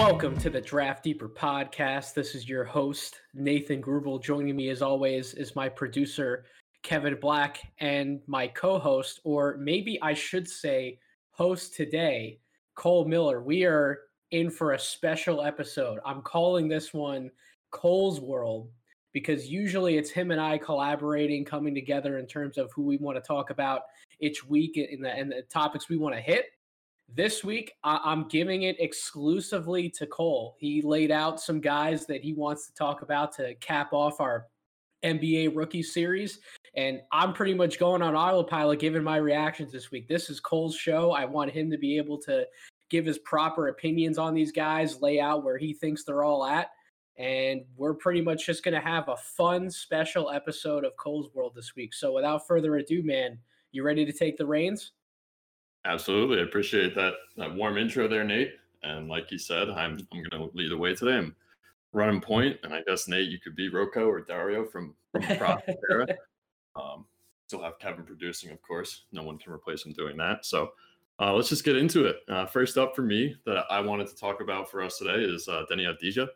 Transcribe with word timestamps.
Welcome 0.00 0.38
to 0.38 0.48
the 0.48 0.62
Draft 0.62 1.04
Deeper 1.04 1.28
podcast. 1.28 2.14
This 2.14 2.34
is 2.34 2.48
your 2.48 2.64
host, 2.64 3.20
Nathan 3.34 3.82
Grubel. 3.82 4.20
Joining 4.20 4.56
me, 4.56 4.70
as 4.70 4.80
always, 4.80 5.34
is 5.34 5.54
my 5.54 5.68
producer, 5.68 6.46
Kevin 6.82 7.18
Black, 7.20 7.60
and 7.80 8.22
my 8.26 8.48
co 8.48 8.78
host, 8.78 9.20
or 9.24 9.58
maybe 9.58 10.00
I 10.00 10.14
should 10.14 10.48
say, 10.48 10.98
host 11.32 11.74
today, 11.74 12.40
Cole 12.76 13.04
Miller. 13.04 13.42
We 13.42 13.66
are 13.66 13.98
in 14.30 14.48
for 14.48 14.72
a 14.72 14.78
special 14.78 15.42
episode. 15.42 15.98
I'm 16.06 16.22
calling 16.22 16.66
this 16.66 16.94
one 16.94 17.30
Cole's 17.70 18.22
World 18.22 18.70
because 19.12 19.48
usually 19.48 19.98
it's 19.98 20.10
him 20.10 20.30
and 20.30 20.40
I 20.40 20.56
collaborating, 20.56 21.44
coming 21.44 21.74
together 21.74 22.16
in 22.16 22.26
terms 22.26 22.56
of 22.56 22.72
who 22.72 22.84
we 22.84 22.96
want 22.96 23.18
to 23.18 23.22
talk 23.22 23.50
about 23.50 23.82
each 24.18 24.46
week 24.46 24.78
and 24.78 25.04
the, 25.04 25.10
and 25.10 25.30
the 25.30 25.42
topics 25.50 25.90
we 25.90 25.98
want 25.98 26.14
to 26.14 26.22
hit. 26.22 26.46
This 27.12 27.42
week, 27.42 27.72
I- 27.82 28.12
am 28.12 28.28
giving 28.28 28.62
it 28.62 28.78
exclusively 28.78 29.88
to 29.90 30.06
Cole. 30.06 30.56
He 30.58 30.80
laid 30.80 31.10
out 31.10 31.40
some 31.40 31.60
guys 31.60 32.06
that 32.06 32.22
he 32.22 32.34
wants 32.34 32.66
to 32.66 32.74
talk 32.74 33.02
about 33.02 33.32
to 33.36 33.54
cap 33.56 33.92
off 33.92 34.20
our 34.20 34.46
NBA 35.02 35.48
rookie 35.48 35.82
series. 35.82 36.38
And 36.76 37.00
I'm 37.10 37.32
pretty 37.32 37.54
much 37.54 37.80
going 37.80 38.00
on 38.00 38.14
autopilot 38.14 38.78
giving 38.78 39.02
my 39.02 39.16
reactions 39.16 39.72
this 39.72 39.90
week. 39.90 40.06
This 40.06 40.30
is 40.30 40.38
Cole's 40.38 40.76
show. 40.76 41.10
I 41.10 41.24
want 41.24 41.50
him 41.50 41.68
to 41.72 41.78
be 41.78 41.96
able 41.96 42.18
to 42.18 42.46
give 42.90 43.06
his 43.06 43.18
proper 43.18 43.68
opinions 43.68 44.18
on 44.18 44.32
these 44.32 44.52
guys, 44.52 45.02
lay 45.02 45.20
out 45.20 45.42
where 45.42 45.58
he 45.58 45.72
thinks 45.72 46.04
they're 46.04 46.22
all 46.22 46.44
at. 46.44 46.70
And 47.16 47.62
we're 47.76 47.94
pretty 47.94 48.20
much 48.20 48.46
just 48.46 48.62
going 48.62 48.74
to 48.74 48.80
have 48.80 49.08
a 49.08 49.16
fun 49.16 49.68
special 49.68 50.30
episode 50.30 50.84
of 50.84 50.96
Cole's 50.96 51.28
World 51.34 51.54
this 51.56 51.74
week. 51.74 51.92
So 51.92 52.12
without 52.12 52.46
further 52.46 52.76
ado, 52.76 53.02
man, 53.02 53.38
you 53.72 53.82
ready 53.82 54.04
to 54.04 54.12
take 54.12 54.36
the 54.36 54.46
reins? 54.46 54.92
Absolutely. 55.84 56.38
I 56.38 56.42
appreciate 56.42 56.94
that, 56.94 57.14
that 57.36 57.54
warm 57.54 57.78
intro 57.78 58.06
there, 58.06 58.24
Nate. 58.24 58.54
And 58.82 59.08
like 59.08 59.30
you 59.30 59.38
said, 59.38 59.68
I'm 59.68 60.06
I'm 60.12 60.22
gonna 60.30 60.48
lead 60.54 60.70
the 60.70 60.76
way 60.76 60.94
today. 60.94 61.18
I'm 61.18 61.34
running 61.92 62.20
point, 62.20 62.58
and 62.62 62.72
I 62.72 62.82
guess 62.86 63.08
Nate, 63.08 63.28
you 63.28 63.38
could 63.38 63.54
be 63.54 63.68
Rocco 63.68 64.06
or 64.06 64.20
Dario 64.20 64.64
from, 64.64 64.94
from 65.12 65.22
the 65.22 65.76
era. 65.90 66.06
Um, 66.76 67.04
still 67.46 67.62
have 67.62 67.78
Kevin 67.78 68.04
producing, 68.04 68.50
of 68.52 68.62
course. 68.62 69.04
No 69.12 69.22
one 69.22 69.36
can 69.38 69.52
replace 69.52 69.84
him 69.84 69.92
doing 69.92 70.16
that. 70.18 70.46
So 70.46 70.70
uh, 71.20 71.34
let's 71.34 71.48
just 71.48 71.64
get 71.64 71.76
into 71.76 72.06
it. 72.06 72.16
Uh, 72.28 72.46
first 72.46 72.78
up 72.78 72.94
for 72.94 73.02
me 73.02 73.36
that 73.44 73.64
I 73.68 73.80
wanted 73.80 74.06
to 74.08 74.16
talk 74.16 74.40
about 74.40 74.70
for 74.70 74.82
us 74.82 74.98
today 74.98 75.22
is 75.22 75.48
uh, 75.48 75.64
Deni 75.70 75.92
Avdija. 75.92 76.28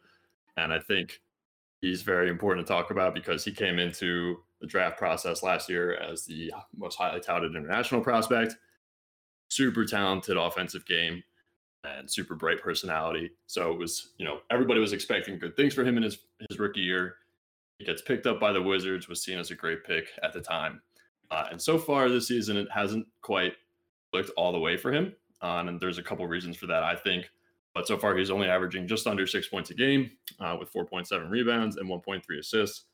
And 0.56 0.72
I 0.72 0.78
think 0.78 1.22
he's 1.80 2.02
very 2.02 2.28
important 2.28 2.66
to 2.66 2.72
talk 2.72 2.90
about 2.90 3.14
because 3.14 3.44
he 3.44 3.52
came 3.52 3.78
into 3.78 4.42
the 4.60 4.66
draft 4.66 4.98
process 4.98 5.42
last 5.42 5.68
year 5.68 5.94
as 5.94 6.24
the 6.24 6.52
most 6.76 6.96
highly 6.96 7.20
touted 7.20 7.54
international 7.54 8.00
prospect 8.00 8.56
super 9.54 9.84
talented 9.84 10.36
offensive 10.36 10.84
game 10.86 11.22
and 11.84 12.10
super 12.10 12.34
bright 12.34 12.60
personality. 12.60 13.30
So 13.46 13.70
it 13.72 13.78
was, 13.78 14.14
you 14.18 14.24
know, 14.24 14.38
everybody 14.50 14.80
was 14.80 14.92
expecting 14.92 15.38
good 15.38 15.56
things 15.56 15.74
for 15.74 15.84
him 15.84 15.96
in 15.96 16.02
his 16.02 16.18
his 16.48 16.58
rookie 16.58 16.80
year. 16.80 17.16
He 17.78 17.84
gets 17.84 18.02
picked 18.02 18.26
up 18.26 18.40
by 18.40 18.52
the 18.52 18.62
Wizards, 18.62 19.08
was 19.08 19.22
seen 19.22 19.38
as 19.38 19.50
a 19.50 19.54
great 19.54 19.84
pick 19.84 20.08
at 20.22 20.32
the 20.32 20.40
time. 20.40 20.80
Uh, 21.30 21.46
and 21.50 21.60
so 21.60 21.78
far 21.78 22.08
this 22.08 22.28
season, 22.28 22.56
it 22.56 22.68
hasn't 22.70 23.06
quite 23.22 23.54
clicked 24.12 24.30
all 24.36 24.52
the 24.52 24.58
way 24.58 24.76
for 24.76 24.92
him. 24.92 25.14
Uh, 25.42 25.64
and 25.66 25.80
there's 25.80 25.98
a 25.98 26.02
couple 26.02 26.26
reasons 26.26 26.56
for 26.56 26.66
that, 26.66 26.82
I 26.82 26.94
think. 26.94 27.30
But 27.74 27.88
so 27.88 27.98
far, 27.98 28.16
he's 28.16 28.30
only 28.30 28.48
averaging 28.48 28.86
just 28.86 29.06
under 29.06 29.26
six 29.26 29.48
points 29.48 29.70
a 29.70 29.74
game 29.74 30.12
uh, 30.38 30.56
with 30.58 30.72
4.7 30.72 31.28
rebounds 31.28 31.76
and 31.76 31.90
1.3 31.90 32.22
assists. 32.38 32.84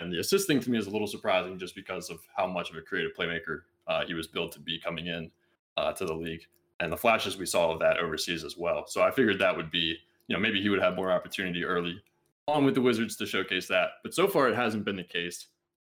And 0.00 0.12
the 0.12 0.18
assist 0.18 0.48
thing 0.48 0.60
to 0.60 0.70
me 0.70 0.78
is 0.78 0.88
a 0.88 0.90
little 0.90 1.06
surprising 1.06 1.58
just 1.58 1.76
because 1.76 2.10
of 2.10 2.18
how 2.36 2.46
much 2.46 2.70
of 2.70 2.76
a 2.76 2.82
creative 2.82 3.12
playmaker 3.16 3.60
uh, 3.86 4.04
he 4.04 4.14
was 4.14 4.26
built 4.26 4.52
to 4.52 4.60
be 4.60 4.80
coming 4.80 5.06
in 5.06 5.30
uh, 5.76 5.92
to 5.92 6.04
the 6.04 6.14
league, 6.14 6.42
and 6.80 6.92
the 6.92 6.96
flashes 6.96 7.36
we 7.36 7.46
saw 7.46 7.72
of 7.72 7.80
that 7.80 7.98
overseas 7.98 8.44
as 8.44 8.56
well. 8.56 8.86
So 8.86 9.02
I 9.02 9.10
figured 9.10 9.38
that 9.38 9.56
would 9.56 9.70
be, 9.70 9.96
you 10.28 10.36
know, 10.36 10.40
maybe 10.40 10.60
he 10.60 10.68
would 10.68 10.82
have 10.82 10.96
more 10.96 11.10
opportunity 11.10 11.64
early 11.64 12.00
on 12.48 12.64
with 12.64 12.74
the 12.74 12.82
Wizards 12.82 13.16
to 13.16 13.26
showcase 13.26 13.66
that. 13.68 13.90
But 14.02 14.14
so 14.14 14.28
far, 14.28 14.48
it 14.48 14.56
hasn't 14.56 14.84
been 14.84 14.96
the 14.96 15.04
case. 15.04 15.48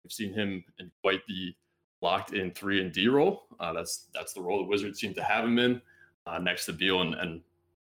We've 0.04 0.12
seen 0.12 0.34
him 0.34 0.64
in 0.80 0.92
quite 1.02 1.26
the 1.28 1.54
locked 2.02 2.34
in 2.34 2.52
three 2.52 2.82
and 2.82 2.92
D 2.92 3.08
role. 3.08 3.44
Uh, 3.60 3.74
that's 3.74 4.08
that's 4.14 4.34
the 4.34 4.42
role 4.42 4.60
the 4.60 4.70
Wizards 4.70 5.00
seem 5.00 5.14
to 5.16 5.24
have 5.24 5.44
him 5.44 5.60
in, 5.60 5.82
uh, 6.26 6.38
next 6.38 6.66
to 6.66 6.74
Beal 6.74 7.02
and, 7.02 7.16
and 7.16 7.42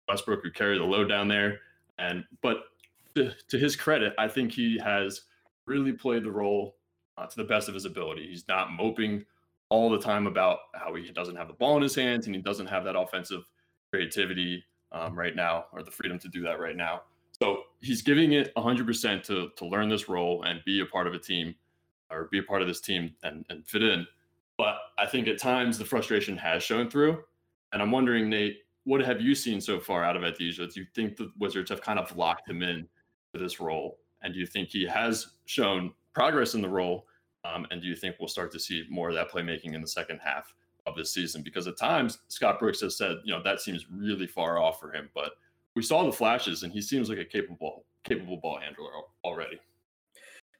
Westbrook, 0.07 0.43
who 0.43 0.51
carry 0.51 0.77
the 0.77 0.83
load 0.83 1.09
down 1.09 1.27
there. 1.27 1.59
And 1.97 2.23
but 2.41 2.63
to, 3.15 3.31
to 3.49 3.57
his 3.57 3.75
credit, 3.75 4.13
I 4.17 4.27
think 4.27 4.51
he 4.51 4.79
has 4.79 5.21
really 5.65 5.93
played 5.93 6.23
the 6.23 6.31
role 6.31 6.75
uh, 7.17 7.25
to 7.25 7.37
the 7.37 7.43
best 7.43 7.67
of 7.67 7.73
his 7.73 7.85
ability. 7.85 8.27
He's 8.27 8.47
not 8.47 8.71
moping 8.71 9.25
all 9.71 9.89
the 9.89 9.97
time 9.97 10.27
about 10.27 10.59
how 10.73 10.93
he 10.93 11.09
doesn't 11.11 11.37
have 11.37 11.47
the 11.47 11.53
ball 11.53 11.77
in 11.77 11.81
his 11.81 11.95
hands 11.95 12.25
and 12.25 12.35
he 12.35 12.41
doesn't 12.41 12.67
have 12.67 12.83
that 12.83 12.97
offensive 12.97 13.41
creativity 13.89 14.61
um, 14.91 15.17
right 15.17 15.33
now 15.33 15.65
or 15.71 15.81
the 15.81 15.89
freedom 15.89 16.19
to 16.19 16.27
do 16.27 16.41
that 16.41 16.59
right 16.59 16.75
now. 16.75 17.03
So 17.41 17.63
he's 17.79 18.01
giving 18.01 18.33
it 18.33 18.53
100% 18.55 19.23
to, 19.23 19.49
to 19.55 19.65
learn 19.65 19.87
this 19.87 20.09
role 20.09 20.43
and 20.43 20.59
be 20.65 20.81
a 20.81 20.85
part 20.85 21.07
of 21.07 21.13
a 21.13 21.17
team 21.17 21.55
or 22.11 22.27
be 22.33 22.39
a 22.39 22.43
part 22.43 22.61
of 22.61 22.67
this 22.67 22.81
team 22.81 23.15
and, 23.23 23.45
and 23.49 23.65
fit 23.65 23.81
in. 23.81 24.05
But 24.57 24.75
I 24.99 25.05
think 25.05 25.29
at 25.29 25.39
times 25.39 25.77
the 25.77 25.85
frustration 25.85 26.35
has 26.35 26.61
shown 26.63 26.89
through. 26.89 27.23
And 27.71 27.81
I'm 27.81 27.91
wondering, 27.91 28.29
Nate, 28.29 28.57
what 28.83 28.99
have 28.99 29.21
you 29.21 29.33
seen 29.33 29.61
so 29.61 29.79
far 29.79 30.03
out 30.03 30.17
of 30.17 30.23
Avdija? 30.23 30.73
Do 30.73 30.81
you 30.81 30.85
think 30.93 31.15
the 31.15 31.31
Wizards 31.39 31.69
have 31.69 31.81
kind 31.81 31.97
of 31.97 32.15
locked 32.17 32.49
him 32.49 32.61
in 32.61 32.89
to 33.33 33.39
this 33.39 33.61
role? 33.61 33.99
And 34.21 34.33
do 34.33 34.39
you 34.41 34.45
think 34.45 34.67
he 34.67 34.85
has 34.85 35.27
shown 35.45 35.93
progress 36.13 36.55
in 36.55 36.61
the 36.61 36.67
role? 36.67 37.05
Um, 37.43 37.65
and 37.71 37.81
do 37.81 37.87
you 37.87 37.95
think 37.95 38.15
we'll 38.19 38.27
start 38.27 38.51
to 38.51 38.59
see 38.59 38.85
more 38.89 39.09
of 39.09 39.15
that 39.15 39.31
playmaking 39.31 39.73
in 39.73 39.81
the 39.81 39.87
second 39.87 40.19
half 40.23 40.53
of 40.85 40.95
this 40.95 41.13
season? 41.13 41.41
Because 41.41 41.67
at 41.67 41.77
times 41.77 42.19
Scott 42.27 42.59
Brooks 42.59 42.81
has 42.81 42.97
said, 42.97 43.17
you 43.23 43.33
know, 43.33 43.41
that 43.43 43.61
seems 43.61 43.87
really 43.89 44.27
far 44.27 44.59
off 44.59 44.79
for 44.79 44.93
him, 44.93 45.09
but 45.13 45.33
we 45.75 45.81
saw 45.81 46.03
the 46.03 46.11
flashes, 46.11 46.63
and 46.63 46.73
he 46.73 46.81
seems 46.81 47.09
like 47.09 47.17
a 47.17 47.25
capable 47.25 47.85
capable 48.03 48.37
ball 48.37 48.59
handler 48.59 48.89
already. 49.23 49.59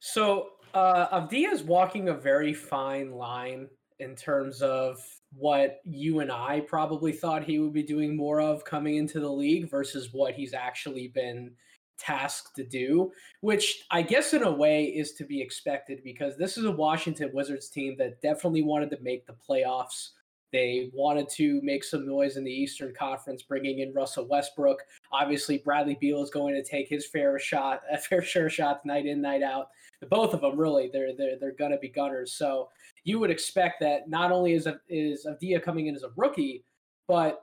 So 0.00 0.50
uh, 0.74 1.20
Avdija 1.20 1.52
is 1.52 1.62
walking 1.62 2.08
a 2.08 2.14
very 2.14 2.54
fine 2.54 3.12
line 3.12 3.68
in 3.98 4.16
terms 4.16 4.62
of 4.62 4.98
what 5.34 5.80
you 5.84 6.20
and 6.20 6.30
I 6.30 6.60
probably 6.60 7.12
thought 7.12 7.44
he 7.44 7.58
would 7.58 7.72
be 7.72 7.82
doing 7.82 8.16
more 8.16 8.40
of 8.40 8.64
coming 8.64 8.96
into 8.96 9.20
the 9.20 9.30
league 9.30 9.70
versus 9.70 10.08
what 10.12 10.34
he's 10.34 10.54
actually 10.54 11.08
been 11.08 11.52
task 12.02 12.54
to 12.54 12.64
do, 12.64 13.12
which 13.40 13.84
I 13.90 14.02
guess 14.02 14.34
in 14.34 14.42
a 14.42 14.50
way 14.50 14.84
is 14.84 15.12
to 15.12 15.24
be 15.24 15.40
expected 15.40 16.00
because 16.02 16.36
this 16.36 16.58
is 16.58 16.64
a 16.64 16.72
Washington 16.72 17.30
Wizards 17.32 17.68
team 17.68 17.96
that 17.98 18.20
definitely 18.20 18.62
wanted 18.62 18.90
to 18.90 18.98
make 19.02 19.26
the 19.26 19.34
playoffs. 19.48 20.10
They 20.52 20.90
wanted 20.92 21.30
to 21.30 21.62
make 21.62 21.82
some 21.82 22.06
noise 22.06 22.36
in 22.36 22.44
the 22.44 22.52
Eastern 22.52 22.92
Conference, 22.94 23.42
bringing 23.42 23.78
in 23.78 23.94
Russell 23.94 24.28
Westbrook. 24.28 24.80
Obviously, 25.10 25.58
Bradley 25.58 25.96
Beal 25.98 26.22
is 26.22 26.30
going 26.30 26.54
to 26.54 26.62
take 26.62 26.88
his 26.88 27.06
fair 27.06 27.38
shot, 27.38 27.80
a 27.92 27.96
fair 27.96 28.22
share 28.22 28.50
shots 28.50 28.84
night 28.84 29.06
in, 29.06 29.22
night 29.22 29.42
out. 29.42 29.68
Both 30.10 30.34
of 30.34 30.42
them, 30.42 30.58
really, 30.58 30.90
they're 30.92 31.16
they're 31.16 31.38
they're 31.38 31.70
to 31.70 31.78
be 31.78 31.88
gunners. 31.88 32.32
So 32.34 32.68
you 33.04 33.18
would 33.18 33.30
expect 33.30 33.80
that 33.80 34.08
not 34.08 34.30
only 34.30 34.52
is 34.52 34.66
a, 34.66 34.78
is 34.88 35.26
Avdija 35.26 35.62
coming 35.62 35.86
in 35.86 35.94
as 35.94 36.02
a 36.02 36.10
rookie, 36.16 36.64
but 37.08 37.40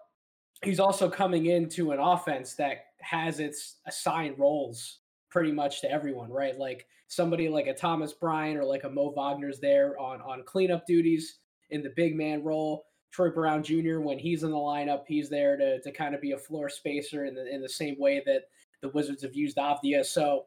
he's 0.64 0.80
also 0.80 1.10
coming 1.10 1.48
into 1.48 1.92
an 1.92 2.00
offense 2.00 2.54
that 2.56 2.86
has 3.02 3.40
its 3.40 3.78
assigned 3.86 4.38
roles 4.38 5.00
pretty 5.30 5.52
much 5.52 5.82
to 5.82 5.92
everyone, 5.92 6.32
right? 6.32 6.58
Like 6.58 6.88
somebody 7.08 7.50
like 7.50 7.68
a 7.68 7.74
Thomas 7.74 8.14
Bryant 8.14 8.58
or 8.58 8.66
like 8.66 8.84
a 8.84 8.90
Mo 8.90 9.14
Wagner's 9.16 9.60
there 9.60 10.00
on 10.00 10.22
on 10.22 10.44
cleanup 10.46 10.86
duties 10.86 11.40
in 11.70 11.82
the 11.82 11.94
big 11.96 12.16
man 12.16 12.44
role. 12.44 12.86
Troy 13.12 13.30
Brown 13.30 13.64
Jr. 13.64 14.00
when 14.00 14.20
he's 14.20 14.44
in 14.44 14.52
the 14.52 14.58
lineup, 14.58 15.04
he's 15.08 15.30
there 15.30 15.58
to 15.58 15.82
to 15.82 15.92
kind 15.92 16.14
of 16.14 16.22
be 16.22 16.32
a 16.32 16.38
floor 16.38 16.70
spacer 16.70 17.26
in 17.26 17.36
the 17.36 17.54
in 17.54 17.62
the 17.62 17.70
same 17.70 17.96
way 18.00 18.22
that 18.26 18.44
the 18.82 18.90
Wizards 18.90 19.24
have 19.24 19.36
used 19.36 19.58
Avdija. 19.58 20.06
So 20.06 20.46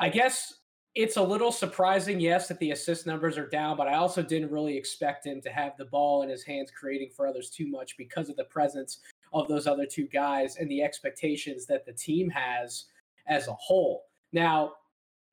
I 0.00 0.08
guess 0.08 0.54
it's 0.94 1.16
a 1.16 1.22
little 1.22 1.50
surprising, 1.50 2.20
yes, 2.20 2.46
that 2.46 2.58
the 2.60 2.70
assist 2.70 3.04
numbers 3.04 3.36
are 3.36 3.48
down, 3.48 3.76
but 3.76 3.88
I 3.88 3.94
also 3.94 4.22
didn't 4.22 4.52
really 4.52 4.76
expect 4.76 5.26
him 5.26 5.40
to 5.42 5.50
have 5.50 5.72
the 5.76 5.86
ball 5.86 6.22
in 6.22 6.28
his 6.28 6.44
hands 6.44 6.70
creating 6.70 7.10
for 7.14 7.26
others 7.26 7.50
too 7.50 7.66
much 7.68 7.96
because 7.96 8.28
of 8.28 8.36
the 8.36 8.44
presence 8.44 9.00
of 9.34 9.48
those 9.48 9.66
other 9.66 9.84
two 9.84 10.06
guys 10.06 10.56
and 10.56 10.70
the 10.70 10.82
expectations 10.82 11.66
that 11.66 11.84
the 11.84 11.92
team 11.92 12.30
has 12.30 12.84
as 13.26 13.48
a 13.48 13.52
whole. 13.54 14.04
Now, 14.32 14.74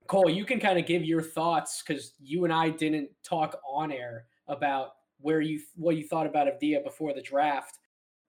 Cole, 0.08 0.30
you 0.30 0.44
can 0.44 0.60
kind 0.60 0.80
of 0.80 0.86
give 0.86 1.06
your 1.06 1.22
thoughts 1.22 1.82
because 1.82 2.14
you 2.20 2.44
and 2.44 2.52
I 2.52 2.70
didn't 2.70 3.10
talk 3.24 3.60
on 3.66 3.92
air 3.92 4.26
about 4.48 4.96
where 5.20 5.42
you 5.42 5.62
what 5.76 5.96
you 5.96 6.04
thought 6.04 6.26
about 6.26 6.48
Avdija 6.48 6.84
before 6.84 7.14
the 7.14 7.22
draft. 7.22 7.78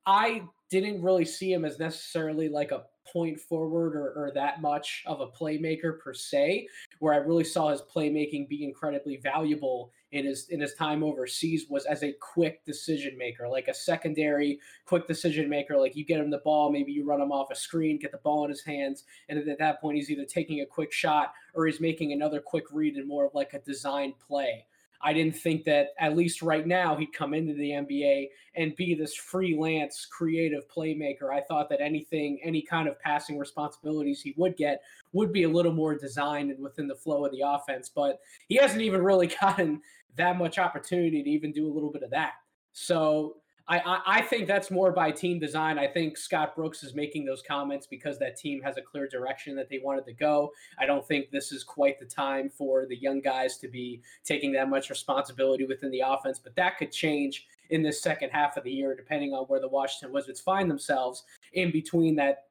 I 0.06 0.42
didn't 0.70 1.02
really 1.02 1.24
see 1.24 1.52
him 1.52 1.64
as 1.64 1.78
necessarily 1.78 2.48
like 2.48 2.70
a 2.70 2.84
point 3.10 3.40
forward 3.40 3.96
or, 3.96 4.12
or 4.12 4.32
that 4.34 4.60
much 4.60 5.02
of 5.06 5.20
a 5.20 5.26
playmaker 5.26 5.98
per 5.98 6.14
se, 6.14 6.68
where 6.98 7.14
I 7.14 7.18
really 7.18 7.44
saw 7.44 7.70
his 7.70 7.82
playmaking 7.82 8.48
be 8.48 8.64
incredibly 8.64 9.16
valuable 9.16 9.92
in 10.12 10.26
his 10.26 10.48
in 10.50 10.60
his 10.60 10.74
time 10.74 11.02
overseas 11.02 11.66
was 11.68 11.86
as 11.86 12.02
a 12.02 12.14
quick 12.20 12.64
decision 12.64 13.16
maker, 13.16 13.48
like 13.48 13.68
a 13.68 13.74
secondary 13.74 14.60
quick 14.84 15.08
decision 15.08 15.48
maker. 15.48 15.76
Like 15.76 15.96
you 15.96 16.04
get 16.04 16.20
him 16.20 16.30
the 16.30 16.38
ball, 16.38 16.70
maybe 16.70 16.92
you 16.92 17.04
run 17.04 17.20
him 17.20 17.32
off 17.32 17.50
a 17.50 17.56
screen, 17.56 17.98
get 17.98 18.12
the 18.12 18.18
ball 18.18 18.44
in 18.44 18.50
his 18.50 18.62
hands, 18.62 19.04
and 19.28 19.38
at 19.38 19.58
that 19.58 19.80
point 19.80 19.96
he's 19.96 20.10
either 20.10 20.24
taking 20.24 20.60
a 20.60 20.66
quick 20.66 20.92
shot 20.92 21.32
or 21.54 21.66
he's 21.66 21.80
making 21.80 22.12
another 22.12 22.40
quick 22.40 22.64
read 22.70 22.96
and 22.96 23.08
more 23.08 23.26
of 23.26 23.34
like 23.34 23.54
a 23.54 23.58
design 23.60 24.14
play. 24.24 24.66
I 25.04 25.12
didn't 25.12 25.36
think 25.36 25.64
that 25.64 25.88
at 25.98 26.16
least 26.16 26.42
right 26.42 26.66
now 26.66 26.94
he'd 26.94 27.12
come 27.12 27.34
into 27.34 27.54
the 27.54 27.70
NBA 27.70 28.28
and 28.54 28.76
be 28.76 28.94
this 28.94 29.14
freelance 29.14 30.06
creative 30.06 30.62
playmaker. 30.68 31.30
I 31.32 31.40
thought 31.40 31.68
that 31.70 31.80
anything, 31.80 32.38
any 32.44 32.62
kind 32.62 32.88
of 32.88 33.00
passing 33.00 33.36
responsibilities 33.36 34.22
he 34.22 34.32
would 34.36 34.56
get 34.56 34.82
would 35.12 35.32
be 35.32 35.42
a 35.42 35.48
little 35.48 35.72
more 35.72 35.96
designed 35.96 36.52
and 36.52 36.62
within 36.62 36.86
the 36.86 36.94
flow 36.94 37.24
of 37.24 37.32
the 37.32 37.42
offense. 37.44 37.88
But 37.88 38.20
he 38.48 38.56
hasn't 38.56 38.82
even 38.82 39.02
really 39.02 39.26
gotten 39.40 39.80
that 40.16 40.38
much 40.38 40.58
opportunity 40.58 41.22
to 41.22 41.30
even 41.30 41.52
do 41.52 41.66
a 41.66 41.72
little 41.72 41.90
bit 41.90 42.02
of 42.02 42.10
that. 42.10 42.32
So 42.72 43.36
I, 43.68 44.00
I, 44.06 44.22
think 44.22 44.48
that's 44.48 44.70
more 44.70 44.90
by 44.90 45.12
team 45.12 45.38
design. 45.38 45.78
I 45.78 45.86
think 45.86 46.18
Scott 46.18 46.56
Brooks 46.56 46.82
is 46.82 46.94
making 46.94 47.24
those 47.24 47.42
comments 47.42 47.86
because 47.86 48.18
that 48.18 48.36
team 48.36 48.60
has 48.62 48.76
a 48.76 48.82
clear 48.82 49.06
direction 49.06 49.54
that 49.56 49.68
they 49.68 49.80
wanted 49.82 50.04
to 50.06 50.12
go. 50.12 50.50
I 50.78 50.86
don't 50.86 51.06
think 51.06 51.30
this 51.30 51.52
is 51.52 51.62
quite 51.62 51.98
the 52.00 52.06
time 52.06 52.50
for 52.50 52.86
the 52.86 52.96
young 52.96 53.20
guys 53.20 53.58
to 53.58 53.68
be 53.68 54.02
taking 54.24 54.52
that 54.52 54.68
much 54.68 54.90
responsibility 54.90 55.64
within 55.64 55.90
the 55.90 56.02
offense, 56.04 56.38
but 56.38 56.56
that 56.56 56.76
could 56.76 56.90
change 56.90 57.46
in 57.70 57.82
this 57.82 58.02
second 58.02 58.30
half 58.30 58.56
of 58.56 58.64
the 58.64 58.70
year, 58.70 58.96
depending 58.96 59.32
on 59.32 59.44
where 59.44 59.60
the 59.60 59.68
Washington 59.68 60.12
Wizards 60.12 60.40
find 60.40 60.70
themselves 60.70 61.24
in 61.52 61.70
between 61.70 62.16
that 62.16 62.46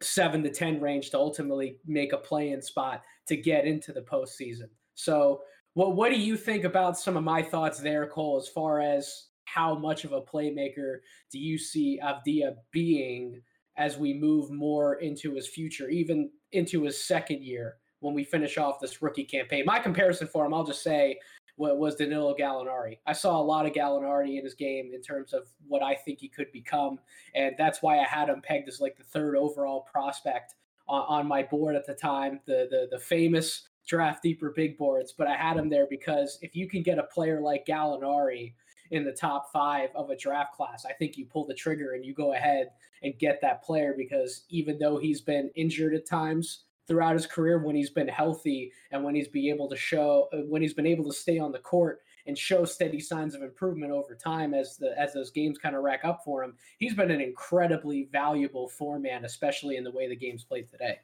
seven 0.00 0.42
to 0.42 0.50
10 0.50 0.80
range 0.80 1.10
to 1.10 1.18
ultimately 1.18 1.76
make 1.86 2.12
a 2.12 2.18
play 2.18 2.50
in 2.50 2.60
spot 2.60 3.02
to 3.26 3.36
get 3.36 3.66
into 3.66 3.92
the 3.92 4.02
postseason. 4.02 4.68
So, 4.94 5.42
what, 5.74 5.96
what 5.96 6.10
do 6.10 6.18
you 6.18 6.36
think 6.36 6.64
about 6.64 6.98
some 6.98 7.16
of 7.16 7.24
my 7.24 7.42
thoughts 7.42 7.78
there, 7.78 8.06
Cole, 8.06 8.38
as 8.38 8.48
far 8.48 8.80
as 8.80 9.26
how 9.44 9.74
much 9.74 10.04
of 10.04 10.12
a 10.12 10.22
playmaker 10.22 10.98
do 11.30 11.38
you 11.38 11.58
see 11.58 12.00
Avdija 12.02 12.54
being 12.72 13.40
as 13.76 13.98
we 13.98 14.14
move 14.14 14.50
more 14.50 14.94
into 14.96 15.34
his 15.34 15.48
future, 15.48 15.88
even 15.88 16.30
into 16.52 16.84
his 16.84 17.02
second 17.02 17.42
year 17.42 17.76
when 18.00 18.14
we 18.14 18.24
finish 18.24 18.56
off 18.56 18.80
this 18.80 19.02
rookie 19.02 19.24
campaign? 19.24 19.64
My 19.66 19.78
comparison 19.78 20.28
for 20.28 20.46
him, 20.46 20.54
I'll 20.54 20.64
just 20.64 20.82
say, 20.82 21.18
was 21.56 21.96
Danilo 21.96 22.34
Gallinari. 22.34 22.98
I 23.06 23.12
saw 23.12 23.40
a 23.40 23.42
lot 23.42 23.66
of 23.66 23.72
Gallinari 23.72 24.38
in 24.38 24.44
his 24.44 24.54
game 24.54 24.90
in 24.92 25.00
terms 25.00 25.32
of 25.32 25.48
what 25.68 25.82
I 25.82 25.94
think 25.94 26.18
he 26.20 26.28
could 26.28 26.50
become, 26.52 26.98
and 27.34 27.54
that's 27.56 27.82
why 27.82 28.00
I 28.00 28.04
had 28.04 28.28
him 28.28 28.42
pegged 28.42 28.68
as 28.68 28.80
like 28.80 28.96
the 28.96 29.04
third 29.04 29.36
overall 29.36 29.86
prospect 29.90 30.54
on, 30.88 31.02
on 31.02 31.28
my 31.28 31.42
board 31.44 31.76
at 31.76 31.86
the 31.86 31.94
time. 31.94 32.40
The 32.46 32.66
the 32.70 32.88
the 32.90 32.98
famous 32.98 33.68
draft 33.86 34.22
deeper 34.22 34.50
big 34.50 34.78
boards, 34.78 35.12
but 35.12 35.26
I 35.26 35.36
had 35.36 35.56
him 35.56 35.68
there 35.68 35.86
because 35.88 36.38
if 36.42 36.56
you 36.56 36.68
can 36.68 36.82
get 36.82 36.98
a 36.98 37.04
player 37.04 37.40
like 37.40 37.66
Gallinari 37.66 38.54
in 38.90 39.04
the 39.04 39.12
top 39.12 39.50
five 39.52 39.90
of 39.94 40.10
a 40.10 40.16
draft 40.16 40.54
class, 40.54 40.84
I 40.84 40.92
think 40.92 41.16
you 41.16 41.26
pull 41.26 41.46
the 41.46 41.54
trigger 41.54 41.92
and 41.92 42.04
you 42.04 42.14
go 42.14 42.34
ahead 42.34 42.70
and 43.02 43.18
get 43.18 43.40
that 43.42 43.62
player 43.62 43.94
because 43.96 44.44
even 44.48 44.78
though 44.78 44.96
he's 44.96 45.20
been 45.20 45.50
injured 45.54 45.94
at 45.94 46.08
times 46.08 46.64
throughout 46.86 47.14
his 47.14 47.26
career, 47.26 47.58
when 47.58 47.76
he's 47.76 47.90
been 47.90 48.08
healthy 48.08 48.72
and 48.90 49.02
when 49.02 49.14
he's 49.14 49.28
been 49.28 49.46
able 49.46 49.68
to 49.68 49.76
show, 49.76 50.28
when 50.48 50.62
he's 50.62 50.74
been 50.74 50.86
able 50.86 51.04
to 51.04 51.16
stay 51.16 51.38
on 51.38 51.52
the 51.52 51.58
court 51.58 52.00
and 52.26 52.38
show 52.38 52.64
steady 52.64 53.00
signs 53.00 53.34
of 53.34 53.42
improvement 53.42 53.92
over 53.92 54.14
time 54.14 54.54
as 54.54 54.76
the 54.78 54.98
as 54.98 55.12
those 55.12 55.30
games 55.30 55.58
kind 55.58 55.76
of 55.76 55.82
rack 55.82 56.04
up 56.04 56.22
for 56.24 56.42
him, 56.42 56.54
he's 56.78 56.94
been 56.94 57.10
an 57.10 57.20
incredibly 57.20 58.08
valuable 58.12 58.68
four 58.68 58.98
man, 58.98 59.24
especially 59.24 59.76
in 59.76 59.84
the 59.84 59.90
way 59.90 60.08
the 60.08 60.16
game's 60.16 60.44
played 60.44 60.68
today. 60.68 60.98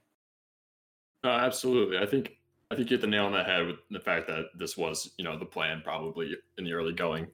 Uh, 1.22 1.28
absolutely, 1.28 1.98
I 1.98 2.06
think 2.06 2.39
I 2.70 2.76
think 2.76 2.90
you 2.90 2.96
hit 2.96 3.00
the 3.00 3.08
nail 3.08 3.26
on 3.26 3.32
the 3.32 3.42
head 3.42 3.66
with 3.66 3.76
the 3.90 3.98
fact 3.98 4.28
that 4.28 4.46
this 4.56 4.76
was, 4.76 5.10
you 5.18 5.24
know, 5.24 5.36
the 5.36 5.44
plan 5.44 5.82
probably 5.82 6.36
in 6.56 6.64
the 6.64 6.72
early 6.72 6.92
going 6.92 7.26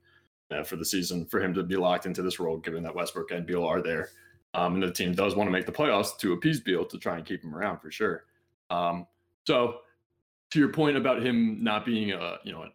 uh, 0.50 0.62
for 0.62 0.76
the 0.76 0.84
season 0.84 1.26
for 1.26 1.42
him 1.42 1.52
to 1.54 1.62
be 1.62 1.76
locked 1.76 2.06
into 2.06 2.22
this 2.22 2.40
role, 2.40 2.56
given 2.56 2.82
that 2.84 2.94
Westbrook 2.94 3.30
and 3.32 3.46
Beal 3.46 3.64
are 3.64 3.82
there. 3.82 4.10
Um, 4.54 4.74
and 4.74 4.82
the 4.82 4.90
team 4.90 5.14
does 5.14 5.36
want 5.36 5.46
to 5.46 5.52
make 5.52 5.66
the 5.66 5.72
playoffs 5.72 6.16
to 6.18 6.32
appease 6.32 6.60
Beal 6.60 6.86
to 6.86 6.98
try 6.98 7.16
and 7.16 7.26
keep 7.26 7.44
him 7.44 7.54
around 7.54 7.80
for 7.80 7.90
sure. 7.90 8.24
Um, 8.70 9.06
so, 9.46 9.80
to 10.52 10.58
your 10.58 10.70
point 10.70 10.96
about 10.96 11.22
him 11.22 11.62
not 11.62 11.84
being 11.84 12.12
a 12.12 12.38
you 12.44 12.52
know 12.52 12.66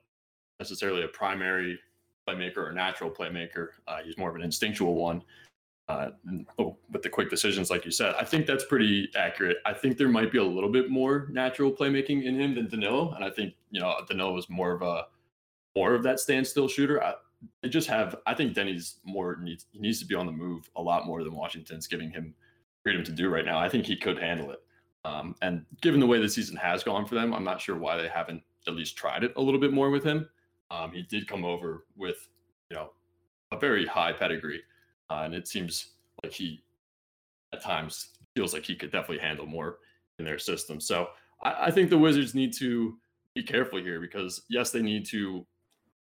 necessarily 0.59 1.03
a 1.03 1.07
primary 1.07 1.79
playmaker 2.27 2.57
or 2.57 2.71
natural 2.71 3.09
playmaker, 3.09 3.69
uh, 3.87 3.99
he's 4.03 4.17
more 4.17 4.29
of 4.29 4.35
an 4.35 4.43
instinctual 4.43 4.93
one. 4.93 5.23
Uh, 5.91 6.11
oh, 6.57 6.77
with 6.89 7.01
the 7.01 7.09
quick 7.09 7.29
decisions, 7.29 7.69
like 7.69 7.83
you 7.83 7.91
said, 7.91 8.15
I 8.17 8.23
think 8.23 8.45
that's 8.45 8.63
pretty 8.63 9.09
accurate. 9.17 9.57
I 9.65 9.73
think 9.73 9.97
there 9.97 10.07
might 10.07 10.31
be 10.31 10.37
a 10.37 10.43
little 10.43 10.71
bit 10.71 10.89
more 10.89 11.27
natural 11.31 11.69
playmaking 11.69 12.23
in 12.23 12.39
him 12.39 12.55
than 12.55 12.69
Danilo, 12.69 13.11
and 13.11 13.25
I 13.25 13.29
think 13.29 13.55
you 13.71 13.81
know 13.81 13.93
Danilo 14.07 14.37
is 14.37 14.49
more 14.49 14.71
of 14.71 14.81
a 14.83 15.07
more 15.75 15.93
of 15.93 16.03
that 16.03 16.21
standstill 16.21 16.69
shooter. 16.69 17.03
I, 17.03 17.15
they 17.61 17.67
just 17.67 17.89
have. 17.89 18.15
I 18.25 18.33
think 18.33 18.53
Deni's 18.53 18.99
more 19.03 19.35
needs 19.41 19.65
he 19.73 19.79
needs 19.79 19.99
to 19.99 20.05
be 20.05 20.15
on 20.15 20.25
the 20.25 20.31
move 20.31 20.69
a 20.77 20.81
lot 20.81 21.05
more 21.05 21.25
than 21.25 21.35
Washington's 21.35 21.87
giving 21.87 22.09
him 22.09 22.33
freedom 22.83 23.03
to 23.03 23.11
do 23.11 23.27
right 23.27 23.43
now. 23.43 23.59
I 23.59 23.67
think 23.67 23.85
he 23.85 23.97
could 23.97 24.17
handle 24.17 24.51
it. 24.51 24.59
Um, 25.03 25.35
and 25.41 25.65
given 25.81 25.99
the 25.99 26.07
way 26.07 26.21
the 26.21 26.29
season 26.29 26.55
has 26.55 26.83
gone 26.85 27.05
for 27.05 27.15
them, 27.15 27.33
I'm 27.33 27.43
not 27.43 27.59
sure 27.59 27.77
why 27.77 27.97
they 27.97 28.07
haven't 28.07 28.43
at 28.65 28.75
least 28.75 28.95
tried 28.95 29.25
it 29.25 29.33
a 29.35 29.41
little 29.41 29.59
bit 29.59 29.73
more 29.73 29.89
with 29.89 30.05
him. 30.05 30.29
Um, 30.69 30.93
he 30.93 31.01
did 31.01 31.27
come 31.27 31.43
over 31.43 31.85
with 31.97 32.29
you 32.69 32.77
know 32.77 32.91
a 33.51 33.59
very 33.59 33.85
high 33.85 34.13
pedigree, 34.13 34.61
uh, 35.11 35.23
and 35.23 35.33
it 35.33 35.47
seems 35.47 35.87
like 36.23 36.31
he 36.31 36.63
at 37.53 37.61
times 37.61 38.09
feels 38.33 38.53
like 38.53 38.65
he 38.65 38.75
could 38.75 38.91
definitely 38.91 39.19
handle 39.19 39.45
more 39.45 39.79
in 40.19 40.25
their 40.25 40.39
system. 40.39 40.79
So 40.79 41.09
I, 41.43 41.65
I 41.65 41.71
think 41.71 41.89
the 41.89 41.97
Wizards 41.97 42.33
need 42.33 42.53
to 42.53 42.97
be 43.35 43.43
careful 43.43 43.79
here 43.79 43.99
because 43.99 44.43
yes, 44.49 44.71
they 44.71 44.81
need 44.81 45.05
to 45.07 45.45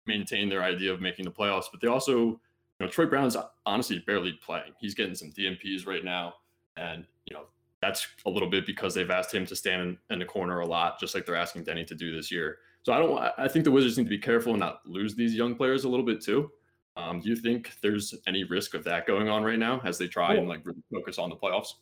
maintain 0.06 0.48
their 0.48 0.62
idea 0.62 0.92
of 0.92 1.00
making 1.00 1.24
the 1.24 1.30
playoffs. 1.30 1.66
But 1.70 1.80
they 1.80 1.88
also, 1.88 2.18
you 2.18 2.38
know, 2.80 2.88
Troy 2.88 3.06
Brown's 3.06 3.36
honestly 3.64 4.02
barely 4.06 4.38
playing. 4.44 4.72
He's 4.80 4.94
getting 4.94 5.14
some 5.14 5.30
DNPs 5.30 5.86
right 5.86 6.04
now, 6.04 6.34
and 6.76 7.04
you 7.26 7.36
know 7.36 7.44
that's 7.80 8.08
a 8.26 8.30
little 8.30 8.50
bit 8.50 8.66
because 8.66 8.94
they've 8.94 9.10
asked 9.10 9.32
him 9.32 9.46
to 9.46 9.54
stand 9.54 9.82
in, 9.82 9.98
in 10.10 10.18
the 10.18 10.24
corner 10.24 10.60
a 10.60 10.66
lot, 10.66 10.98
just 10.98 11.14
like 11.14 11.26
they're 11.26 11.36
asking 11.36 11.64
Deni 11.64 11.86
to 11.86 11.94
do 11.94 12.14
this 12.14 12.32
year. 12.32 12.58
So 12.82 12.92
I 12.92 12.98
don't. 12.98 13.18
I 13.38 13.46
think 13.46 13.64
the 13.64 13.70
Wizards 13.70 13.98
need 13.98 14.04
to 14.04 14.10
be 14.10 14.18
careful 14.18 14.52
and 14.52 14.60
not 14.60 14.80
lose 14.84 15.14
these 15.14 15.34
young 15.34 15.54
players 15.54 15.84
a 15.84 15.88
little 15.88 16.06
bit 16.06 16.20
too. 16.20 16.50
Um, 16.96 17.20
do 17.20 17.28
you 17.28 17.36
think 17.36 17.72
there's 17.82 18.14
any 18.26 18.44
risk 18.44 18.74
of 18.74 18.82
that 18.84 19.06
going 19.06 19.28
on 19.28 19.42
right 19.42 19.58
now 19.58 19.80
as 19.84 19.98
they 19.98 20.08
try 20.08 20.34
and 20.34 20.48
like 20.48 20.64
really 20.64 20.82
focus 20.90 21.18
on 21.18 21.28
the 21.28 21.36
playoffs? 21.36 21.74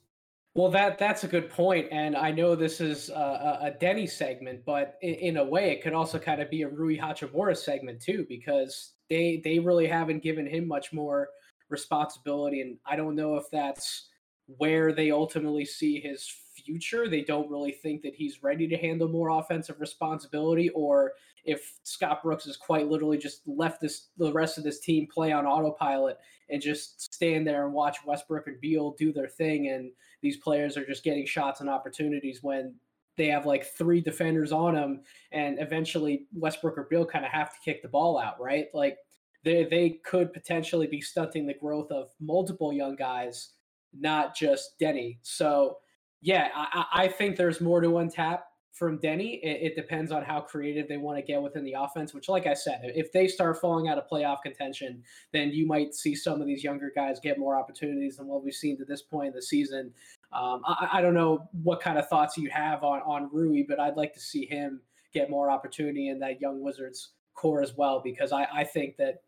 Well, 0.56 0.70
that 0.70 0.98
that's 0.98 1.24
a 1.24 1.28
good 1.28 1.50
point, 1.50 1.88
and 1.90 2.16
I 2.16 2.30
know 2.30 2.54
this 2.54 2.80
is 2.80 3.10
a, 3.10 3.58
a 3.62 3.84
Deni 3.84 4.08
segment, 4.08 4.64
but 4.64 4.96
in, 5.02 5.14
in, 5.14 5.36
a 5.38 5.44
way, 5.44 5.72
it 5.72 5.82
could 5.82 5.94
also 5.94 6.16
kind 6.16 6.40
of 6.40 6.48
be 6.48 6.62
a 6.62 6.68
Rui 6.68 6.96
Hachimura 6.96 7.56
segment 7.56 8.00
too, 8.00 8.24
because 8.28 8.92
they 9.10 9.40
they 9.42 9.58
really 9.58 9.88
haven't 9.88 10.22
given 10.22 10.46
him 10.46 10.68
much 10.68 10.92
more 10.92 11.28
responsibility, 11.70 12.60
and 12.60 12.76
I 12.86 12.94
don't 12.94 13.16
know 13.16 13.36
if 13.36 13.50
that's 13.50 14.10
where 14.46 14.92
they 14.92 15.10
ultimately 15.10 15.64
see 15.64 15.98
his 15.98 16.32
future. 16.54 17.08
They 17.08 17.22
don't 17.22 17.50
really 17.50 17.72
think 17.72 18.02
that 18.02 18.14
he's 18.14 18.42
ready 18.44 18.68
to 18.68 18.76
handle 18.76 19.08
more 19.08 19.30
offensive 19.30 19.80
responsibility, 19.80 20.68
or 20.70 21.14
if 21.44 21.78
Scott 21.82 22.22
Brooks 22.22 22.46
has 22.46 22.56
quite 22.56 22.88
literally 22.88 23.18
just 23.18 23.42
left 23.46 23.80
this 23.80 24.08
the 24.16 24.32
rest 24.32 24.58
of 24.58 24.64
this 24.64 24.80
team 24.80 25.06
play 25.12 25.32
on 25.32 25.46
autopilot 25.46 26.18
and 26.50 26.60
just 26.60 27.00
stand 27.12 27.46
there 27.46 27.64
and 27.64 27.74
watch 27.74 27.98
Westbrook 28.06 28.46
and 28.46 28.60
Beal 28.60 28.92
do 28.98 29.12
their 29.12 29.28
thing, 29.28 29.68
and 29.68 29.90
these 30.22 30.38
players 30.38 30.76
are 30.76 30.86
just 30.86 31.04
getting 31.04 31.26
shots 31.26 31.60
and 31.60 31.70
opportunities 31.70 32.42
when 32.42 32.74
they 33.16 33.28
have 33.28 33.46
like 33.46 33.64
three 33.64 34.00
defenders 34.00 34.52
on 34.52 34.74
them, 34.74 35.02
and 35.32 35.58
eventually 35.60 36.26
Westbrook 36.32 36.76
or 36.76 36.84
Beal 36.90 37.06
kind 37.06 37.24
of 37.24 37.30
have 37.30 37.50
to 37.50 37.60
kick 37.64 37.82
the 37.82 37.88
ball 37.88 38.18
out, 38.18 38.40
right? 38.40 38.66
Like 38.74 38.96
they 39.44 39.64
they 39.64 40.00
could 40.04 40.32
potentially 40.32 40.86
be 40.86 41.00
stunting 41.00 41.46
the 41.46 41.54
growth 41.54 41.90
of 41.90 42.10
multiple 42.20 42.72
young 42.72 42.96
guys, 42.96 43.50
not 43.92 44.34
just 44.34 44.78
Deni. 44.80 45.18
So 45.22 45.78
yeah, 46.22 46.48
I, 46.54 46.84
I 46.92 47.08
think 47.08 47.36
there's 47.36 47.60
more 47.60 47.82
to 47.82 47.88
untap 47.88 48.40
from 48.74 48.98
Deni. 48.98 49.38
It, 49.42 49.62
it, 49.62 49.76
depends 49.76 50.10
on 50.10 50.22
how 50.22 50.40
creative 50.40 50.88
they 50.88 50.96
want 50.96 51.16
to 51.16 51.22
get 51.22 51.40
within 51.40 51.64
the 51.64 51.74
offense, 51.78 52.12
which, 52.12 52.28
like 52.28 52.46
I 52.46 52.54
said, 52.54 52.80
if 52.82 53.12
they 53.12 53.28
start 53.28 53.60
falling 53.60 53.88
out 53.88 53.98
of 53.98 54.08
playoff 54.08 54.42
contention, 54.42 55.02
then 55.32 55.50
you 55.50 55.64
might 55.64 55.94
see 55.94 56.14
some 56.14 56.40
of 56.40 56.46
these 56.46 56.64
younger 56.64 56.90
guys 56.94 57.20
get 57.20 57.38
more 57.38 57.56
opportunities 57.56 58.16
than 58.16 58.26
what 58.26 58.44
we've 58.44 58.52
seen 58.52 58.76
to 58.78 58.84
this 58.84 59.00
point 59.00 59.28
in 59.28 59.34
the 59.34 59.42
season. 59.42 59.92
Um, 60.32 60.62
I, 60.66 60.88
I, 60.94 61.00
don't 61.00 61.14
know 61.14 61.48
what 61.62 61.80
kind 61.80 61.96
of 61.96 62.08
thoughts 62.08 62.36
you 62.36 62.50
have 62.50 62.82
on, 62.82 63.00
on 63.06 63.30
Rui, 63.32 63.62
but 63.68 63.78
I'd 63.78 63.96
like 63.96 64.12
to 64.14 64.20
see 64.20 64.46
him 64.46 64.80
get 65.12 65.30
more 65.30 65.48
opportunity 65.48 66.08
in 66.08 66.18
that 66.18 66.40
young 66.40 66.60
Wizards 66.60 67.12
core 67.34 67.62
as 67.62 67.76
well, 67.76 68.00
because 68.02 68.32
I, 68.32 68.48
I 68.52 68.64
think 68.64 68.96
that 68.96 69.22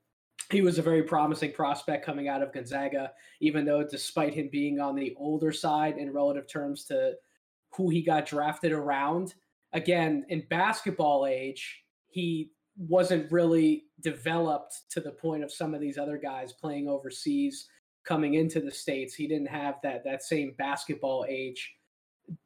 he 0.51 0.61
was 0.61 0.79
a 0.79 0.83
very 0.83 1.05
promising 1.05 1.53
prospect 1.53 2.05
coming 2.05 2.27
out 2.29 2.43
of 2.43 2.53
Gonzaga, 2.53 3.13
even 3.41 3.65
though 3.65 3.85
despite 3.85 4.35
him 4.35 4.49
being 4.51 4.81
on 4.81 4.97
the 4.97 5.15
older 5.17 5.53
side 5.53 5.99
in 5.99 6.13
relative 6.13 6.49
terms 6.49 6.85
to 6.87 7.15
who 7.77 7.89
he 7.91 8.03
got 8.03 8.27
drafted 8.27 8.73
around, 8.73 9.35
again, 9.73 10.25
in 10.29 10.47
basketball 10.49 11.27
age, 11.27 11.83
he 12.09 12.51
wasn't 12.79 13.31
really 13.31 13.85
developed 14.01 14.83
to 14.91 15.01
the 15.01 15.11
point 15.11 15.43
of 15.43 15.53
some 15.53 15.75
of 15.75 15.81
these 15.81 15.99
other 15.99 16.19
guys 16.19 16.53
playing 16.53 16.89
overseas 16.89 17.67
coming 18.05 18.35
into 18.35 18.61
the 18.61 18.71
states. 18.71 19.15
He 19.15 19.27
didn't 19.27 19.49
have 19.49 19.77
that 19.83 20.05
that 20.05 20.23
same 20.23 20.55
basketball 20.59 21.27
age 21.29 21.75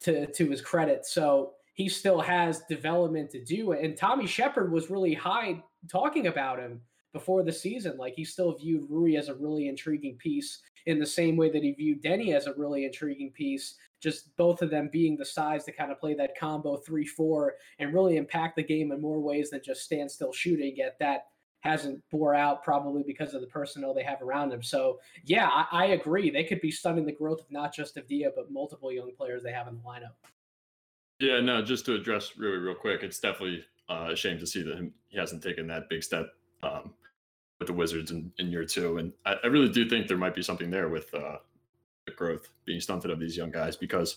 to 0.00 0.26
to 0.26 0.48
his 0.48 0.60
credit. 0.60 1.06
So 1.06 1.52
he 1.74 1.88
still 1.88 2.20
has 2.20 2.62
development 2.68 3.30
to 3.30 3.44
do. 3.44 3.72
And 3.72 3.96
Tommy 3.96 4.26
Sheppard 4.26 4.70
was 4.70 4.90
really 4.90 5.14
high 5.14 5.62
talking 5.88 6.26
about 6.26 6.58
him 6.58 6.80
before 7.12 7.42
the 7.42 7.52
season. 7.52 7.96
Like 7.96 8.14
he 8.14 8.24
still 8.24 8.56
viewed 8.56 8.88
Rui 8.88 9.16
as 9.16 9.28
a 9.28 9.34
really 9.34 9.68
intriguing 9.68 10.16
piece 10.16 10.60
in 10.86 10.98
the 10.98 11.06
same 11.06 11.36
way 11.36 11.50
that 11.50 11.62
he 11.62 11.72
viewed 11.72 12.02
Deni 12.02 12.34
as 12.34 12.46
a 12.46 12.54
really 12.54 12.84
intriguing 12.84 13.30
piece. 13.30 13.76
Just 14.00 14.34
both 14.36 14.62
of 14.62 14.70
them 14.70 14.88
being 14.90 15.16
the 15.16 15.24
size 15.24 15.64
to 15.64 15.72
kind 15.72 15.92
of 15.92 16.00
play 16.00 16.14
that 16.14 16.38
combo 16.38 16.76
three 16.78 17.06
four 17.06 17.54
and 17.78 17.92
really 17.92 18.16
impact 18.16 18.56
the 18.56 18.62
game 18.62 18.92
in 18.92 19.00
more 19.00 19.20
ways 19.20 19.50
than 19.50 19.60
just 19.62 19.82
stand 19.82 20.10
still 20.10 20.32
shooting. 20.32 20.74
Yet 20.76 20.96
that 21.00 21.26
hasn't 21.60 22.02
bore 22.10 22.34
out 22.34 22.64
probably 22.64 23.02
because 23.06 23.34
of 23.34 23.42
the 23.42 23.46
personnel 23.46 23.92
they 23.92 24.02
have 24.02 24.22
around 24.22 24.52
him. 24.52 24.62
So 24.62 24.98
yeah, 25.24 25.48
I, 25.48 25.66
I 25.70 25.84
agree. 25.86 26.30
They 26.30 26.44
could 26.44 26.60
be 26.60 26.70
stunning 26.70 27.04
the 27.04 27.12
growth 27.12 27.40
of 27.40 27.50
not 27.50 27.74
just 27.74 27.96
Avdija, 27.96 28.30
but 28.34 28.50
multiple 28.50 28.90
young 28.90 29.12
players 29.16 29.42
they 29.42 29.52
have 29.52 29.68
in 29.68 29.74
the 29.76 29.82
lineup. 29.82 30.14
Yeah, 31.18 31.40
no, 31.40 31.60
just 31.60 31.84
to 31.84 31.94
address 31.94 32.38
really 32.38 32.56
real 32.56 32.74
quick, 32.74 33.02
it's 33.02 33.20
definitely 33.20 33.62
uh, 33.90 34.08
a 34.12 34.16
shame 34.16 34.38
to 34.38 34.46
see 34.46 34.62
that 34.62 34.90
he 35.08 35.18
hasn't 35.18 35.42
taken 35.42 35.66
that 35.66 35.90
big 35.90 36.02
step 36.02 36.28
um, 36.62 36.94
with 37.60 37.68
the 37.68 37.72
Wizards 37.72 38.10
in, 38.10 38.32
in 38.38 38.50
year 38.50 38.64
two. 38.64 38.96
And 38.96 39.12
I, 39.24 39.36
I, 39.44 39.46
really 39.46 39.68
do 39.68 39.88
think 39.88 40.08
there 40.08 40.16
might 40.16 40.34
be 40.34 40.42
something 40.42 40.70
there 40.70 40.88
with 40.88 41.14
uh, 41.14 41.36
the 42.06 42.12
growth 42.12 42.48
being 42.64 42.80
stunted 42.80 43.10
of 43.10 43.20
these 43.20 43.36
young 43.36 43.50
guys 43.50 43.76
because 43.76 44.16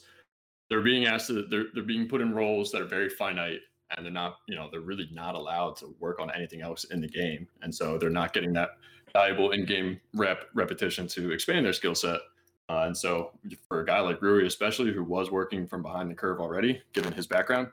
they're 0.70 0.82
being 0.82 1.06
asked 1.06 1.28
to, 1.28 1.46
they're, 1.50 1.66
they're 1.74 1.84
being 1.84 2.08
put 2.08 2.22
in 2.22 2.34
roles 2.34 2.72
that 2.72 2.82
are 2.82 2.88
very 2.88 3.10
finite 3.10 3.60
and 3.96 4.06
they're 4.06 4.14
not, 4.14 4.38
you 4.48 4.56
know, 4.56 4.70
they're 4.72 4.82
really 4.82 5.10
not 5.12 5.36
allowed 5.36 5.76
to 5.76 5.94
work 6.00 6.20
on 6.20 6.32
anything 6.32 6.62
else 6.62 6.86
in 6.86 7.02
the 7.02 7.08
game. 7.08 7.48
And 7.62 7.76
so 7.76 7.98
they're 7.98 8.10
not 8.10 8.34
getting 8.34 8.54
that 8.54 8.70
valuable 9.12 9.52
in-game 9.52 10.00
rep 10.16 10.46
repetition 10.56 11.08
to 11.10 11.32
expand 11.32 11.66
their 11.66 11.74
skill 11.74 11.94
set. 11.94 12.22
Uh, 12.70 12.84
and 12.86 12.98
so 12.98 13.32
for 13.68 13.82
a 13.82 13.86
guy 13.86 14.00
like 14.00 14.22
Rui, 14.22 14.46
especially 14.48 14.94
who 14.94 15.04
was 15.04 15.30
working 15.30 15.68
from 15.68 15.84
behind 15.84 16.10
the 16.10 16.16
curve 16.16 16.40
already, 16.40 16.82
given 16.94 17.12
his 17.12 17.28
background, 17.28 17.68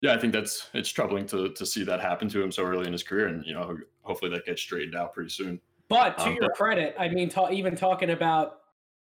yeah, 0.00 0.14
I 0.14 0.18
think 0.18 0.32
that's 0.32 0.68
it's 0.74 0.90
troubling 0.90 1.26
to 1.26 1.50
to 1.50 1.66
see 1.66 1.84
that 1.84 2.00
happen 2.00 2.28
to 2.30 2.42
him 2.42 2.50
so 2.50 2.64
early 2.64 2.86
in 2.86 2.92
his 2.92 3.02
career, 3.02 3.28
and 3.28 3.44
you 3.46 3.54
know, 3.54 3.78
hopefully 4.02 4.30
that 4.30 4.44
gets 4.44 4.62
straightened 4.62 4.94
out 4.94 5.12
pretty 5.12 5.30
soon. 5.30 5.60
But 5.88 6.18
to 6.18 6.24
um, 6.24 6.32
your 6.34 6.42
but, 6.42 6.54
credit, 6.54 6.94
I 6.98 7.08
mean, 7.08 7.28
ta- 7.28 7.50
even 7.50 7.76
talking 7.76 8.10
about 8.10 8.60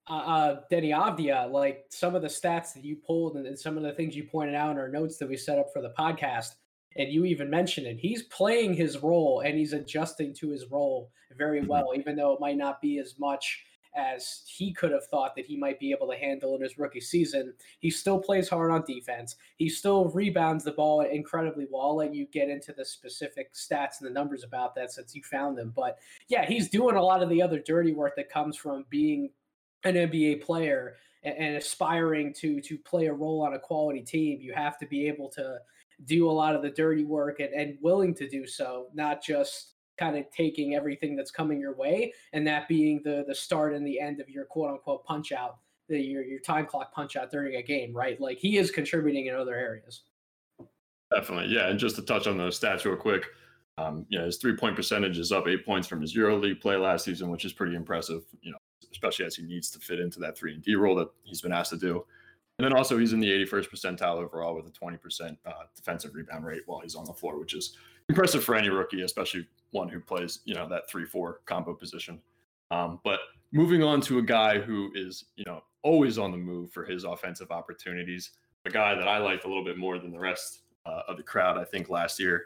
uh, 0.09 0.15
uh, 0.15 0.61
Deni 0.71 0.91
Avdija, 0.91 1.51
like 1.51 1.85
some 1.91 2.15
of 2.15 2.23
the 2.23 2.29
stats 2.29 2.75
that 2.75 2.85
you 2.85 2.97
pulled 2.97 3.37
and, 3.37 3.47
and 3.47 3.59
some 3.59 3.77
of 3.77 3.83
the 3.83 3.93
things 3.93 4.17
you 4.17 4.25
pointed 4.25 4.55
out 4.55 4.73
in 4.73 4.79
our 4.79 4.89
notes 4.89 5.17
that 5.19 5.29
we 5.29 5.37
set 5.37 5.59
up 5.59 5.73
for 5.73 5.81
the 5.81 5.93
podcast, 5.99 6.55
and 6.97 7.11
you 7.11 7.25
even 7.25 7.49
mentioned 7.49 7.87
it, 7.87 7.99
he's 7.99 8.25
playing 8.25 8.75
his 8.75 8.99
role 8.99 9.43
and 9.45 9.57
he's 9.57 9.73
adjusting 9.73 10.35
to 10.35 10.51
his 10.51 10.71
role 10.71 11.11
very 11.37 11.61
mm-hmm. 11.61 11.69
well, 11.69 11.93
even 11.95 12.17
though 12.17 12.33
it 12.33 12.41
might 12.41 12.57
not 12.57 12.81
be 12.81 12.99
as 12.99 13.19
much 13.19 13.65
as 13.95 14.43
he 14.47 14.73
could 14.73 14.91
have 14.91 15.07
thought 15.07 15.35
that 15.37 15.45
he 15.45 15.57
might 15.57 15.79
be 15.79 15.91
able 15.91 16.09
to 16.09 16.17
handle 16.17 16.55
in 16.55 16.63
his 16.63 16.79
rookie 16.79 17.01
season. 17.01 17.53
He 17.81 17.91
still 17.91 18.19
plays 18.19 18.49
hard 18.49 18.71
on 18.71 18.85
defense. 18.87 19.37
He 19.57 19.69
still 19.69 20.07
rebounds 20.07 20.65
the 20.65 20.73
ball 20.73 21.03
incredibly 21.03 21.67
well. 21.71 21.83
I'll 21.83 21.97
let 21.97 22.15
you 22.15 22.27
get 22.27 22.49
into 22.49 22.73
the 22.73 22.85
specific 22.85 23.53
stats 23.55 24.01
and 24.01 24.09
the 24.09 24.13
numbers 24.13 24.45
about 24.45 24.75
that 24.77 24.93
since 24.93 25.15
you 25.15 25.23
found 25.23 25.59
them. 25.59 25.73
But 25.75 25.99
yeah, 26.29 26.47
he's 26.47 26.71
doing 26.71 26.97
a 26.97 27.03
lot 27.03 27.23
of 27.23 27.29
the 27.29 27.43
other 27.43 27.59
dirty 27.59 27.93
work 27.93 28.17
that 28.17 28.31
comes 28.31 28.57
from 28.57 28.87
being 28.89 29.31
an 29.85 29.95
NBA 29.95 30.43
player 30.43 30.97
and, 31.23 31.57
aspiring 31.57 32.33
to 32.35 32.61
to 32.61 32.79
play 32.79 33.07
a 33.07 33.13
role 33.13 33.43
on 33.43 33.55
a 33.55 33.59
quality 33.59 34.01
team. 34.01 34.41
You 34.41 34.53
have 34.55 34.79
to 34.79 34.87
be 34.87 35.07
able 35.07 35.29
to 35.31 35.59
do 36.05 36.29
a 36.29 36.33
lot 36.33 36.57
of 36.57 36.63
the 36.63 36.71
dirty 36.71 37.05
work 37.05 37.41
and, 37.41 37.53
and 37.53 37.79
willing 37.81 38.15
to 38.15 38.29
do 38.29 38.47
so, 38.47 38.89
not 38.95 39.23
just 39.23 39.72
kind 40.03 40.17
of 40.17 40.29
taking 40.31 40.75
everything 40.75 41.15
that's 41.15 41.31
coming 41.31 41.61
your 41.61 41.75
way 41.75 42.13
and 42.33 42.47
that 42.47 42.67
being 42.69 43.01
the 43.05 43.25
the 43.29 43.35
start 43.35 43.75
and 43.75 43.87
the 43.87 44.01
end 44.01 44.21
of 44.21 44.29
your 44.29 44.45
quote 44.45 44.71
unquote 44.71 45.05
punch 45.05 45.33
out 45.33 45.59
the, 45.89 46.01
your 46.01 46.25
your 46.25 46.41
time 46.41 46.67
clock 46.67 46.93
punch 46.93 47.17
out 47.17 47.31
during 47.31 47.57
a 47.57 47.63
game 47.63 47.95
right? 47.95 48.21
Like 48.21 48.39
he 48.39 48.59
is 48.59 48.71
contributing 48.71 49.27
in 49.27 49.35
other 49.35 49.55
areas. 49.55 50.03
Definitely 51.15 51.55
yeah 51.55 51.69
and 51.69 51.79
just 51.79 51.97
to 51.97 52.03
touch 52.03 52.27
on 52.27 52.37
those 52.39 52.59
stats 52.59 52.85
real 52.85 52.97
quick 52.97 53.27
um, 53.79 54.07
you 54.09 54.19
know 54.19 54.25
his 54.25 54.39
three 54.39 54.57
point 54.57 54.77
percentage 54.77 55.19
is 55.19 55.33
up 55.33 55.47
eight 55.47 55.65
points 55.65 55.87
from 55.87 56.01
his 56.01 56.15
euro 56.15 56.37
league 56.37 56.61
play 56.61 56.77
last 56.77 57.05
season 57.05 57.31
which 57.31 57.45
is 57.45 57.53
pretty 57.53 57.75
impressive 57.75 58.23
you 58.41 58.51
know 58.51 58.59
especially 58.93 59.25
as 59.25 59.35
he 59.35 59.43
needs 59.43 59.71
to 59.71 59.79
fit 59.79 59.99
into 59.99 60.21
that 60.21 60.37
three 60.37 60.55
and 60.55 60.63
d 60.63 60.75
role 60.75 60.95
that 60.95 61.09
he's 61.25 61.41
been 61.41 61.53
asked 61.53 61.71
to 61.71 61.79
do. 61.79 62.05
And 62.59 62.65
then 62.67 62.77
also 62.77 62.99
he's 62.99 63.13
in 63.13 63.21
the 63.21 63.31
81st 63.31 63.71
percentile 63.71 64.17
overall 64.17 64.55
with 64.55 64.67
a 64.67 64.71
20% 64.71 65.37
uh, 65.47 65.53
defensive 65.75 66.15
rebound 66.15 66.45
rate 66.45 66.63
while 66.67 66.81
he's 66.81 66.95
on 66.95 67.05
the 67.05 67.13
floor 67.13 67.39
which 67.39 67.55
is 67.55 67.77
impressive 68.13 68.45
for 68.45 68.55
any 68.55 68.69
rookie 68.69 69.01
especially 69.01 69.47
one 69.71 69.89
who 69.89 69.99
plays, 69.99 70.41
you 70.45 70.55
know, 70.55 70.69
that 70.69 70.83
three 70.91 71.07
four 71.07 71.41
combo 71.47 71.73
position. 71.73 72.21
Um, 72.71 73.01
but 73.05 73.21
moving 73.53 73.83
on 73.83 74.03
to 74.03 74.19
a 74.19 74.23
guy 74.23 74.59
who 74.59 74.91
is, 74.95 75.25
you 75.37 75.45
know, 75.47 75.63
always 75.83 76.19
on 76.19 76.31
the 76.31 76.37
move 76.37 76.71
for 76.73 76.85
his 76.85 77.05
offensive 77.05 77.51
opportunities, 77.51 78.33
a 78.67 78.71
guy 78.71 78.95
that 78.95 79.09
I 79.09 79.17
liked 79.17 79.47
a 79.47 79.49
little 79.49 79.65
bit 79.65 79.79
more 79.79 79.99
than 79.99 80.13
the 80.13 80.19
rest 80.19 80.61
uh, 80.85 81.01
of 81.09 81.17
the 81.17 81.23
crowd, 81.23 81.57
I 81.57 81.65
think 81.65 81.89
last 81.89 82.21
year, 82.21 82.45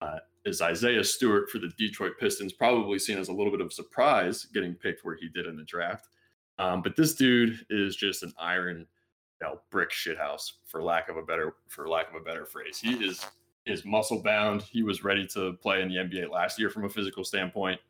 uh, 0.00 0.18
is 0.44 0.60
Isaiah 0.60 1.04
Stewart 1.04 1.48
for 1.48 1.60
the 1.60 1.70
Detroit 1.78 2.14
Pistons. 2.18 2.52
Probably 2.52 2.98
seen 2.98 3.16
as 3.16 3.28
a 3.28 3.32
little 3.32 3.52
bit 3.52 3.60
of 3.60 3.68
a 3.68 3.70
surprise 3.70 4.46
getting 4.52 4.74
picked 4.74 5.04
where 5.04 5.14
he 5.14 5.28
did 5.28 5.46
in 5.46 5.56
the 5.56 5.64
draft. 5.64 6.08
Um, 6.58 6.82
but 6.82 6.96
this 6.96 7.14
dude 7.14 7.64
is 7.70 7.94
just 7.94 8.24
an 8.24 8.32
iron, 8.36 8.78
you 9.40 9.46
know, 9.46 9.60
brick 9.70 9.90
shithouse 9.90 10.52
for 10.66 10.82
lack 10.82 11.08
of 11.08 11.16
a 11.16 11.22
better 11.22 11.54
for 11.68 11.88
lack 11.88 12.10
of 12.10 12.16
a 12.16 12.24
better 12.24 12.44
phrase. 12.44 12.78
He 12.80 12.94
is 12.94 13.24
is 13.66 13.84
muscle 13.84 14.22
bound. 14.22 14.62
He 14.62 14.82
was 14.82 15.04
ready 15.04 15.26
to 15.28 15.54
play 15.54 15.82
in 15.82 15.88
the 15.88 15.96
NBA 15.96 16.30
last 16.30 16.58
year 16.58 16.70
from 16.70 16.84
a 16.84 16.88
physical 16.88 17.24
standpoint. 17.24 17.80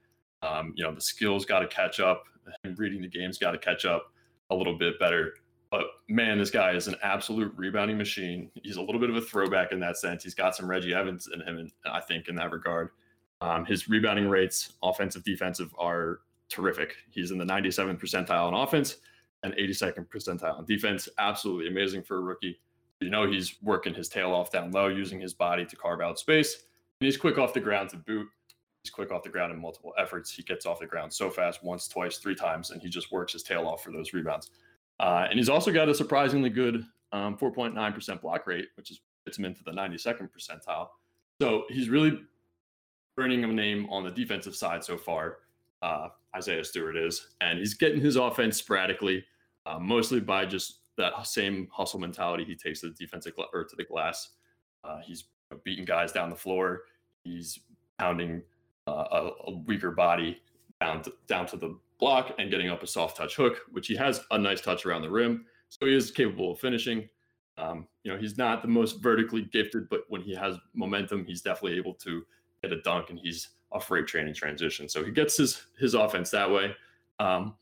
Um, 0.42 0.72
you 0.76 0.84
know, 0.84 0.94
the 0.94 1.00
skills 1.00 1.44
got 1.44 1.60
to 1.60 1.66
catch 1.66 2.00
up, 2.00 2.24
and 2.64 2.78
reading 2.78 3.00
the 3.00 3.08
games 3.08 3.38
got 3.38 3.52
to 3.52 3.58
catch 3.58 3.84
up 3.84 4.12
a 4.50 4.54
little 4.54 4.76
bit 4.76 4.98
better. 4.98 5.34
But 5.70 5.86
man, 6.08 6.38
this 6.38 6.50
guy 6.50 6.72
is 6.72 6.86
an 6.86 6.94
absolute 7.02 7.52
rebounding 7.56 7.98
machine. 7.98 8.50
He's 8.62 8.76
a 8.76 8.82
little 8.82 9.00
bit 9.00 9.10
of 9.10 9.16
a 9.16 9.20
throwback 9.20 9.72
in 9.72 9.80
that 9.80 9.96
sense. 9.96 10.22
He's 10.22 10.34
got 10.34 10.54
some 10.54 10.68
Reggie 10.68 10.94
Evans 10.94 11.28
in 11.32 11.40
him, 11.40 11.70
I 11.84 12.00
think, 12.00 12.28
in 12.28 12.36
that 12.36 12.52
regard. 12.52 12.90
Um, 13.40 13.64
his 13.64 13.88
rebounding 13.88 14.28
rates, 14.28 14.74
offensive, 14.82 15.24
defensive, 15.24 15.74
are 15.78 16.20
terrific. 16.48 16.94
He's 17.10 17.30
in 17.30 17.38
the 17.38 17.44
97th 17.44 17.98
percentile 18.00 18.46
on 18.46 18.54
offense 18.54 18.98
and 19.42 19.52
82nd 19.54 20.06
percentile 20.08 20.58
on 20.58 20.64
defense. 20.64 21.08
Absolutely 21.18 21.68
amazing 21.68 22.02
for 22.04 22.18
a 22.18 22.20
rookie. 22.20 22.60
You 23.00 23.10
know 23.10 23.30
he's 23.30 23.56
working 23.62 23.94
his 23.94 24.08
tail 24.08 24.32
off 24.32 24.50
down 24.50 24.70
low, 24.70 24.88
using 24.88 25.20
his 25.20 25.34
body 25.34 25.64
to 25.66 25.76
carve 25.76 26.00
out 26.00 26.18
space. 26.18 26.54
And 27.00 27.06
he's 27.06 27.16
quick 27.16 27.38
off 27.38 27.52
the 27.52 27.60
ground 27.60 27.90
to 27.90 27.96
boot. 27.96 28.26
He's 28.82 28.90
quick 28.90 29.10
off 29.10 29.22
the 29.22 29.30
ground 29.30 29.52
in 29.52 29.60
multiple 29.60 29.92
efforts. 29.98 30.30
He 30.30 30.42
gets 30.42 30.66
off 30.66 30.78
the 30.80 30.86
ground 30.86 31.12
so 31.12 31.30
fast, 31.30 31.64
once, 31.64 31.88
twice, 31.88 32.18
three 32.18 32.34
times, 32.34 32.70
and 32.70 32.80
he 32.82 32.88
just 32.88 33.10
works 33.10 33.32
his 33.32 33.42
tail 33.42 33.66
off 33.66 33.82
for 33.82 33.90
those 33.90 34.12
rebounds. 34.12 34.50
Uh, 35.00 35.26
and 35.28 35.38
he's 35.38 35.48
also 35.48 35.72
got 35.72 35.88
a 35.88 35.94
surprisingly 35.94 36.50
good 36.50 36.84
um, 37.12 37.36
4.9% 37.36 38.20
block 38.20 38.46
rate, 38.46 38.68
which 38.76 38.90
is 38.90 39.00
gets 39.24 39.38
him 39.38 39.44
into 39.44 39.62
the 39.64 39.70
92nd 39.70 40.28
percentile. 40.30 40.88
So 41.40 41.64
he's 41.68 41.88
really 41.88 42.20
earning 43.18 43.44
a 43.44 43.46
name 43.46 43.88
on 43.90 44.04
the 44.04 44.10
defensive 44.10 44.54
side 44.54 44.84
so 44.84 44.96
far. 44.96 45.38
Uh, 45.82 46.08
Isaiah 46.36 46.64
Stewart 46.64 46.96
is, 46.96 47.28
and 47.40 47.58
he's 47.58 47.74
getting 47.74 48.00
his 48.00 48.16
offense 48.16 48.56
sporadically, 48.56 49.24
uh, 49.66 49.78
mostly 49.78 50.20
by 50.20 50.44
just 50.44 50.80
that 50.96 51.26
same 51.26 51.68
hustle 51.72 52.00
mentality 52.00 52.44
he 52.44 52.54
takes 52.54 52.80
to 52.80 52.88
the 52.88 52.94
defensive 52.94 53.32
or 53.52 53.64
to 53.64 53.76
the 53.76 53.84
glass. 53.84 54.30
Uh, 54.84 54.98
he's 55.04 55.24
beating 55.64 55.84
guys 55.84 56.12
down 56.12 56.30
the 56.30 56.36
floor. 56.36 56.82
He's 57.24 57.58
pounding 57.98 58.42
uh, 58.86 59.04
a, 59.10 59.30
a, 59.46 59.56
weaker 59.66 59.90
body 59.90 60.42
down 60.80 61.02
to, 61.02 61.12
down 61.26 61.46
to 61.46 61.56
the 61.56 61.78
block 61.98 62.34
and 62.38 62.50
getting 62.50 62.68
up 62.68 62.82
a 62.82 62.86
soft 62.86 63.16
touch 63.16 63.36
hook, 63.36 63.62
which 63.72 63.86
he 63.86 63.96
has 63.96 64.20
a 64.30 64.38
nice 64.38 64.60
touch 64.60 64.84
around 64.84 65.02
the 65.02 65.10
rim. 65.10 65.46
So 65.68 65.86
he 65.86 65.94
is 65.94 66.10
capable 66.10 66.52
of 66.52 66.58
finishing. 66.58 67.08
Um, 67.56 67.86
you 68.02 68.12
know, 68.12 68.18
he's 68.18 68.36
not 68.36 68.62
the 68.62 68.68
most 68.68 69.00
vertically 69.00 69.42
gifted, 69.42 69.88
but 69.88 70.02
when 70.08 70.20
he 70.20 70.34
has 70.34 70.56
momentum, 70.74 71.24
he's 71.24 71.40
definitely 71.40 71.78
able 71.78 71.94
to 71.94 72.24
get 72.62 72.72
a 72.72 72.80
dunk, 72.82 73.10
and 73.10 73.18
he's 73.18 73.50
a 73.72 73.80
freight 73.80 74.06
train 74.06 74.26
in 74.26 74.34
transition. 74.34 74.88
So 74.88 75.04
he 75.04 75.12
gets 75.12 75.36
his 75.36 75.62
his 75.78 75.94
offense 75.94 76.30
that 76.30 76.50
way. 76.50 76.74
Um, 77.20 77.54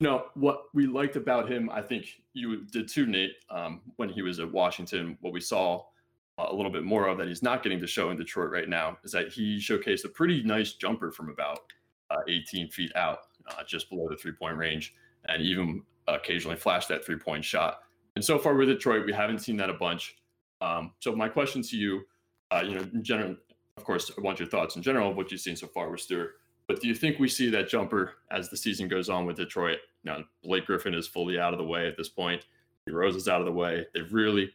no, 0.00 0.26
what 0.34 0.64
we 0.72 0.86
liked 0.86 1.16
about 1.16 1.50
him, 1.50 1.70
I 1.70 1.82
think 1.82 2.06
you 2.32 2.64
did 2.64 2.88
too, 2.88 3.06
Nate, 3.06 3.36
um, 3.50 3.82
when 3.96 4.08
he 4.08 4.22
was 4.22 4.40
at 4.40 4.50
Washington. 4.50 5.18
What 5.20 5.34
we 5.34 5.40
saw 5.40 5.84
uh, 6.38 6.46
a 6.48 6.54
little 6.54 6.72
bit 6.72 6.84
more 6.84 7.06
of 7.06 7.18
that 7.18 7.28
he's 7.28 7.42
not 7.42 7.62
getting 7.62 7.80
to 7.80 7.86
show 7.86 8.10
in 8.10 8.16
Detroit 8.16 8.50
right 8.50 8.68
now 8.68 8.96
is 9.04 9.12
that 9.12 9.28
he 9.28 9.58
showcased 9.58 10.04
a 10.04 10.08
pretty 10.08 10.42
nice 10.42 10.72
jumper 10.72 11.12
from 11.12 11.28
about 11.28 11.60
uh, 12.10 12.16
18 12.28 12.70
feet 12.70 12.90
out, 12.96 13.18
uh, 13.50 13.62
just 13.66 13.90
below 13.90 14.08
the 14.08 14.16
three 14.16 14.32
point 14.32 14.56
range, 14.56 14.94
and 15.26 15.42
even 15.42 15.82
occasionally 16.08 16.56
flashed 16.56 16.88
that 16.88 17.04
three 17.04 17.18
point 17.18 17.44
shot. 17.44 17.80
And 18.16 18.24
so 18.24 18.38
far 18.38 18.54
with 18.54 18.68
Detroit, 18.68 19.04
we 19.04 19.12
haven't 19.12 19.40
seen 19.40 19.56
that 19.58 19.68
a 19.68 19.74
bunch. 19.74 20.16
Um, 20.62 20.92
so 21.00 21.14
my 21.14 21.28
question 21.28 21.62
to 21.62 21.76
you, 21.76 22.02
uh, 22.50 22.62
you 22.64 22.74
know, 22.74 22.86
in 22.94 23.04
general, 23.04 23.36
of 23.76 23.84
course, 23.84 24.10
I 24.16 24.20
want 24.22 24.38
your 24.38 24.48
thoughts 24.48 24.76
in 24.76 24.82
general 24.82 25.10
of 25.10 25.16
what 25.16 25.30
you've 25.30 25.40
seen 25.40 25.56
so 25.56 25.66
far 25.66 25.90
with 25.90 26.00
Stewart. 26.00 26.36
But 26.70 26.80
do 26.80 26.86
you 26.86 26.94
think 26.94 27.18
we 27.18 27.26
see 27.26 27.50
that 27.50 27.68
jumper 27.68 28.12
as 28.30 28.48
the 28.48 28.56
season 28.56 28.86
goes 28.86 29.08
on 29.08 29.26
with 29.26 29.36
Detroit? 29.36 29.78
Now, 30.04 30.18
Blake 30.44 30.66
Griffin 30.66 30.94
is 30.94 31.08
fully 31.08 31.36
out 31.36 31.52
of 31.52 31.58
the 31.58 31.64
way 31.64 31.88
at 31.88 31.96
this 31.96 32.08
point. 32.08 32.46
Rose 32.86 33.16
is 33.16 33.26
out 33.26 33.40
of 33.40 33.46
the 33.46 33.52
way. 33.52 33.86
They've 33.92 34.12
really 34.12 34.52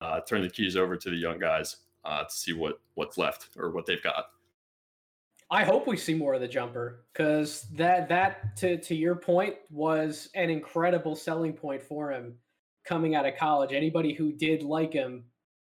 uh, 0.00 0.20
turned 0.20 0.44
the 0.44 0.48
keys 0.48 0.76
over 0.76 0.96
to 0.96 1.10
the 1.10 1.16
young 1.16 1.40
guys 1.40 1.78
uh, 2.04 2.22
to 2.22 2.30
see 2.32 2.52
what 2.52 2.78
what's 2.94 3.18
left 3.18 3.48
or 3.56 3.72
what 3.72 3.84
they've 3.84 4.00
got. 4.00 4.26
I 5.50 5.64
hope 5.64 5.88
we 5.88 5.96
see 5.96 6.14
more 6.14 6.34
of 6.34 6.40
the 6.40 6.46
jumper 6.46 7.00
because 7.12 7.62
that 7.74 8.08
that 8.10 8.56
to 8.58 8.76
to 8.82 8.94
your 8.94 9.16
point 9.16 9.56
was 9.68 10.28
an 10.36 10.50
incredible 10.50 11.16
selling 11.16 11.52
point 11.52 11.82
for 11.82 12.12
him 12.12 12.36
coming 12.84 13.16
out 13.16 13.26
of 13.26 13.34
college. 13.34 13.72
Anybody 13.72 14.14
who 14.14 14.30
did 14.30 14.62
like 14.62 14.92
him 14.92 15.24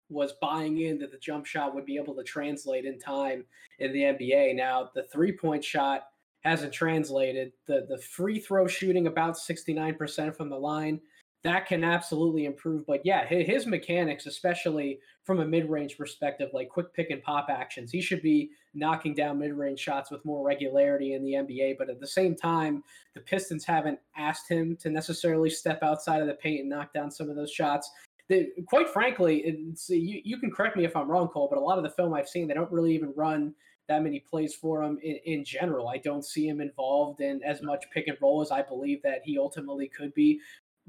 was 0.09 0.33
buying 0.41 0.81
in 0.81 0.97
that 0.99 1.11
the 1.11 1.17
jump 1.17 1.45
shot 1.45 1.73
would 1.73 1.85
be 1.85 1.97
able 1.97 2.15
to 2.15 2.23
translate 2.23 2.85
in 2.85 2.99
time 2.99 3.45
in 3.79 3.93
the 3.93 4.01
NBA. 4.01 4.55
Now, 4.55 4.89
the 4.93 5.03
three 5.03 5.31
point 5.31 5.63
shot 5.63 6.07
hasn't 6.41 6.73
translated. 6.73 7.51
The 7.67 7.85
the 7.87 7.97
free 7.99 8.39
throw 8.39 8.67
shooting 8.67 9.07
about 9.07 9.35
69% 9.35 10.35
from 10.35 10.49
the 10.49 10.57
line 10.57 10.99
that 11.43 11.67
can 11.67 11.83
absolutely 11.83 12.45
improve. 12.45 12.85
But 12.85 13.05
yeah, 13.05 13.25
his 13.25 13.65
mechanics, 13.65 14.25
especially 14.25 14.99
from 15.23 15.39
a 15.39 15.45
mid 15.45 15.69
range 15.69 15.97
perspective, 15.97 16.49
like 16.53 16.69
quick 16.69 16.93
pick 16.93 17.11
and 17.11 17.21
pop 17.23 17.47
actions, 17.49 17.91
he 17.91 18.01
should 18.01 18.21
be 18.21 18.49
knocking 18.73 19.13
down 19.13 19.39
mid 19.39 19.53
range 19.53 19.79
shots 19.79 20.11
with 20.11 20.23
more 20.25 20.45
regularity 20.45 21.13
in 21.13 21.23
the 21.23 21.33
NBA. 21.33 21.77
But 21.77 21.89
at 21.89 21.99
the 21.99 22.07
same 22.07 22.35
time, 22.35 22.83
the 23.15 23.21
Pistons 23.21 23.63
haven't 23.63 23.99
asked 24.17 24.49
him 24.49 24.75
to 24.81 24.89
necessarily 24.89 25.49
step 25.49 25.81
outside 25.81 26.21
of 26.21 26.27
the 26.27 26.33
paint 26.33 26.61
and 26.61 26.69
knock 26.69 26.93
down 26.93 27.09
some 27.09 27.29
of 27.29 27.37
those 27.37 27.51
shots. 27.51 27.89
They, 28.29 28.49
quite 28.67 28.87
frankly, 28.87 29.43
you, 29.89 30.21
you 30.23 30.37
can 30.37 30.51
correct 30.51 30.77
me 30.77 30.85
if 30.85 30.95
I'm 30.95 31.09
wrong, 31.09 31.27
Cole, 31.27 31.47
but 31.49 31.57
a 31.57 31.61
lot 31.61 31.79
of 31.79 31.83
the 31.83 31.89
film 31.89 32.13
I've 32.13 32.29
seen, 32.29 32.47
they 32.47 32.53
don't 32.53 32.71
really 32.71 32.93
even 32.93 33.11
run 33.15 33.55
that 33.87 34.03
many 34.03 34.19
plays 34.19 34.53
for 34.53 34.83
him 34.83 34.99
in, 35.01 35.17
in, 35.25 35.43
general. 35.43 35.89
I 35.89 35.97
don't 35.97 36.23
see 36.23 36.47
him 36.47 36.61
involved 36.61 37.21
in 37.21 37.41
as 37.43 37.63
much 37.63 37.85
pick 37.91 38.07
and 38.07 38.15
roll 38.21 38.41
as 38.41 38.51
I 38.51 38.61
believe 38.61 39.01
that 39.01 39.21
he 39.23 39.39
ultimately 39.39 39.87
could 39.87 40.13
be 40.13 40.39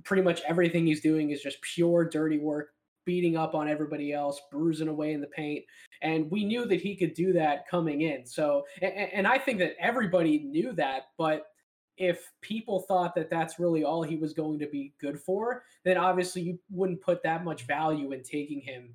pretty 0.05 0.23
much 0.23 0.43
everything 0.47 0.87
he's 0.87 1.01
doing 1.01 1.31
is 1.31 1.43
just 1.43 1.61
pure 1.63 2.05
dirty 2.05 2.39
work, 2.39 2.75
beating 3.07 3.39
up 3.39 3.55
on 3.55 3.69
everybody 3.69 4.13
else, 4.13 4.41
bruising 4.53 4.89
away 4.89 5.15
in 5.15 5.23
the 5.23 5.27
paint. 5.29 5.65
And 6.03 6.31
we 6.31 6.45
knew 6.45 6.67
that 6.67 6.81
he 6.81 6.95
could 6.95 7.15
do 7.15 7.33
that 7.33 7.67
coming 7.69 8.03
in. 8.03 8.27
So, 8.27 8.65
and, 8.83 8.93
and 8.93 9.27
I 9.27 9.39
think 9.39 9.59
that 9.61 9.77
everybody 9.81 10.39
knew 10.39 10.73
that, 10.73 11.05
but 11.17 11.47
if 11.97 12.33
people 12.41 12.81
thought 12.81 13.15
that 13.15 13.31
that's 13.31 13.59
really 13.59 13.85
all 13.85 14.03
he 14.03 14.17
was 14.17 14.33
going 14.33 14.59
to 14.59 14.67
be 14.67 14.95
good 15.01 15.21
for, 15.21 15.65
then 15.85 15.97
obviously 15.97 16.43
you 16.43 16.59
wouldn't 16.71 17.01
put 17.01 17.23
that 17.23 17.45
much 17.45 17.67
value 17.67 18.13
in 18.13 18.23
taking 18.23 18.61
him 18.61 18.95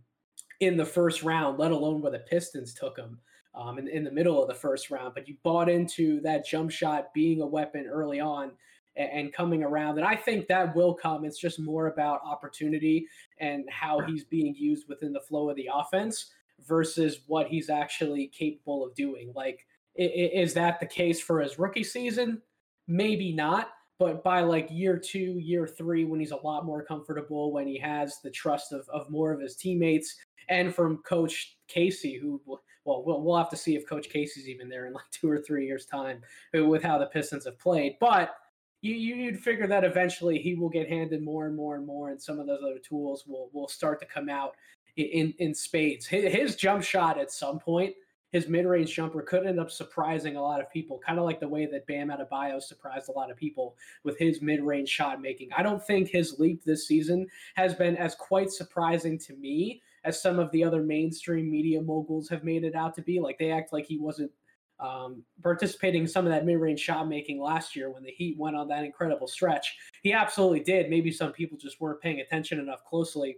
in 0.60 0.78
the 0.78 0.86
first 0.86 1.24
round, 1.24 1.60
let 1.60 1.72
alone 1.72 2.02
where 2.02 2.12
the 2.12 2.20
Pistons 2.20 2.74
took 2.74 2.98
him 2.98 3.20
um, 3.54 3.78
in, 3.78 3.88
in 3.88 4.04
the 4.04 4.12
middle 4.12 4.42
of 4.42 4.48
the 4.48 4.54
first 4.54 4.90
round. 4.90 5.14
But 5.14 5.28
you 5.28 5.36
bought 5.44 5.70
into 5.70 6.20
that 6.22 6.46
jump 6.46 6.72
shot 6.72 7.14
being 7.14 7.42
a 7.42 7.48
weapon 7.48 7.86
early 7.86 8.20
on 8.20 8.52
and 8.96 9.34
coming 9.34 9.64
around. 9.64 9.98
And 9.98 10.08
I 10.08 10.16
think 10.16 10.48
that 10.48 10.76
will 10.76 10.94
come. 10.94 11.26
It's 11.26 11.40
just 11.40 11.60
more 11.60 11.88
about 11.88 12.22
opportunity 12.26 13.08
and 13.40 13.66
how 13.70 14.00
he's 14.00 14.24
being 14.24 14.56
used 14.56 14.88
within 14.88 15.12
the 15.12 15.20
flow 15.20 15.50
of 15.50 15.58
the 15.58 15.70
offense 15.74 16.32
versus 16.66 17.20
what 17.28 17.48
he's 17.48 17.70
actually 17.70 18.28
capable 18.28 18.86
of 18.86 18.96
doing. 18.96 19.34
Like, 19.36 19.66
is 19.96 20.54
that 20.54 20.80
the 20.80 20.86
case 20.86 21.22
for 21.22 21.42
his 21.42 21.60
rookie 21.60 21.84
season? 21.84 22.42
Maybe 22.88 23.32
not. 23.32 23.70
But 23.98 24.24
by 24.24 24.42
like 24.42 24.68
year 24.70 24.98
two, 24.98 25.40
year 25.40 25.66
three, 25.66 26.04
when 26.04 26.20
he's 26.20 26.32
a 26.32 26.38
lot 26.38 26.66
more 26.66 26.84
comfortable, 26.84 27.54
when 27.54 27.66
he 27.66 27.80
has 27.80 28.20
the 28.22 28.30
trust 28.30 28.74
of, 28.74 28.88
of 28.90 29.10
more 29.10 29.32
of 29.32 29.40
his 29.40 29.56
teammates 29.56 30.18
and 30.50 30.76
from 30.76 30.98
Coach 30.98 31.58
Casey, 31.68 32.18
who 32.18 32.42
well, 32.46 33.04
well, 33.06 33.22
we'll 33.22 33.38
have 33.38 33.50
to 33.50 33.58
see 33.58 33.76
if 33.76 33.88
Coach 33.88 34.10
Casey's 34.10 34.48
even 34.48 34.70
there 34.70 34.86
in 34.86 34.94
like 34.94 35.10
two 35.12 35.30
or 35.30 35.40
three 35.40 35.66
years' 35.66 35.86
time 35.86 36.22
with 36.54 36.84
how 36.84 36.98
the 36.98 37.08
Pistons 37.08 37.46
have 37.46 37.58
played. 37.58 37.96
But 38.00 38.36
you 38.82 38.94
you'd 38.94 39.40
figure 39.40 39.66
that 39.68 39.84
eventually 39.84 40.40
he 40.40 40.56
will 40.56 40.70
get 40.70 40.90
handed 40.90 41.24
more 41.24 41.48
and 41.48 41.56
more 41.56 41.76
and 41.76 41.86
more, 41.86 42.10
and 42.10 42.22
some 42.22 42.40
of 42.40 42.48
those 42.48 42.62
other 42.64 42.80
tools 42.80 43.26
will 43.26 43.50
will 43.54 43.68
start 43.68 44.00
to 44.02 44.06
come 44.06 44.30
out 44.30 44.56
in 44.98 45.34
in 45.40 45.56
spades. 45.56 46.06
His, 46.06 46.32
his 46.32 46.56
jump 46.56 46.84
shot 46.84 47.18
at 47.18 47.32
some 47.32 47.60
point, 47.60 47.96
his 48.36 48.50
mid 48.50 48.66
range 48.66 48.94
jumper 48.94 49.22
could 49.22 49.46
end 49.46 49.62
up 49.62 49.72
surprising 49.72 50.36
a 50.36 50.42
lot 50.42 50.60
of 50.60 50.70
people, 50.70 51.00
kind 51.00 51.18
of 51.18 51.24
like 51.24 51.40
the 51.40 51.48
way 51.48 51.66
that 51.66 51.88
Bam 51.88 52.10
Adebayo 52.10 52.62
surprised 52.62 53.08
a 53.08 53.14
lot 53.14 53.32
of 53.32 53.38
people 53.38 53.78
with 54.04 54.20
his 54.20 54.42
mid 54.42 54.62
range 54.62 54.90
shot 54.90 55.22
making. 55.22 55.48
I 55.58 55.64
don't 55.64 55.82
think 55.82 56.10
his 56.10 56.38
leap 56.38 56.62
this 56.62 56.86
season 56.86 57.28
has 57.56 57.76
been 57.76 57.96
as 57.96 58.14
quite 58.14 58.52
surprising 58.52 59.18
to 59.20 59.34
me 59.38 59.82
as 60.04 60.22
some 60.22 60.38
of 60.38 60.52
the 60.52 60.66
other 60.66 60.84
mainstream 60.84 61.50
media 61.50 61.82
moguls 61.82 62.28
have 62.28 62.44
made 62.44 62.66
it 62.66 62.76
out 62.76 62.94
to 62.96 63.02
be. 63.02 63.22
Like 63.22 63.40
they 63.40 63.52
act 63.52 63.72
like 63.72 63.86
he 63.86 64.00
wasn't 64.00 64.32
um, 64.82 65.24
participating 65.42 66.02
in 66.02 66.08
some 66.10 66.26
of 66.26 66.34
that 66.34 66.46
mid-range 66.46 66.82
shot 66.82 67.08
making 67.08 67.40
last 67.40 67.74
year 67.74 67.90
when 67.90 68.04
the 68.04 68.12
Heat 68.12 68.38
went 68.38 68.58
on 68.58 68.68
that 68.68 68.84
incredible 68.84 69.28
stretch. 69.28 69.78
He 70.04 70.12
absolutely 70.12 70.60
did. 70.60 70.90
Maybe 70.90 71.10
some 71.10 71.32
people 71.32 71.58
just 71.58 71.80
weren't 71.80 72.02
paying 72.02 72.20
attention 72.20 72.60
enough 72.60 72.84
closely, 72.84 73.38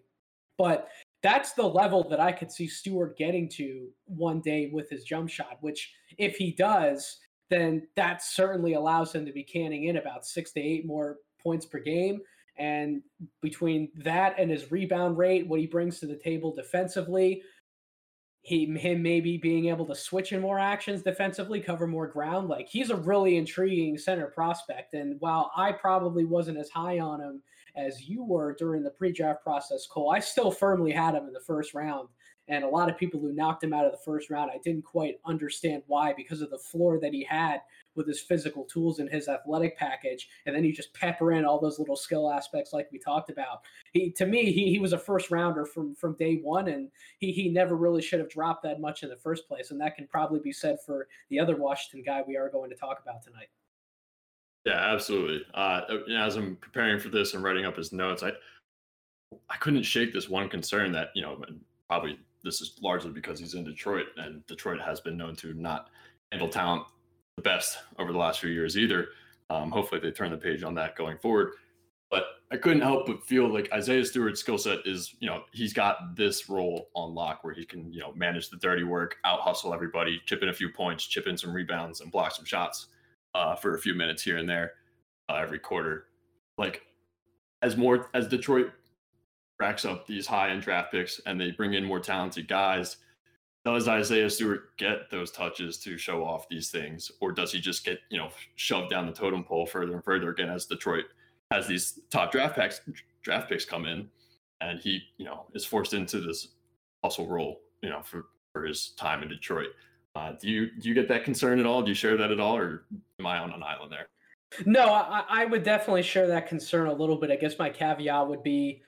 but 0.58 0.89
that's 1.24 1.53
the 1.53 1.67
level 1.67 2.07
that 2.09 2.19
I 2.19 2.31
could 2.31 2.51
see 2.51 2.67
Stewart 2.67 3.17
getting 3.17 3.50
to 3.50 3.88
one 4.05 4.41
day 4.41 4.69
with 4.71 4.89
his 4.89 5.03
jump 5.03 5.29
shot. 5.29 5.57
Which, 5.62 5.93
if 6.17 6.35
he 6.35 6.51
does, 6.51 7.18
then 7.50 7.87
that 7.96 8.22
certainly 8.22 8.74
allows 8.74 9.13
him 9.13 9.25
to 9.25 9.31
be 9.31 9.44
canning 9.44 9.85
in 9.85 9.98
about 9.98 10.25
six 10.25 10.51
to 10.53 10.59
eight 10.59 10.85
more 10.85 11.18
points 11.42 11.65
per 11.65 11.79
game. 11.79 12.22
And 12.57 13.01
between 13.42 13.89
that 13.98 14.35
and 14.39 14.50
his 14.50 14.72
rebound 14.72 15.18
rate, 15.18 15.48
what 15.48 15.59
he 15.59 15.68
brings 15.68 16.00
to 16.00 16.07
the 16.07 16.18
table 16.18 16.53
defensively, 16.53 17.44
he 18.42 18.65
him 18.77 19.03
maybe 19.03 19.37
being 19.37 19.68
able 19.68 19.85
to 19.85 19.96
switch 19.96 20.31
in 20.31 20.42
more 20.42 20.57
actions 20.57 21.03
defensively, 21.03 21.59
cover 21.59 21.85
more 21.85 22.07
ground. 22.07 22.48
Like 22.48 22.68
he's 22.68 22.89
a 22.89 22.96
really 22.96 23.37
intriguing 23.37 23.98
center 23.98 24.27
prospect. 24.27 24.94
And 24.94 25.18
while 25.20 25.51
I 25.55 25.74
probably 25.74 26.25
wasn't 26.25 26.57
as 26.57 26.70
high 26.70 27.00
on 27.00 27.20
him 27.20 27.44
as 27.77 28.09
you 28.09 28.24
were 28.24 28.55
during 28.55 28.83
the 28.83 28.90
pre-draft 28.90 29.44
process, 29.44 29.85
Cole, 29.85 30.11
I 30.11 30.20
still 30.20 30.51
firmly 30.51 30.92
had 30.92 31.16
him 31.16 31.27
in 31.27 31.33
the 31.33 31.40
first 31.40 31.74
round. 31.74 32.09
And 32.50 32.63
a 32.63 32.68
lot 32.68 32.90
of 32.90 32.98
people 32.98 33.20
who 33.20 33.33
knocked 33.33 33.63
him 33.63 33.74
out 33.74 33.85
of 33.85 33.92
the 33.92 33.98
first 34.05 34.29
round, 34.29 34.50
I 34.50 34.59
didn't 34.63 34.85
quite 34.85 35.20
understand 35.25 35.83
why 35.87 36.13
because 36.16 36.42
of 36.42 36.50
the 36.50 36.57
floor 36.57 36.98
that 37.01 37.13
he 37.13 37.24
had 37.25 37.59
with 37.94 38.07
his 38.07 38.22
physical 38.22 38.63
tools 38.63 39.00
and 39.00 39.09
his 39.09 39.27
athletic 39.27 39.77
package, 39.77 40.29
and 40.46 40.55
then 40.55 40.63
you 40.63 40.72
just 40.72 40.94
pepper 40.94 41.33
in 41.33 41.44
all 41.44 41.59
those 41.59 41.77
little 41.77 41.98
skill 41.98 42.31
aspects 42.31 42.72
like 42.72 42.87
we 42.92 43.00
talked 43.00 43.29
about. 43.29 43.63
He 43.92 44.11
to 44.11 44.25
me, 44.25 44.51
he, 44.53 44.70
he 44.70 44.79
was 44.79 44.94
a 44.94 44.98
first 44.98 45.29
rounder 45.29 45.66
from 45.66 45.94
from 45.96 46.16
day 46.16 46.35
one, 46.37 46.70
and 46.70 46.90
he 47.18 47.33
he 47.33 47.50
never 47.50 47.75
really 47.75 48.01
should 48.01 48.20
have 48.20 48.29
dropped 48.29 48.63
that 48.63 48.79
much 48.79 49.03
in 49.03 49.09
the 49.09 49.18
first 49.18 49.48
place. 49.48 49.72
And 49.72 49.81
that 49.81 49.96
can 49.96 50.07
probably 50.07 50.40
be 50.40 50.53
said 50.53 50.77
for 50.85 51.07
the 51.29 51.40
other 51.40 51.57
Washington 51.57 52.03
guy 52.05 52.24
we 52.25 52.37
are 52.37 52.50
going 52.50 52.70
to 52.70 52.77
talk 52.77 53.01
about 53.01 53.24
tonight. 53.24 53.50
Yeah, 54.68 54.94
absolutely. 54.94 55.46
Uh, 55.53 55.82
as 56.18 56.36
I'm 56.36 56.58
preparing 56.58 57.00
for 57.00 57.08
this 57.08 57.34
and 57.34 57.42
writing 57.42 57.64
up 57.64 57.77
his 57.77 57.94
notes, 57.94 58.22
I 58.22 58.34
I 59.50 59.56
couldn't 59.58 59.84
shake 59.84 60.12
this 60.12 60.27
one 60.27 60.50
concern 60.50 60.92
that 60.92 61.12
you 61.16 61.22
know 61.22 61.42
probably 61.88 62.20
this 62.44 62.60
is 62.60 62.77
largely 62.82 63.12
because 63.12 63.40
he's 63.40 63.53
in 63.53 63.64
Detroit, 63.64 64.08
and 64.18 64.46
Detroit 64.46 64.82
has 64.82 65.00
been 65.00 65.16
known 65.16 65.38
to 65.38 65.53
not 65.53 65.90
handle 66.34 66.50
talent 66.50 66.84
the 67.38 67.44
best 67.44 67.77
over 67.98 68.12
the 68.12 68.18
last 68.18 68.42
few 68.42 68.50
years 68.50 68.77
either. 68.77 69.08
Um, 69.50 69.72
hopefully, 69.72 70.01
they 70.01 70.12
turn 70.12 70.32
the 70.32 70.38
page 70.38 70.64
on 70.64 70.75
that 70.75 70.98
going 70.98 71.18
forward. 71.18 71.53
But 72.12 72.25
I 72.51 72.58
couldn't 72.58 72.82
help 72.82 73.08
but 73.08 73.25
feel 73.25 73.48
like 73.48 73.72
Isaiah 73.72 74.03
Stewart's 74.03 74.42
skill 74.42 74.58
set 74.58 74.80
is, 74.86 75.16
you 75.20 75.30
know, 75.30 75.44
he's 75.53 75.72
got 75.72 76.14
this 76.18 76.50
role 76.50 76.90
on 76.94 77.16
lock 77.16 77.46
where 77.46 77.53
he 77.53 77.66
can, 77.66 77.94
you 77.94 78.01
know, 78.01 78.14
manage 78.16 78.50
the 78.50 78.58
dirty 78.58 78.84
work, 78.84 79.16
out 79.24 79.40
hustle 79.40 79.74
everybody, 79.74 80.22
chip 80.25 80.44
in 80.44 80.50
a 80.50 80.53
few 80.53 80.70
points, 80.70 81.06
chip 81.06 81.25
in 81.27 81.38
some 81.38 81.53
rebounds, 81.53 82.01
and 82.01 82.12
block 82.12 82.34
some 82.34 82.46
shots 82.46 82.88
uh, 83.37 83.55
for 83.55 83.75
a 83.75 83.79
few 83.79 83.93
minutes 83.93 84.23
here 84.23 84.37
and 84.37 84.50
there 84.50 84.73
uh, 85.29 85.35
every 85.35 85.59
quarter. 85.59 86.07
Like 86.57 86.81
as 87.61 87.77
more 87.77 88.09
as 88.13 88.27
Detroit 88.27 88.71
racks 89.59 89.85
up 89.85 90.07
these 90.07 90.25
high 90.25 90.50
end 90.50 90.63
draft 90.63 90.91
picks 90.91 91.19
and 91.25 91.39
they 91.39 91.51
bring 91.51 91.73
in 91.75 91.85
more 91.85 92.00
talented 92.00 92.47
guys, 92.47 92.97
does 93.63 93.87
Isaiah 93.87 94.29
Stewart 94.29 94.75
get 94.77 95.11
those 95.11 95.31
touches 95.31 95.77
to 95.79 95.97
show 95.97 96.23
off 96.23 96.50
these 96.50 96.71
things, 96.71 97.11
or 97.19 97.31
does 97.31 97.51
he 97.51 97.59
just 97.59 97.85
get 97.85 98.00
you 98.09 98.17
know 98.17 98.29
shoved 98.55 98.89
down 98.89 99.05
the 99.05 99.13
totem 99.13 99.43
pole 99.43 99.65
further 99.65 99.93
and 99.93 100.03
further 100.03 100.29
again 100.29 100.50
as 100.50 100.65
Detroit 100.65 101.05
has 101.51 101.67
these 101.67 102.00
top 102.09 102.31
draft 102.31 102.55
picks 102.55 102.81
draft 103.21 103.50
picks 103.50 103.65
come 103.65 103.85
in, 103.85 104.07
and 104.61 104.79
he 104.79 105.01
you 105.17 105.25
know 105.25 105.45
is 105.53 105.65
forced 105.65 105.93
into 105.93 106.19
this 106.19 106.50
hustle 107.03 107.27
role 107.27 107.61
you 107.83 107.89
know 107.89 108.01
for 108.01 108.27
for 108.53 108.65
his 108.65 108.93
time 108.97 109.21
in 109.21 109.29
Detroit. 109.29 109.69
Uh, 110.18 110.32
do 110.42 110.50
you 110.50 110.72
do 110.80 110.90
you 110.90 110.96
get 110.96 111.08
that 111.08 111.24
concern 111.24 111.60
at 111.60 111.66
all? 111.66 111.84
Do 111.84 111.90
you 111.90 111.96
share 111.96 112.18
that 112.18 112.32
at 112.32 112.40
all, 112.40 112.58
or 112.58 112.86
am 113.20 113.27
I 113.27 113.38
on 113.38 113.53
an 113.53 113.62
island 113.62 113.92
there? 113.92 114.08
No, 114.66 114.86
I, 114.90 115.24
I 115.30 115.46
would 115.46 115.64
definitely 115.64 116.01
share 116.01 116.27
that 116.27 116.48
concern 116.48 116.88
a 116.88 116.94
little 116.94 117.18
bit. 117.18 117.30
I 117.30 117.36
guess 117.36 117.60
my 117.60 117.70
caveat 117.70 118.27
would 118.27 118.42
be 118.42 118.82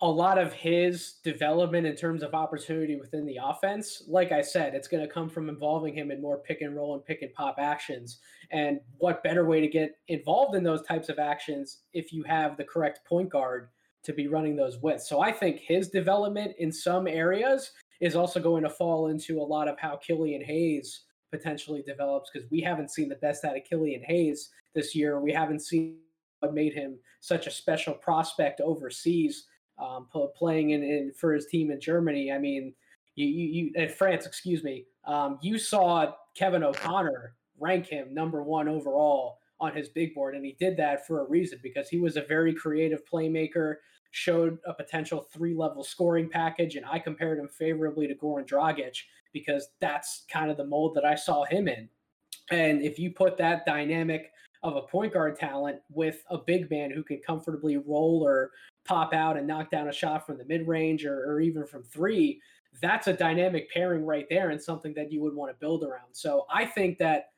a 0.00 0.08
lot 0.08 0.38
of 0.38 0.52
his 0.52 1.14
development 1.24 1.84
in 1.84 1.96
terms 1.96 2.22
of 2.22 2.32
opportunity 2.32 2.94
within 2.94 3.26
the 3.26 3.38
offense, 3.42 4.04
like 4.06 4.30
I 4.30 4.40
said, 4.40 4.74
it's 4.74 4.86
going 4.86 5.02
to 5.02 5.12
come 5.12 5.28
from 5.28 5.48
involving 5.48 5.92
him 5.92 6.12
in 6.12 6.22
more 6.22 6.38
pick 6.38 6.60
and 6.60 6.76
roll 6.76 6.94
and 6.94 7.04
pick 7.04 7.22
and 7.22 7.32
pop 7.34 7.56
actions. 7.58 8.20
And 8.52 8.78
what 8.98 9.24
better 9.24 9.44
way 9.44 9.60
to 9.60 9.66
get 9.66 9.96
involved 10.06 10.54
in 10.54 10.62
those 10.62 10.82
types 10.82 11.08
of 11.08 11.18
actions 11.18 11.78
if 11.94 12.12
you 12.12 12.22
have 12.24 12.56
the 12.56 12.62
correct 12.62 13.00
point 13.04 13.30
guard 13.30 13.70
to 14.04 14.12
be 14.12 14.28
running 14.28 14.54
those 14.54 14.78
with? 14.78 15.02
So 15.02 15.20
I 15.20 15.32
think 15.32 15.58
his 15.58 15.88
development 15.88 16.54
in 16.60 16.70
some 16.70 17.08
areas 17.08 17.72
is 18.00 18.16
also 18.16 18.40
going 18.40 18.62
to 18.62 18.70
fall 18.70 19.08
into 19.08 19.40
a 19.40 19.42
lot 19.42 19.68
of 19.68 19.78
how 19.78 19.96
Killian 19.96 20.42
Hayes 20.44 21.02
potentially 21.30 21.82
develops 21.82 22.30
because 22.32 22.48
we 22.50 22.60
haven't 22.60 22.90
seen 22.90 23.08
the 23.08 23.16
best 23.16 23.44
out 23.44 23.56
of 23.56 23.64
Killian 23.64 24.02
Hayes 24.02 24.50
this 24.74 24.94
year. 24.94 25.20
We 25.20 25.32
haven't 25.32 25.60
seen 25.60 25.98
what 26.40 26.54
made 26.54 26.72
him 26.72 26.98
such 27.20 27.46
a 27.46 27.50
special 27.50 27.94
prospect 27.94 28.60
overseas 28.60 29.46
um, 29.78 30.08
playing 30.36 30.70
in, 30.70 30.82
in, 30.82 31.12
for 31.18 31.34
his 31.34 31.46
team 31.46 31.70
in 31.70 31.80
Germany. 31.80 32.32
I 32.32 32.38
mean, 32.38 32.74
you, 33.14 33.26
you, 33.26 33.70
you 33.74 33.88
France, 33.88 34.26
excuse 34.26 34.62
me. 34.62 34.86
Um, 35.04 35.38
you 35.42 35.58
saw 35.58 36.12
Kevin 36.36 36.62
O'Connor 36.62 37.34
rank 37.58 37.86
him 37.86 38.14
number 38.14 38.42
one 38.42 38.68
overall 38.68 39.38
on 39.60 39.74
his 39.74 39.88
big 39.88 40.14
board, 40.14 40.36
and 40.36 40.44
he 40.44 40.56
did 40.60 40.76
that 40.76 41.06
for 41.06 41.20
a 41.20 41.28
reason 41.28 41.58
because 41.62 41.88
he 41.88 41.98
was 41.98 42.16
a 42.16 42.22
very 42.22 42.54
creative 42.54 43.00
playmaker. 43.12 43.76
Showed 44.10 44.58
a 44.66 44.72
potential 44.72 45.28
three 45.32 45.54
level 45.54 45.84
scoring 45.84 46.28
package, 46.28 46.76
and 46.76 46.86
I 46.86 46.98
compared 46.98 47.38
him 47.38 47.48
favorably 47.48 48.06
to 48.06 48.14
Goran 48.14 48.46
Dragic 48.46 48.96
because 49.32 49.68
that's 49.80 50.24
kind 50.30 50.50
of 50.50 50.56
the 50.56 50.64
mold 50.64 50.94
that 50.94 51.04
I 51.04 51.14
saw 51.14 51.44
him 51.44 51.68
in. 51.68 51.88
And 52.50 52.82
if 52.82 52.98
you 52.98 53.10
put 53.10 53.36
that 53.38 53.66
dynamic 53.66 54.32
of 54.62 54.76
a 54.76 54.82
point 54.82 55.12
guard 55.12 55.36
talent 55.36 55.80
with 55.90 56.24
a 56.30 56.38
big 56.38 56.70
man 56.70 56.90
who 56.90 57.02
can 57.02 57.20
comfortably 57.24 57.76
roll 57.76 58.22
or 58.24 58.50
pop 58.84 59.12
out 59.12 59.36
and 59.36 59.46
knock 59.46 59.70
down 59.70 59.88
a 59.88 59.92
shot 59.92 60.26
from 60.26 60.38
the 60.38 60.44
mid 60.46 60.66
range 60.66 61.04
or, 61.04 61.30
or 61.30 61.40
even 61.40 61.66
from 61.66 61.82
three, 61.84 62.40
that's 62.80 63.06
a 63.06 63.12
dynamic 63.12 63.70
pairing 63.70 64.04
right 64.04 64.26
there 64.28 64.50
and 64.50 64.60
something 64.60 64.94
that 64.94 65.12
you 65.12 65.20
would 65.20 65.34
want 65.34 65.50
to 65.50 65.60
build 65.60 65.84
around. 65.84 66.12
So 66.12 66.46
I 66.52 66.64
think 66.64 66.98
that 66.98 67.30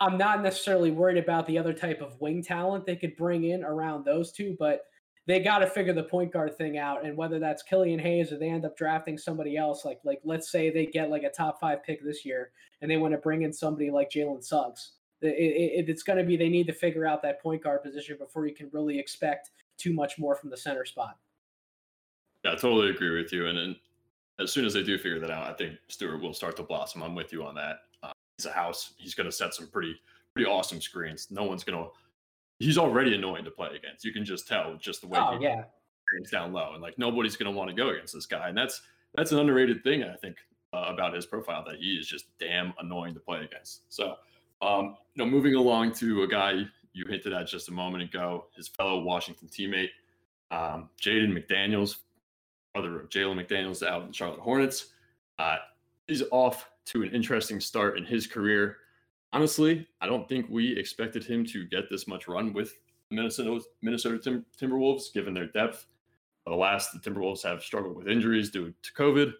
I'm 0.00 0.16
not 0.16 0.42
necessarily 0.42 0.90
worried 0.90 1.18
about 1.18 1.46
the 1.46 1.58
other 1.58 1.74
type 1.74 2.00
of 2.00 2.18
wing 2.20 2.42
talent 2.42 2.86
they 2.86 2.96
could 2.96 3.16
bring 3.16 3.44
in 3.44 3.62
around 3.62 4.04
those 4.04 4.32
two, 4.32 4.56
but 4.58 4.86
they 5.30 5.38
got 5.38 5.58
to 5.58 5.66
figure 5.66 5.92
the 5.92 6.02
point 6.02 6.32
guard 6.32 6.56
thing 6.56 6.76
out. 6.76 7.04
And 7.04 7.16
whether 7.16 7.38
that's 7.38 7.62
Killian 7.62 8.00
Hayes 8.00 8.32
or 8.32 8.38
they 8.38 8.48
end 8.48 8.64
up 8.64 8.76
drafting 8.76 9.16
somebody 9.16 9.56
else, 9.56 9.84
like 9.84 10.00
like 10.04 10.20
let's 10.24 10.50
say 10.50 10.70
they 10.70 10.86
get 10.86 11.08
like 11.08 11.22
a 11.22 11.30
top 11.30 11.60
five 11.60 11.84
pick 11.84 12.04
this 12.04 12.24
year 12.24 12.50
and 12.82 12.90
they 12.90 12.96
want 12.96 13.12
to 13.12 13.18
bring 13.18 13.42
in 13.42 13.52
somebody 13.52 13.90
like 13.90 14.10
Jalen 14.10 14.42
Suggs. 14.42 14.92
It, 15.22 15.28
it, 15.28 15.88
it's 15.88 16.02
going 16.02 16.18
to 16.18 16.24
be 16.24 16.36
they 16.36 16.48
need 16.48 16.66
to 16.66 16.72
figure 16.72 17.06
out 17.06 17.22
that 17.22 17.40
point 17.40 17.62
guard 17.62 17.82
position 17.82 18.16
before 18.18 18.46
you 18.46 18.54
can 18.54 18.70
really 18.72 18.98
expect 18.98 19.50
too 19.76 19.92
much 19.92 20.18
more 20.18 20.34
from 20.34 20.50
the 20.50 20.56
center 20.56 20.84
spot. 20.84 21.16
Yeah, 22.44 22.52
I 22.52 22.54
totally 22.56 22.90
agree 22.90 23.22
with 23.22 23.32
you. 23.32 23.46
And, 23.46 23.76
as 24.40 24.50
soon 24.50 24.64
as 24.64 24.72
they 24.72 24.82
do 24.82 24.96
figure 24.96 25.20
that 25.20 25.30
out, 25.30 25.46
I 25.46 25.52
think 25.52 25.74
Stewart 25.88 26.22
will 26.22 26.32
start 26.32 26.56
to 26.56 26.62
blossom. 26.62 27.02
I'm 27.02 27.14
with 27.14 27.30
you 27.30 27.44
on 27.44 27.54
that. 27.56 27.80
Uh, 28.02 28.12
he's 28.38 28.46
a 28.46 28.50
house. 28.50 28.94
He's 28.96 29.14
going 29.14 29.26
to 29.26 29.32
set 29.32 29.52
some 29.52 29.68
pretty 29.68 29.94
pretty 30.34 30.48
awesome 30.48 30.80
screens. 30.80 31.28
No 31.30 31.44
one's 31.44 31.62
going 31.62 31.78
to. 31.78 31.90
He's 32.60 32.78
already 32.78 33.14
annoying 33.14 33.44
to 33.44 33.50
play 33.50 33.70
against. 33.74 34.04
You 34.04 34.12
can 34.12 34.24
just 34.24 34.46
tell 34.46 34.76
just 34.76 35.00
the 35.00 35.08
way 35.08 35.18
oh, 35.18 35.38
he 35.38 35.44
yeah. 35.44 35.64
down 36.30 36.52
low, 36.52 36.74
and 36.74 36.82
like 36.82 36.98
nobody's 36.98 37.36
going 37.36 37.52
to 37.52 37.56
want 37.56 37.70
to 37.70 37.74
go 37.74 37.88
against 37.88 38.14
this 38.14 38.26
guy. 38.26 38.48
And 38.48 38.56
that's 38.56 38.82
that's 39.14 39.32
an 39.32 39.38
underrated 39.38 39.82
thing 39.82 40.04
I 40.04 40.14
think 40.14 40.36
uh, 40.72 40.84
about 40.88 41.14
his 41.14 41.26
profile 41.26 41.64
that 41.66 41.76
he 41.76 41.94
is 41.94 42.06
just 42.06 42.26
damn 42.38 42.72
annoying 42.78 43.14
to 43.14 43.20
play 43.20 43.42
against. 43.42 43.92
So, 43.92 44.16
um, 44.62 44.96
you 45.14 45.24
know, 45.24 45.30
moving 45.30 45.54
along 45.54 45.94
to 45.94 46.22
a 46.22 46.28
guy 46.28 46.64
you 46.92 47.04
hinted 47.08 47.32
at 47.32 47.46
just 47.46 47.68
a 47.68 47.72
moment 47.72 48.02
ago, 48.02 48.46
his 48.56 48.68
fellow 48.68 49.00
Washington 49.00 49.48
teammate, 49.48 49.90
um, 50.50 50.90
Jaden 51.00 51.32
McDaniels, 51.32 51.96
brother 52.74 53.00
of 53.00 53.08
Jalen 53.08 53.44
McDaniels 53.44 53.86
out 53.86 54.02
in 54.02 54.08
the 54.08 54.14
Charlotte 54.14 54.40
Hornets. 54.40 54.88
Uh, 55.38 55.56
he's 56.06 56.22
off 56.30 56.68
to 56.86 57.02
an 57.02 57.10
interesting 57.10 57.60
start 57.60 57.96
in 57.96 58.04
his 58.04 58.26
career. 58.26 58.78
Honestly, 59.32 59.86
I 60.00 60.06
don't 60.06 60.28
think 60.28 60.46
we 60.48 60.76
expected 60.76 61.24
him 61.24 61.44
to 61.46 61.66
get 61.66 61.88
this 61.88 62.06
much 62.08 62.26
run 62.26 62.52
with 62.52 62.78
Minnesota 63.10 63.60
Minnesota 63.82 64.18
Tim- 64.18 64.46
Timberwolves, 64.60 65.12
given 65.12 65.34
their 65.34 65.46
depth. 65.46 65.86
Alas, 66.46 66.90
the 66.90 66.98
Timberwolves 66.98 67.42
have 67.42 67.62
struggled 67.62 67.96
with 67.96 68.08
injuries 68.08 68.50
due 68.50 68.74
to 68.82 68.92
COVID. 68.92 69.32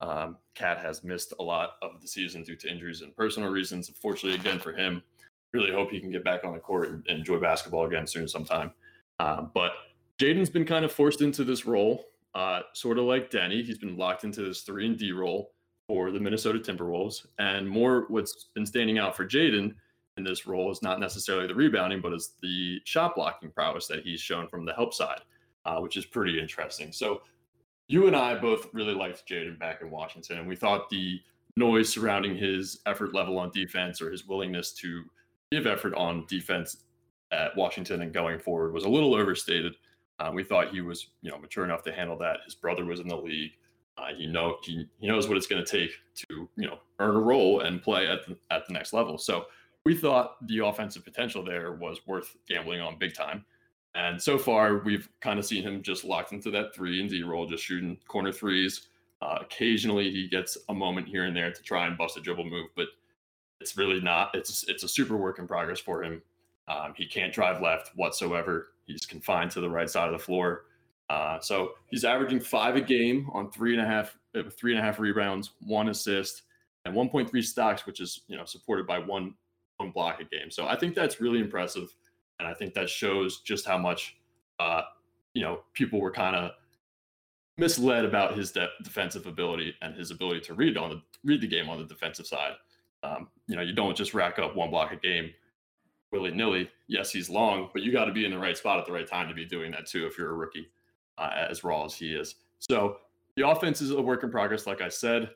Um, 0.00 0.36
KAT 0.54 0.78
has 0.78 1.02
missed 1.02 1.32
a 1.40 1.42
lot 1.42 1.76
of 1.82 2.00
the 2.00 2.08
season 2.08 2.42
due 2.42 2.56
to 2.56 2.70
injuries 2.70 3.00
and 3.00 3.14
personal 3.16 3.48
reasons. 3.48 3.88
Unfortunately, 3.88 4.38
again 4.38 4.58
for 4.58 4.72
him, 4.72 5.02
really 5.52 5.72
hope 5.72 5.90
he 5.90 6.00
can 6.00 6.10
get 6.10 6.24
back 6.24 6.44
on 6.44 6.52
the 6.52 6.58
court 6.58 6.90
and, 6.90 7.06
enjoy 7.06 7.38
basketball 7.38 7.86
again 7.86 8.06
soon 8.06 8.28
sometime. 8.28 8.70
Uh, 9.18 9.42
but 9.54 9.72
Jaden's 10.18 10.50
been 10.50 10.64
kind 10.64 10.84
of 10.84 10.92
forced 10.92 11.20
into 11.20 11.42
this 11.42 11.64
role 11.64 12.04
uh, 12.34 12.60
sort 12.72 12.98
of 12.98 13.04
like 13.04 13.30
Deni, 13.30 13.64
he's 13.64 13.78
been 13.78 13.96
locked 13.96 14.24
into 14.24 14.42
this 14.42 14.62
three 14.62 14.86
and 14.86 14.98
D 14.98 15.12
role 15.12 15.52
for 15.88 16.12
the 16.12 16.20
Minnesota 16.20 16.60
Timberwolves. 16.60 17.26
And 17.38 17.68
more, 17.68 18.04
what's 18.08 18.50
been 18.54 18.66
standing 18.66 18.98
out 18.98 19.16
for 19.16 19.26
Jaden 19.26 19.74
in 20.18 20.24
this 20.24 20.46
role 20.46 20.70
is 20.70 20.82
not 20.82 21.00
necessarily 21.00 21.48
the 21.48 21.54
rebounding, 21.54 22.00
but 22.00 22.12
is 22.12 22.34
the 22.42 22.80
shot 22.84 23.16
blocking 23.16 23.50
prowess 23.50 23.88
that 23.88 24.04
he's 24.04 24.20
shown 24.20 24.46
from 24.46 24.64
the 24.64 24.74
help 24.74 24.94
side, 24.94 25.22
uh, 25.64 25.78
which 25.80 25.96
is 25.96 26.04
pretty 26.04 26.38
interesting. 26.38 26.92
So 26.92 27.22
you 27.88 28.06
and 28.06 28.14
I 28.14 28.34
both 28.34 28.68
really 28.72 28.94
liked 28.94 29.26
Jaden 29.26 29.58
back 29.58 29.80
in 29.80 29.90
Washington, 29.90 30.38
and 30.38 30.46
we 30.46 30.54
thought 30.54 30.90
the 30.90 31.20
noise 31.56 31.88
surrounding 31.88 32.36
his 32.36 32.80
effort 32.86 33.14
level 33.14 33.38
on 33.38 33.50
defense 33.50 34.00
or 34.00 34.12
his 34.12 34.26
willingness 34.26 34.72
to 34.72 35.02
give 35.50 35.66
effort 35.66 35.94
on 35.94 36.26
defense 36.28 36.84
at 37.32 37.56
Washington 37.56 38.02
and 38.02 38.12
going 38.12 38.38
forward 38.38 38.72
was 38.72 38.84
a 38.84 38.88
little 38.88 39.14
overstated. 39.14 39.74
Uh, 40.18 40.30
we 40.32 40.44
thought 40.44 40.70
he 40.70 40.80
was, 40.80 41.08
you 41.22 41.30
know, 41.30 41.38
mature 41.38 41.64
enough 41.64 41.82
to 41.82 41.92
handle 41.92 42.16
that. 42.18 42.40
His 42.44 42.54
brother 42.54 42.84
was 42.84 43.00
in 43.00 43.08
the 43.08 43.16
league. 43.16 43.52
Uh, 43.98 44.14
he 44.16 44.26
know 44.26 44.58
he, 44.62 44.88
he 45.00 45.06
knows 45.06 45.28
what 45.28 45.36
it's 45.36 45.46
going 45.46 45.64
to 45.64 45.70
take 45.70 45.90
to, 46.14 46.48
you 46.56 46.66
know, 46.66 46.78
earn 47.00 47.16
a 47.16 47.20
role 47.20 47.60
and 47.60 47.82
play 47.82 48.06
at 48.06 48.26
the, 48.26 48.36
at 48.50 48.66
the 48.66 48.72
next 48.72 48.92
level. 48.92 49.18
So 49.18 49.46
we 49.84 49.96
thought 49.96 50.46
the 50.46 50.64
offensive 50.64 51.04
potential 51.04 51.44
there 51.44 51.72
was 51.72 52.06
worth 52.06 52.36
gambling 52.48 52.80
on 52.80 52.98
big 52.98 53.14
time. 53.14 53.44
And 53.94 54.20
so 54.22 54.38
far, 54.38 54.78
we've 54.78 55.08
kind 55.20 55.38
of 55.38 55.46
seen 55.46 55.62
him 55.62 55.82
just 55.82 56.04
locked 56.04 56.32
into 56.32 56.50
that 56.52 56.74
three 56.74 57.00
and 57.00 57.10
D 57.10 57.22
role, 57.22 57.46
just 57.46 57.64
shooting 57.64 57.98
corner 58.06 58.30
threes. 58.30 58.88
Uh, 59.20 59.38
occasionally, 59.40 60.10
he 60.10 60.28
gets 60.28 60.56
a 60.68 60.74
moment 60.74 61.08
here 61.08 61.24
and 61.24 61.36
there 61.36 61.50
to 61.50 61.62
try 61.62 61.86
and 61.86 61.98
bust 61.98 62.16
a 62.16 62.20
dribble 62.20 62.44
move, 62.44 62.68
but 62.76 62.86
it's 63.60 63.76
really 63.76 64.00
not. 64.00 64.30
It's 64.34 64.64
it's 64.68 64.84
a 64.84 64.88
super 64.88 65.16
work 65.16 65.40
in 65.40 65.48
progress 65.48 65.80
for 65.80 66.04
him. 66.04 66.22
Um, 66.68 66.92
he 66.96 67.06
can't 67.06 67.32
drive 67.32 67.60
left 67.60 67.90
whatsoever. 67.96 68.68
He's 68.86 69.06
confined 69.06 69.50
to 69.52 69.60
the 69.60 69.70
right 69.70 69.90
side 69.90 70.06
of 70.06 70.12
the 70.12 70.24
floor. 70.24 70.66
Uh, 71.10 71.40
so 71.40 71.72
he's 71.90 72.04
averaging 72.04 72.40
five 72.40 72.76
a 72.76 72.80
game 72.80 73.28
on 73.32 73.50
three 73.50 73.72
and 73.72 73.80
a 73.82 73.86
half, 73.86 74.16
uh, 74.36 74.42
three 74.50 74.72
and 74.72 74.80
a 74.80 74.82
half 74.82 74.98
rebounds, 74.98 75.52
one 75.60 75.88
assist, 75.88 76.42
and 76.84 76.94
1.3 76.94 77.44
stocks, 77.44 77.86
which 77.86 78.00
is 78.00 78.22
you 78.28 78.36
know 78.36 78.44
supported 78.44 78.86
by 78.86 78.98
one 78.98 79.34
one 79.78 79.90
block 79.90 80.20
a 80.20 80.24
game. 80.24 80.50
So 80.50 80.66
I 80.66 80.76
think 80.76 80.94
that's 80.94 81.20
really 81.20 81.40
impressive, 81.40 81.94
and 82.38 82.48
I 82.48 82.54
think 82.54 82.74
that 82.74 82.90
shows 82.90 83.40
just 83.40 83.66
how 83.66 83.78
much 83.78 84.16
uh, 84.58 84.82
you 85.34 85.42
know 85.42 85.60
people 85.72 86.00
were 86.00 86.10
kind 86.10 86.36
of 86.36 86.52
misled 87.56 88.04
about 88.04 88.36
his 88.36 88.52
de- 88.52 88.68
defensive 88.82 89.26
ability 89.26 89.74
and 89.82 89.94
his 89.94 90.10
ability 90.10 90.40
to 90.40 90.54
read 90.54 90.76
on 90.76 90.90
the 90.90 91.02
read 91.24 91.40
the 91.40 91.46
game 91.46 91.68
on 91.68 91.78
the 91.78 91.84
defensive 91.84 92.26
side. 92.26 92.52
Um, 93.02 93.28
you 93.46 93.56
know, 93.56 93.62
you 93.62 93.72
don't 93.72 93.96
just 93.96 94.14
rack 94.14 94.38
up 94.38 94.56
one 94.56 94.70
block 94.70 94.92
a 94.92 94.96
game 94.96 95.30
willy 96.12 96.30
nilly. 96.30 96.70
Yes, 96.86 97.12
he's 97.12 97.28
long, 97.28 97.70
but 97.72 97.82
you 97.82 97.92
got 97.92 98.06
to 98.06 98.12
be 98.12 98.24
in 98.24 98.30
the 98.30 98.38
right 98.38 98.56
spot 98.56 98.78
at 98.78 98.86
the 98.86 98.92
right 98.92 99.06
time 99.06 99.28
to 99.28 99.34
be 99.34 99.44
doing 99.44 99.70
that 99.72 99.86
too 99.86 100.06
if 100.06 100.16
you're 100.16 100.30
a 100.30 100.34
rookie, 100.34 100.68
uh, 101.18 101.46
as 101.50 101.64
raw 101.64 101.84
as 101.84 101.94
he 101.94 102.14
is. 102.14 102.36
So 102.58 102.98
the 103.36 103.48
offense 103.48 103.80
is 103.80 103.90
a 103.90 104.00
work 104.00 104.22
in 104.22 104.30
progress, 104.30 104.66
like 104.66 104.80
I 104.80 104.88
said. 104.88 105.30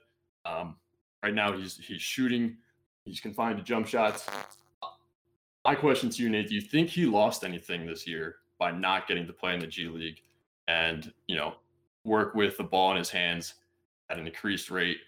Um, 0.44 0.76
right 1.22 1.34
now, 1.34 1.52
he's 1.52 1.76
he's 1.76 2.02
shooting, 2.02 2.56
he's 3.04 3.20
confined 3.20 3.58
to 3.58 3.62
jump 3.62 3.86
shots. 3.86 4.26
My 5.64 5.74
question 5.74 6.10
to 6.10 6.22
you, 6.22 6.28
Nate: 6.28 6.48
Do 6.48 6.54
you 6.54 6.60
think 6.60 6.88
he 6.88 7.06
lost 7.06 7.44
anything 7.44 7.86
this 7.86 8.06
year 8.06 8.36
by 8.58 8.70
not 8.70 9.06
getting 9.06 9.26
to 9.26 9.32
play 9.32 9.54
in 9.54 9.60
the 9.60 9.66
G 9.66 9.88
League 9.88 10.22
and 10.68 11.12
you 11.26 11.36
know 11.36 11.54
work 12.04 12.34
with 12.34 12.56
the 12.56 12.64
ball 12.64 12.92
in 12.92 12.96
his 12.96 13.10
hands 13.10 13.54
at 14.10 14.18
an 14.18 14.26
increased 14.26 14.70
rate? 14.70 14.98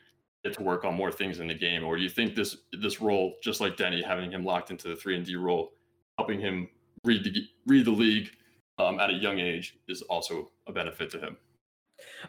get 0.44 0.54
to 0.54 0.62
work 0.62 0.84
on 0.84 0.94
more 0.94 1.10
things 1.10 1.40
in 1.40 1.48
the 1.48 1.54
game, 1.54 1.84
or 1.84 1.96
do 1.96 2.02
you 2.02 2.08
think 2.08 2.34
this 2.34 2.58
this 2.72 3.00
role, 3.00 3.34
just 3.42 3.60
like 3.60 3.76
Deni, 3.76 4.04
having 4.04 4.30
him 4.30 4.44
locked 4.44 4.70
into 4.70 4.88
the 4.88 4.96
three 4.96 5.16
and 5.16 5.24
D 5.24 5.36
role, 5.36 5.72
helping 6.18 6.38
him 6.38 6.68
read 7.04 7.24
the 7.24 7.46
read 7.66 7.86
the 7.86 7.90
league 7.90 8.30
um, 8.78 8.98
at 9.00 9.10
a 9.10 9.14
young 9.14 9.38
age, 9.38 9.78
is 9.88 10.02
also 10.02 10.50
a 10.66 10.72
benefit 10.72 11.10
to 11.10 11.18
him? 11.18 11.36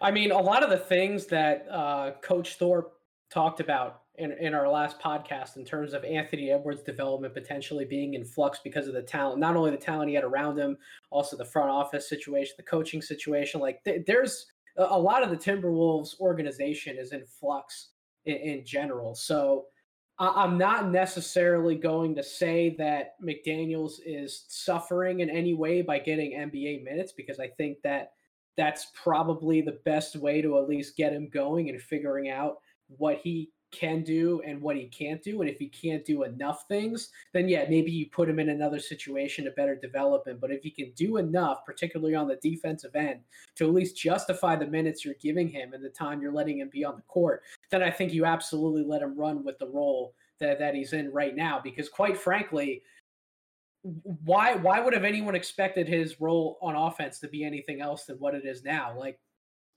I 0.01 0.11
mean, 0.11 0.31
a 0.31 0.41
lot 0.41 0.63
of 0.63 0.69
the 0.69 0.77
things 0.77 1.25
that 1.27 1.67
uh, 1.69 2.11
Coach 2.21 2.57
Thorpe 2.57 2.93
talked 3.31 3.59
about 3.59 4.01
in, 4.17 4.31
in 4.33 4.53
our 4.53 4.69
last 4.69 4.99
podcast 4.99 5.57
in 5.57 5.65
terms 5.65 5.93
of 5.93 6.03
Anthony 6.03 6.51
Edwards' 6.51 6.83
development 6.83 7.33
potentially 7.33 7.85
being 7.85 8.13
in 8.13 8.23
flux 8.23 8.59
because 8.63 8.87
of 8.87 8.93
the 8.93 9.01
talent, 9.01 9.39
not 9.39 9.55
only 9.55 9.71
the 9.71 9.77
talent 9.77 10.09
he 10.09 10.15
had 10.15 10.23
around 10.23 10.57
him, 10.57 10.77
also 11.09 11.35
the 11.35 11.45
front 11.45 11.69
office 11.69 12.07
situation, 12.07 12.53
the 12.57 12.63
coaching 12.63 13.01
situation. 13.01 13.59
Like 13.59 13.83
th- 13.83 14.05
there's 14.05 14.47
a 14.77 14.99
lot 14.99 15.23
of 15.23 15.29
the 15.29 15.37
Timberwolves 15.37 16.19
organization 16.19 16.97
is 16.97 17.11
in 17.11 17.25
flux 17.25 17.89
in, 18.25 18.35
in 18.35 18.65
general. 18.65 19.15
So 19.15 19.65
I'm 20.17 20.57
not 20.57 20.91
necessarily 20.91 21.75
going 21.75 22.15
to 22.15 22.23
say 22.23 22.75
that 22.77 23.15
McDaniels 23.21 23.99
is 24.05 24.45
suffering 24.47 25.19
in 25.19 25.29
any 25.29 25.53
way 25.53 25.81
by 25.81 25.99
getting 25.99 26.31
NBA 26.31 26.83
minutes 26.85 27.11
because 27.11 27.39
I 27.39 27.49
think 27.49 27.79
that 27.83 28.13
that's 28.55 28.87
probably 28.93 29.61
the 29.61 29.79
best 29.83 30.15
way 30.15 30.41
to 30.41 30.57
at 30.57 30.69
least 30.69 30.95
get 30.95 31.11
him 31.11 31.29
going 31.29 31.69
and 31.69 31.81
figuring 31.81 32.29
out 32.29 32.57
what 32.87 33.17
he 33.17 33.49
can 33.75 34.03
do 34.03 34.41
and 34.45 34.61
what 34.61 34.75
he 34.75 34.85
can't 34.85 35.21
do. 35.21 35.41
And 35.41 35.49
if 35.49 35.57
he 35.57 35.67
can't 35.67 36.05
do 36.05 36.23
enough 36.23 36.65
things, 36.67 37.09
then 37.33 37.49
yeah, 37.49 37.65
maybe 37.69 37.91
you 37.91 38.07
put 38.09 38.29
him 38.29 38.39
in 38.39 38.49
another 38.49 38.79
situation 38.79 39.45
to 39.45 39.51
better 39.51 39.75
develop 39.75 40.27
him. 40.27 40.37
But 40.39 40.51
if 40.51 40.63
he 40.63 40.71
can 40.71 40.91
do 40.95 41.17
enough, 41.17 41.65
particularly 41.65 42.15
on 42.15 42.27
the 42.27 42.37
defensive 42.37 42.95
end, 42.95 43.19
to 43.55 43.67
at 43.67 43.73
least 43.73 43.97
justify 43.97 44.55
the 44.55 44.67
minutes 44.67 45.03
you're 45.03 45.15
giving 45.15 45.49
him 45.49 45.73
and 45.73 45.83
the 45.83 45.89
time 45.89 46.21
you're 46.21 46.31
letting 46.31 46.59
him 46.59 46.69
be 46.71 46.85
on 46.85 46.95
the 46.95 47.01
court, 47.03 47.43
then 47.69 47.83
I 47.83 47.91
think 47.91 48.13
you 48.13 48.25
absolutely 48.25 48.83
let 48.83 49.01
him 49.01 49.17
run 49.17 49.43
with 49.43 49.59
the 49.59 49.67
role 49.67 50.13
that, 50.39 50.59
that 50.59 50.75
he's 50.75 50.93
in 50.93 51.11
right 51.11 51.35
now. 51.35 51.59
Because 51.63 51.89
quite 51.89 52.17
frankly, 52.17 52.81
why 54.23 54.55
why 54.55 54.79
would 54.79 54.93
have 54.93 55.03
anyone 55.03 55.35
expected 55.35 55.87
his 55.87 56.19
role 56.19 56.57
on 56.61 56.75
offense 56.75 57.19
to 57.19 57.27
be 57.27 57.43
anything 57.43 57.81
else 57.81 58.05
than 58.05 58.17
what 58.17 58.33
it 58.33 58.45
is 58.45 58.63
now? 58.63 58.97
Like 58.97 59.19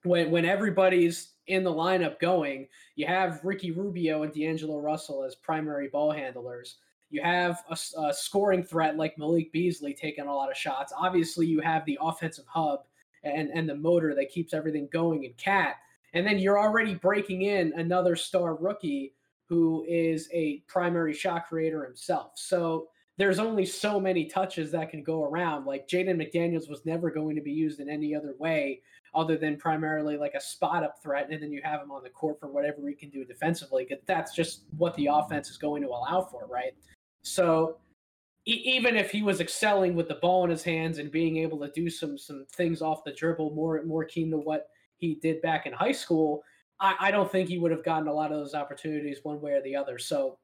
when 0.09 0.31
when 0.31 0.45
everybody's 0.45 1.35
in 1.47 1.65
the 1.65 1.73
lineup 1.73 2.19
going, 2.21 2.69
you 2.97 3.07
have 3.07 3.41
Ricky 3.43 3.71
Rubio 3.71 4.23
and 4.23 4.33
D'Angelo 4.33 4.79
Russell 4.79 5.25
as 5.25 5.35
primary 5.35 5.89
ball 5.89 6.13
handlers. 6.13 6.77
You 7.11 7.23
have 7.23 7.63
a, 7.71 7.79
a, 8.03 8.13
scoring 8.13 8.63
threat 8.63 8.99
like 8.99 9.17
Malik 9.17 9.51
Beasley 9.51 9.95
taking 9.95 10.27
a 10.27 10.35
lot 10.35 10.51
of 10.51 10.57
shots. 10.59 10.93
Obviously, 10.95 11.47
you 11.47 11.61
have 11.61 11.87
the 11.87 11.99
offensive 12.03 12.45
hub 12.47 12.81
and 13.25 13.51
and 13.51 13.69
the 13.69 13.75
motor 13.75 14.15
that 14.15 14.31
keeps 14.31 14.53
everything 14.53 14.89
going 14.93 15.25
in 15.25 15.33
KAT. 15.35 15.77
And 16.15 16.27
then 16.27 16.39
you're 16.39 16.59
already 16.59 16.95
breaking 16.95 17.43
in 17.43 17.73
another 17.77 18.17
star 18.17 18.55
rookie 18.57 19.15
who 19.49 19.85
is 19.89 20.29
a 20.33 20.63
primary 20.67 21.15
shot 21.15 21.47
creator 21.47 21.85
himself. 21.85 22.33
So 22.35 22.89
there's 23.17 23.39
only 23.39 23.67
so 23.67 23.99
many 23.99 24.27
touches 24.27 24.71
that 24.71 24.91
can 24.91 25.03
go 25.03 25.25
around. 25.25 25.67
Like 25.67 25.89
Jaden 25.89 26.17
McDaniels 26.17 26.69
was 26.69 26.87
never 26.87 27.11
going 27.11 27.35
to 27.35 27.43
be 27.43 27.51
used 27.51 27.81
in 27.81 27.89
any 27.89 28.15
other 28.15 28.35
way 28.39 28.83
other 29.15 29.37
than 29.37 29.57
primarily 29.57 30.17
like 30.17 30.35
a 30.35 30.41
spot 30.41 30.85
up 30.85 31.03
threat, 31.03 31.29
and 31.31 31.43
then 31.43 31.53
you 31.53 31.61
have 31.65 31.81
him 31.81 31.91
on 31.91 32.03
the 32.03 32.11
court 32.11 32.39
for 32.41 32.49
whatever 32.49 32.87
he 32.89 32.95
can 32.95 33.11
do 33.11 33.25
defensively. 33.25 33.89
That's 34.07 34.35
just 34.35 34.65
what 34.77 34.95
the 34.97 35.09
offense 35.11 35.51
is 35.51 35.57
going 35.57 35.83
to 35.83 35.89
allow 35.89 36.23
for, 36.31 36.47
right? 36.47 36.73
So 37.23 37.79
e- 38.47 38.63
even 38.65 38.97
if 38.97 39.11
he 39.11 39.23
was 39.23 39.41
excelling 39.41 39.95
with 39.95 40.09
the 40.09 40.17
ball 40.17 40.45
in 40.45 40.51
his 40.51 40.63
hands 40.63 40.99
and 40.99 41.11
being 41.11 41.37
able 41.39 41.59
to 41.61 41.71
do 41.73 41.91
some 41.91 42.19
some 42.19 42.47
things 42.53 42.83
off 42.83 43.05
the 43.05 43.13
dribble, 43.13 43.55
more 43.55 43.83
more 43.85 44.05
keen 44.05 44.31
to 44.31 44.39
what 44.39 44.69
he 44.97 45.15
did 45.17 45.41
back 45.43 45.67
in 45.67 45.73
high 45.73 45.93
school, 45.93 46.43
I, 46.81 46.95
I 47.01 47.11
don't 47.11 47.31
think 47.31 47.49
he 47.49 47.59
would 47.59 47.71
have 47.71 47.85
gotten 47.85 48.09
a 48.09 48.13
lot 48.13 48.33
of 48.33 48.39
those 48.39 48.55
opportunities 48.55 49.21
one 49.23 49.41
way 49.41 49.53
or 49.53 49.63
the 49.63 49.77
other. 49.77 49.99
So 49.99 50.39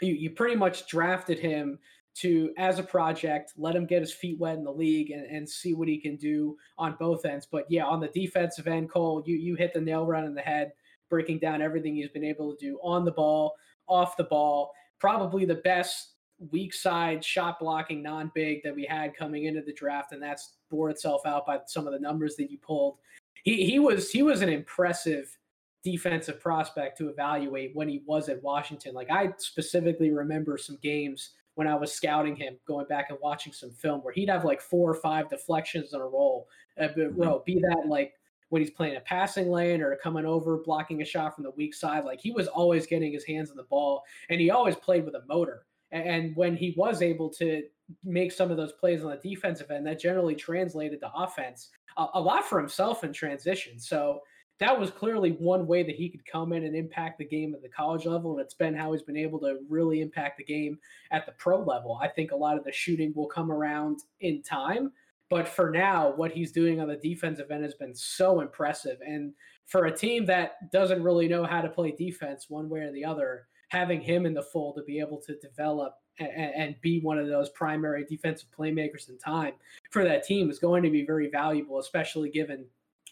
you, 0.00 0.14
you 0.14 0.30
pretty 0.30 0.56
much 0.56 0.86
drafted 0.88 1.38
him 1.38 1.78
to 2.20 2.52
as 2.56 2.78
a 2.78 2.82
project, 2.82 3.52
let 3.56 3.76
him 3.76 3.86
get 3.86 4.00
his 4.00 4.12
feet 4.12 4.38
wet 4.38 4.56
in 4.56 4.64
the 4.64 4.72
league 4.72 5.10
and, 5.10 5.26
and 5.26 5.48
see 5.48 5.74
what 5.74 5.88
he 5.88 5.98
can 5.98 6.16
do 6.16 6.56
on 6.78 6.96
both 6.98 7.24
ends. 7.24 7.46
But 7.50 7.66
yeah, 7.68 7.84
on 7.84 8.00
the 8.00 8.08
defensive 8.08 8.66
end, 8.66 8.90
Cole, 8.90 9.22
you 9.26 9.36
you 9.36 9.54
hit 9.54 9.74
the 9.74 9.80
nail 9.80 10.06
right 10.06 10.24
on 10.24 10.34
the 10.34 10.40
head, 10.40 10.72
breaking 11.10 11.40
down 11.40 11.60
everything 11.60 11.94
he's 11.94 12.08
been 12.08 12.24
able 12.24 12.54
to 12.54 12.58
do 12.58 12.78
on 12.82 13.04
the 13.04 13.12
ball, 13.12 13.54
off 13.86 14.16
the 14.16 14.24
ball. 14.24 14.72
Probably 14.98 15.44
the 15.44 15.56
best 15.56 16.14
weak 16.50 16.72
side 16.72 17.24
shot 17.24 17.58
blocking 17.58 18.02
non 18.02 18.30
big 18.34 18.62
that 18.62 18.74
we 18.74 18.84
had 18.84 19.16
coming 19.16 19.44
into 19.44 19.62
the 19.62 19.74
draft, 19.74 20.12
and 20.12 20.22
that's 20.22 20.54
bore 20.70 20.88
itself 20.90 21.22
out 21.26 21.46
by 21.46 21.58
some 21.66 21.86
of 21.86 21.92
the 21.92 22.00
numbers 22.00 22.36
that 22.36 22.50
you 22.50 22.58
pulled. 22.58 22.96
He 23.44 23.66
he 23.66 23.78
was 23.78 24.10
he 24.10 24.22
was 24.22 24.40
an 24.40 24.48
impressive 24.48 25.36
defensive 25.84 26.40
prospect 26.40 26.98
to 26.98 27.08
evaluate 27.10 27.70
when 27.74 27.88
he 27.88 28.02
was 28.06 28.30
at 28.30 28.42
Washington. 28.42 28.94
Like 28.94 29.10
I 29.10 29.32
specifically 29.38 30.10
remember 30.10 30.56
some 30.56 30.78
games 30.82 31.32
when 31.56 31.66
I 31.66 31.74
was 31.74 31.92
scouting 31.92 32.36
him, 32.36 32.56
going 32.66 32.86
back 32.86 33.06
and 33.08 33.18
watching 33.20 33.52
some 33.52 33.70
film 33.70 34.00
where 34.00 34.12
he'd 34.12 34.28
have 34.28 34.44
like 34.44 34.60
four 34.60 34.90
or 34.90 34.94
five 34.94 35.30
deflections 35.30 35.94
in 35.94 36.00
a 36.00 36.06
row, 36.06 36.46
a 36.76 36.88
mm-hmm. 36.88 37.20
row, 37.20 37.42
be 37.44 37.54
that 37.54 37.88
like 37.88 38.12
when 38.50 38.60
he's 38.60 38.70
playing 38.70 38.96
a 38.96 39.00
passing 39.00 39.50
lane 39.50 39.80
or 39.80 39.96
coming 39.96 40.26
over, 40.26 40.58
blocking 40.58 41.00
a 41.00 41.04
shot 41.04 41.34
from 41.34 41.44
the 41.44 41.50
weak 41.52 41.74
side. 41.74 42.04
Like 42.04 42.20
he 42.20 42.30
was 42.30 42.46
always 42.46 42.86
getting 42.86 43.10
his 43.10 43.24
hands 43.24 43.50
on 43.50 43.56
the 43.56 43.64
ball 43.64 44.02
and 44.28 44.38
he 44.38 44.50
always 44.50 44.76
played 44.76 45.04
with 45.06 45.14
a 45.14 45.24
motor. 45.26 45.64
And 45.92 46.36
when 46.36 46.56
he 46.56 46.74
was 46.76 47.00
able 47.00 47.30
to 47.34 47.62
make 48.04 48.32
some 48.32 48.50
of 48.50 48.58
those 48.58 48.72
plays 48.72 49.02
on 49.02 49.10
the 49.10 49.28
defensive 49.28 49.70
end, 49.70 49.86
that 49.86 49.98
generally 49.98 50.34
translated 50.34 51.00
to 51.00 51.10
offense 51.14 51.70
a, 51.96 52.06
a 52.14 52.20
lot 52.20 52.44
for 52.44 52.58
himself 52.58 53.02
in 53.02 53.14
transition. 53.14 53.78
So 53.80 54.20
that 54.58 54.78
was 54.78 54.90
clearly 54.90 55.32
one 55.32 55.66
way 55.66 55.82
that 55.82 55.96
he 55.96 56.08
could 56.08 56.24
come 56.24 56.52
in 56.52 56.64
and 56.64 56.74
impact 56.74 57.18
the 57.18 57.24
game 57.24 57.54
at 57.54 57.62
the 57.62 57.68
college 57.68 58.06
level. 58.06 58.32
And 58.32 58.40
it's 58.40 58.54
been 58.54 58.74
how 58.74 58.92
he's 58.92 59.02
been 59.02 59.16
able 59.16 59.38
to 59.40 59.58
really 59.68 60.00
impact 60.00 60.38
the 60.38 60.44
game 60.44 60.78
at 61.10 61.26
the 61.26 61.32
pro 61.32 61.62
level. 61.62 61.98
I 62.02 62.08
think 62.08 62.32
a 62.32 62.36
lot 62.36 62.56
of 62.56 62.64
the 62.64 62.72
shooting 62.72 63.12
will 63.14 63.26
come 63.26 63.52
around 63.52 64.00
in 64.20 64.42
time. 64.42 64.92
But 65.28 65.48
for 65.48 65.70
now, 65.70 66.12
what 66.14 66.32
he's 66.32 66.52
doing 66.52 66.80
on 66.80 66.88
the 66.88 66.96
defensive 66.96 67.50
end 67.50 67.64
has 67.64 67.74
been 67.74 67.94
so 67.94 68.40
impressive. 68.40 68.98
And 69.06 69.32
for 69.66 69.86
a 69.86 69.96
team 69.96 70.24
that 70.26 70.70
doesn't 70.72 71.02
really 71.02 71.28
know 71.28 71.44
how 71.44 71.60
to 71.60 71.68
play 71.68 71.90
defense 71.90 72.46
one 72.48 72.68
way 72.68 72.80
or 72.80 72.92
the 72.92 73.04
other, 73.04 73.48
having 73.68 74.00
him 74.00 74.24
in 74.24 74.34
the 74.34 74.42
fold 74.42 74.76
to 74.76 74.84
be 74.84 75.00
able 75.00 75.20
to 75.22 75.36
develop 75.40 75.94
and, 76.18 76.30
and, 76.30 76.80
be 76.80 77.00
one 77.00 77.18
of 77.18 77.26
those 77.26 77.50
primary 77.50 78.04
defensive 78.08 78.48
playmakers 78.56 79.10
in 79.10 79.18
time 79.18 79.52
for 79.90 80.02
that 80.02 80.24
team 80.24 80.48
is 80.48 80.58
going 80.58 80.82
to 80.82 80.88
be 80.88 81.04
very 81.04 81.28
valuable, 81.28 81.78
especially 81.78 82.30
given 82.30 82.64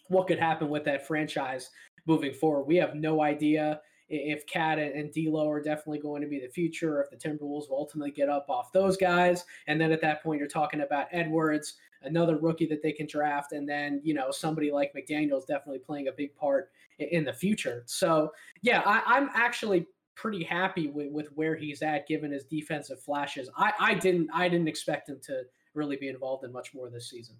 what 0.07 0.27
could 0.27 0.39
happen 0.39 0.69
with 0.69 0.83
that 0.85 1.07
franchise 1.07 1.69
moving 2.05 2.33
forward. 2.33 2.63
We 2.63 2.75
have 2.77 2.95
no 2.95 3.21
idea 3.21 3.81
if 4.07 4.45
KAT 4.45 4.77
and 4.77 5.11
D'Lo 5.11 5.49
are 5.49 5.61
definitely 5.61 5.99
going 5.99 6.21
to 6.21 6.27
be 6.27 6.39
the 6.39 6.47
future, 6.47 7.01
if 7.01 7.09
the 7.09 7.15
Timberwolves 7.17 7.69
will 7.69 7.77
ultimately 7.77 8.11
get 8.11 8.29
up 8.29 8.49
off 8.49 8.71
those 8.71 8.97
guys, 8.97 9.45
and 9.67 9.81
then 9.81 9.91
at 9.91 10.01
that 10.01 10.21
point 10.21 10.39
you're 10.39 10.47
talking 10.47 10.81
about 10.81 11.07
Edwards, 11.11 11.75
another 12.03 12.37
rookie 12.37 12.67
that 12.67 12.83
they 12.83 12.91
can 12.91 13.07
draft, 13.07 13.51
and 13.51 13.67
then 13.67 13.99
you 14.03 14.13
know 14.13 14.29
somebody 14.29 14.71
like 14.71 14.93
McDaniels 14.93 15.47
definitely 15.47 15.79
playing 15.79 16.07
a 16.07 16.11
big 16.11 16.35
part 16.35 16.69
in 16.99 17.23
the 17.23 17.33
future. 17.33 17.83
So 17.87 18.31
yeah, 18.61 18.81
I, 18.85 19.17
am 19.17 19.29
actually 19.33 19.87
pretty 20.13 20.43
happy 20.43 20.87
with, 20.87 21.11
with 21.11 21.27
where 21.33 21.55
he's 21.55 21.81
at 21.81 22.07
given 22.07 22.31
his 22.31 22.45
defensive 22.45 23.01
flashes. 23.01 23.49
I, 23.57 23.73
I 23.79 23.93
didn't 23.95 24.29
I 24.33 24.49
didn't 24.49 24.67
expect 24.67 25.09
him 25.09 25.19
to 25.23 25.43
really 25.73 25.95
be 25.95 26.09
involved 26.09 26.43
in 26.45 26.51
much 26.51 26.75
more 26.75 26.89
this 26.89 27.09
season. 27.09 27.35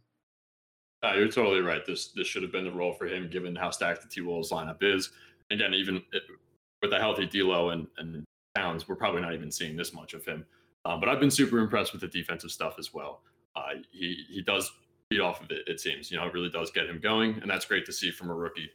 Uh, 1.05 1.13
you're 1.13 1.27
totally 1.27 1.61
right. 1.61 1.85
This 1.85 2.07
this 2.07 2.27
should 2.27 2.41
have 2.41 2.51
been 2.51 2.63
the 2.63 2.71
role 2.71 2.93
for 2.93 3.05
him, 3.05 3.29
given 3.29 3.55
how 3.55 3.69
stacked 3.69 4.01
the 4.01 4.07
T 4.07 4.21
Wolves 4.21 4.51
lineup 4.51 4.81
is. 4.81 5.11
Again, 5.51 5.73
even 5.73 5.97
it, 6.13 6.23
with 6.81 6.93
a 6.93 6.99
healthy 6.99 7.25
D'Lo 7.27 7.69
and 7.69 7.87
and 7.97 8.23
Towns, 8.55 8.87
we're 8.87 8.95
probably 8.95 9.21
not 9.21 9.33
even 9.33 9.51
seeing 9.51 9.75
this 9.75 9.93
much 9.93 10.13
of 10.13 10.25
him. 10.25 10.45
Um, 10.85 10.99
but 10.99 11.09
I've 11.09 11.19
been 11.19 11.31
super 11.31 11.59
impressed 11.59 11.91
with 11.91 12.01
the 12.01 12.07
defensive 12.07 12.51
stuff 12.51 12.75
as 12.79 12.93
well. 12.93 13.21
Uh, 13.55 13.81
he 13.91 14.25
he 14.29 14.41
does 14.41 14.71
feed 15.11 15.19
off 15.19 15.41
of 15.41 15.51
it. 15.51 15.67
It 15.67 15.79
seems 15.79 16.09
you 16.09 16.17
know 16.17 16.25
it 16.25 16.33
really 16.33 16.49
does 16.49 16.71
get 16.71 16.87
him 16.87 16.99
going, 16.99 17.39
and 17.41 17.49
that's 17.49 17.65
great 17.65 17.85
to 17.85 17.93
see 17.93 18.09
from 18.09 18.29
a 18.29 18.33
rookie. 18.33 18.69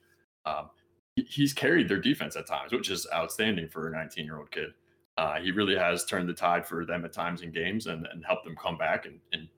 Um, 0.47 0.71
he, 1.16 1.23
he's 1.23 1.53
carried 1.53 1.88
their 1.88 2.01
defense 2.01 2.37
at 2.37 2.47
times, 2.47 2.73
which 2.73 2.90
is 2.90 3.07
outstanding 3.12 3.69
for 3.69 3.88
a 3.88 3.90
19 3.90 4.25
year 4.25 4.38
old 4.38 4.51
kid. 4.53 4.71
Uh, 5.16 5.40
he 5.40 5.51
really 5.51 5.77
has 5.77 6.05
turned 6.05 6.29
the 6.29 6.35
tide 6.35 6.64
for 6.64 6.87
them 6.87 7.05
at 7.05 7.12
times 7.12 7.43
in 7.43 7.51
games 7.51 7.88
and, 7.88 8.07
and 8.12 8.25
helped 8.25 8.45
them 8.45 8.57
come 8.57 8.79
back 8.79 9.05
and, 9.05 9.19
and 9.33 9.49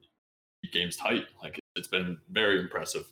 games 0.72 0.96
tight. 0.96 1.26
Like 1.40 1.61
it's 1.76 1.88
been 1.88 2.18
very 2.30 2.60
impressive. 2.60 3.04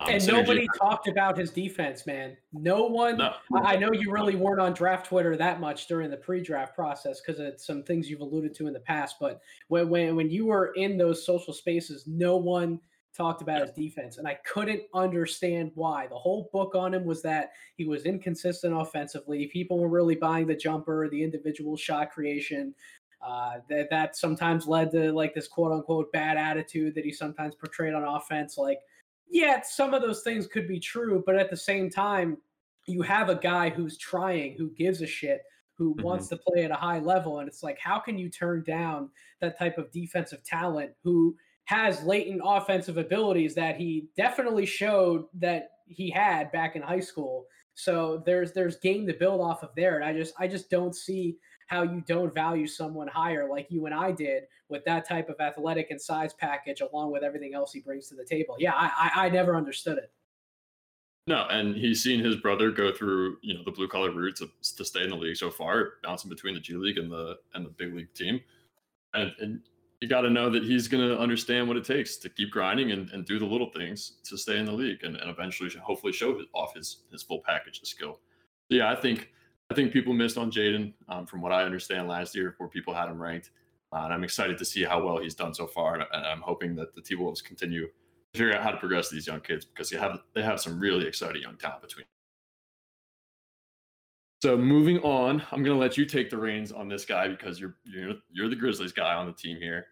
Um, 0.00 0.10
and 0.10 0.26
nobody 0.28 0.68
talked 0.78 1.08
about 1.08 1.36
his 1.36 1.50
defense, 1.50 2.06
man. 2.06 2.36
No 2.52 2.84
one. 2.84 3.16
No. 3.16 3.34
I 3.64 3.76
know 3.76 3.90
you 3.92 4.12
really 4.12 4.36
weren't 4.36 4.60
on 4.60 4.72
draft 4.72 5.06
Twitter 5.06 5.36
that 5.36 5.58
much 5.60 5.88
during 5.88 6.08
the 6.08 6.16
pre-draft 6.16 6.74
process 6.76 7.20
because 7.20 7.40
of 7.40 7.60
some 7.60 7.82
things 7.82 8.08
you've 8.08 8.20
alluded 8.20 8.54
to 8.56 8.68
in 8.68 8.72
the 8.72 8.80
past. 8.80 9.16
But 9.20 9.40
when 9.66 9.88
when 9.88 10.14
when 10.14 10.30
you 10.30 10.46
were 10.46 10.72
in 10.76 10.98
those 10.98 11.26
social 11.26 11.52
spaces, 11.52 12.04
no 12.06 12.36
one 12.36 12.78
talked 13.16 13.42
about 13.42 13.62
his 13.62 13.72
defense, 13.72 14.18
and 14.18 14.28
I 14.28 14.38
couldn't 14.46 14.82
understand 14.94 15.72
why. 15.74 16.06
The 16.06 16.14
whole 16.14 16.48
book 16.52 16.76
on 16.76 16.94
him 16.94 17.04
was 17.04 17.20
that 17.22 17.50
he 17.74 17.84
was 17.84 18.04
inconsistent 18.04 18.80
offensively. 18.80 19.46
People 19.46 19.80
were 19.80 19.88
really 19.88 20.14
buying 20.14 20.46
the 20.46 20.54
jumper, 20.54 21.08
the 21.08 21.24
individual 21.24 21.76
shot 21.76 22.12
creation. 22.12 22.72
Uh, 23.20 23.58
that 23.68 23.90
that 23.90 24.16
sometimes 24.16 24.68
led 24.68 24.92
to 24.92 25.10
like 25.12 25.34
this 25.34 25.48
quote 25.48 25.72
unquote 25.72 26.10
bad 26.12 26.36
attitude 26.36 26.94
that 26.94 27.04
he 27.04 27.12
sometimes 27.12 27.54
portrayed 27.56 27.92
on 27.92 28.04
offense. 28.04 28.56
Like, 28.56 28.78
yeah, 29.28 29.60
some 29.62 29.92
of 29.92 30.02
those 30.02 30.22
things 30.22 30.46
could 30.46 30.68
be 30.68 30.78
true, 30.78 31.22
but 31.26 31.34
at 31.34 31.50
the 31.50 31.56
same 31.56 31.90
time, 31.90 32.36
you 32.86 33.02
have 33.02 33.28
a 33.28 33.34
guy 33.34 33.70
who's 33.70 33.98
trying, 33.98 34.54
who 34.56 34.70
gives 34.70 35.02
a 35.02 35.06
shit, 35.06 35.42
who 35.74 35.94
mm-hmm. 35.94 36.04
wants 36.04 36.28
to 36.28 36.36
play 36.36 36.64
at 36.64 36.70
a 36.70 36.76
high 36.76 37.00
level, 37.00 37.40
and 37.40 37.48
it's 37.48 37.62
like, 37.62 37.78
how 37.80 37.98
can 37.98 38.18
you 38.18 38.30
turn 38.30 38.62
down 38.62 39.10
that 39.40 39.58
type 39.58 39.78
of 39.78 39.90
defensive 39.90 40.44
talent 40.44 40.92
who 41.02 41.34
has 41.68 42.02
latent 42.02 42.40
offensive 42.42 42.96
abilities 42.96 43.54
that 43.54 43.76
he 43.76 44.08
definitely 44.16 44.64
showed 44.64 45.24
that 45.34 45.68
he 45.86 46.10
had 46.10 46.50
back 46.50 46.76
in 46.76 46.82
high 46.82 46.98
school. 46.98 47.44
So 47.74 48.22
there's 48.24 48.52
there's 48.52 48.76
game 48.76 49.06
to 49.06 49.12
build 49.12 49.42
off 49.42 49.62
of 49.62 49.68
there, 49.76 49.96
and 49.96 50.04
I 50.04 50.14
just 50.14 50.32
I 50.38 50.48
just 50.48 50.70
don't 50.70 50.96
see 50.96 51.36
how 51.68 51.82
you 51.82 52.02
don't 52.06 52.34
value 52.34 52.66
someone 52.66 53.06
higher 53.08 53.48
like 53.48 53.66
you 53.70 53.86
and 53.86 53.94
I 53.94 54.10
did 54.10 54.44
with 54.68 54.84
that 54.86 55.06
type 55.06 55.28
of 55.28 55.36
athletic 55.38 55.90
and 55.90 56.00
size 56.00 56.34
package 56.34 56.80
along 56.80 57.12
with 57.12 57.22
everything 57.22 57.54
else 57.54 57.72
he 57.72 57.80
brings 57.80 58.08
to 58.08 58.14
the 58.14 58.24
table. 58.24 58.56
Yeah, 58.58 58.72
I, 58.74 58.90
I, 59.14 59.26
I 59.26 59.28
never 59.28 59.54
understood 59.54 59.98
it. 59.98 60.10
No, 61.26 61.46
and 61.50 61.76
he's 61.76 62.02
seen 62.02 62.20
his 62.20 62.36
brother 62.36 62.70
go 62.70 62.90
through, 62.90 63.36
you 63.42 63.52
know, 63.52 63.60
the 63.62 63.70
blue 63.70 63.86
collar 63.86 64.10
route 64.10 64.36
to, 64.36 64.48
to 64.76 64.84
stay 64.84 65.04
in 65.04 65.10
the 65.10 65.16
league 65.16 65.36
so 65.36 65.50
far, 65.50 65.94
bouncing 66.02 66.30
between 66.30 66.54
the 66.54 66.60
G 66.60 66.74
League 66.74 66.96
and 66.96 67.12
the 67.12 67.36
and 67.52 67.66
the 67.66 67.70
big 67.70 67.94
league 67.94 68.14
team. 68.14 68.40
And, 69.12 69.32
and 69.38 69.60
you 70.00 70.08
got 70.08 70.22
to 70.22 70.30
know 70.30 70.48
that 70.48 70.64
he's 70.64 70.88
going 70.88 71.06
to 71.06 71.18
understand 71.18 71.68
what 71.68 71.76
it 71.76 71.84
takes 71.84 72.16
to 72.18 72.30
keep 72.30 72.50
grinding 72.50 72.92
and, 72.92 73.10
and 73.10 73.26
do 73.26 73.38
the 73.38 73.44
little 73.44 73.70
things 73.70 74.14
to 74.24 74.38
stay 74.38 74.58
in 74.58 74.64
the 74.64 74.72
league 74.72 75.02
and, 75.02 75.16
and 75.16 75.28
eventually 75.28 75.68
hopefully 75.82 76.14
show 76.14 76.40
off 76.54 76.74
his, 76.74 77.00
his 77.12 77.22
full 77.22 77.42
package 77.44 77.80
of 77.82 77.88
skill. 77.88 78.20
Yeah, 78.70 78.90
I 78.90 78.94
think 78.94 79.30
I 79.70 79.74
think 79.74 79.92
people 79.92 80.14
missed 80.14 80.38
on 80.38 80.50
Jaden, 80.50 80.94
um, 81.08 81.26
from 81.26 81.42
what 81.42 81.52
I 81.52 81.62
understand 81.62 82.08
last 82.08 82.34
year, 82.34 82.54
where 82.58 82.68
people 82.68 82.94
had 82.94 83.08
him 83.08 83.20
ranked. 83.20 83.50
Uh, 83.92 84.00
and 84.04 84.12
I'm 84.12 84.24
excited 84.24 84.58
to 84.58 84.64
see 84.64 84.82
how 84.82 85.02
well 85.02 85.18
he's 85.18 85.34
done 85.34 85.54
so 85.54 85.66
far. 85.66 85.94
And, 85.94 86.04
I'm 86.12 86.40
hoping 86.40 86.74
that 86.76 86.94
the 86.94 87.02
T 87.02 87.14
Wolves 87.14 87.42
continue 87.42 87.86
to 87.86 88.38
figure 88.38 88.54
out 88.54 88.62
how 88.62 88.70
to 88.70 88.78
progress 88.78 89.10
these 89.10 89.26
young 89.26 89.40
kids 89.40 89.64
because 89.64 89.90
they 89.90 89.98
have 89.98 90.18
they 90.34 90.42
have 90.42 90.60
some 90.60 90.78
really 90.78 91.06
exciting 91.06 91.42
young 91.42 91.56
talent 91.56 91.82
between. 91.82 92.06
So 94.40 94.56
moving 94.56 94.98
on, 95.00 95.42
I'm 95.50 95.64
going 95.64 95.76
to 95.76 95.80
let 95.80 95.96
you 95.96 96.06
take 96.06 96.30
the 96.30 96.36
reins 96.36 96.70
on 96.70 96.88
this 96.88 97.04
guy 97.04 97.28
because 97.28 97.58
you're 97.60 97.76
you're 97.84 98.14
you're 98.30 98.48
the 98.48 98.56
Grizzlies 98.56 98.92
guy 98.92 99.14
on 99.14 99.26
the 99.26 99.32
team 99.32 99.58
here, 99.58 99.86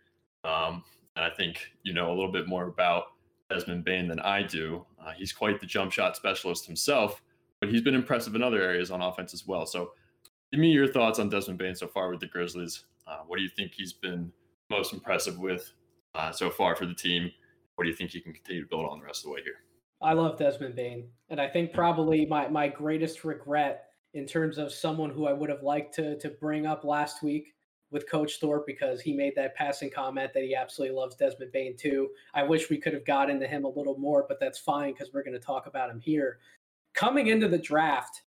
um, 0.44 0.84
and 1.16 1.24
I 1.24 1.30
think 1.30 1.72
you 1.82 1.92
know 1.92 2.08
a 2.08 2.14
little 2.14 2.32
bit 2.32 2.46
more 2.46 2.68
about 2.68 3.04
Desmond 3.50 3.84
Bane 3.84 4.08
than 4.08 4.20
I 4.20 4.42
do. 4.42 4.86
Uh, 5.04 5.12
he's 5.16 5.32
quite 5.32 5.60
the 5.60 5.66
jump 5.66 5.92
shot 5.92 6.16
specialist 6.16 6.66
himself 6.66 7.22
but 7.66 7.72
he's 7.74 7.82
been 7.82 7.94
impressive 7.94 8.34
in 8.34 8.42
other 8.42 8.62
areas 8.62 8.90
on 8.90 9.02
offense 9.02 9.34
as 9.34 9.46
well. 9.46 9.66
So, 9.66 9.92
give 10.52 10.60
me 10.60 10.70
your 10.70 10.86
thoughts 10.86 11.18
on 11.18 11.28
Desmond 11.28 11.58
Bane 11.58 11.74
so 11.74 11.88
far 11.88 12.10
with 12.10 12.20
the 12.20 12.26
Grizzlies. 12.26 12.84
Uh, 13.06 13.18
what 13.26 13.36
do 13.36 13.42
you 13.42 13.48
think 13.48 13.72
he's 13.74 13.92
been 13.92 14.32
most 14.70 14.92
impressive 14.92 15.38
with 15.38 15.72
uh, 16.14 16.30
so 16.32 16.50
far 16.50 16.76
for 16.76 16.86
the 16.86 16.94
team? 16.94 17.30
What 17.74 17.84
do 17.84 17.90
you 17.90 17.96
think 17.96 18.10
he 18.10 18.20
can 18.20 18.32
continue 18.32 18.62
to 18.62 18.68
build 18.68 18.86
on 18.88 19.00
the 19.00 19.04
rest 19.04 19.20
of 19.20 19.24
the 19.24 19.34
way 19.34 19.42
here? 19.42 19.56
I 20.00 20.12
love 20.12 20.38
Desmond 20.38 20.76
Bane, 20.76 21.08
and 21.30 21.40
I 21.40 21.48
think 21.48 21.72
probably 21.72 22.26
my 22.26 22.48
my 22.48 22.68
greatest 22.68 23.24
regret 23.24 23.86
in 24.14 24.26
terms 24.26 24.58
of 24.58 24.72
someone 24.72 25.10
who 25.10 25.26
I 25.26 25.32
would 25.32 25.50
have 25.50 25.62
liked 25.62 25.94
to 25.96 26.16
to 26.18 26.30
bring 26.30 26.66
up 26.66 26.84
last 26.84 27.22
week 27.22 27.54
with 27.90 28.10
Coach 28.10 28.40
Thorpe 28.40 28.66
because 28.66 29.00
he 29.00 29.12
made 29.12 29.34
that 29.36 29.54
passing 29.54 29.90
comment 29.90 30.32
that 30.34 30.42
he 30.42 30.54
absolutely 30.54 30.96
loves 30.96 31.14
Desmond 31.16 31.52
Bane 31.52 31.76
too. 31.76 32.10
I 32.34 32.42
wish 32.42 32.68
we 32.68 32.78
could 32.78 32.92
have 32.94 33.04
got 33.04 33.30
into 33.30 33.46
him 33.46 33.64
a 33.64 33.68
little 33.68 33.96
more, 33.96 34.24
but 34.28 34.40
that's 34.40 34.58
fine 34.58 34.92
because 34.92 35.12
we're 35.12 35.22
going 35.22 35.38
to 35.38 35.44
talk 35.44 35.66
about 35.66 35.90
him 35.90 36.00
here. 36.00 36.38
Coming 36.96 37.26
into 37.26 37.46
the 37.46 37.58
draft, 37.58 38.22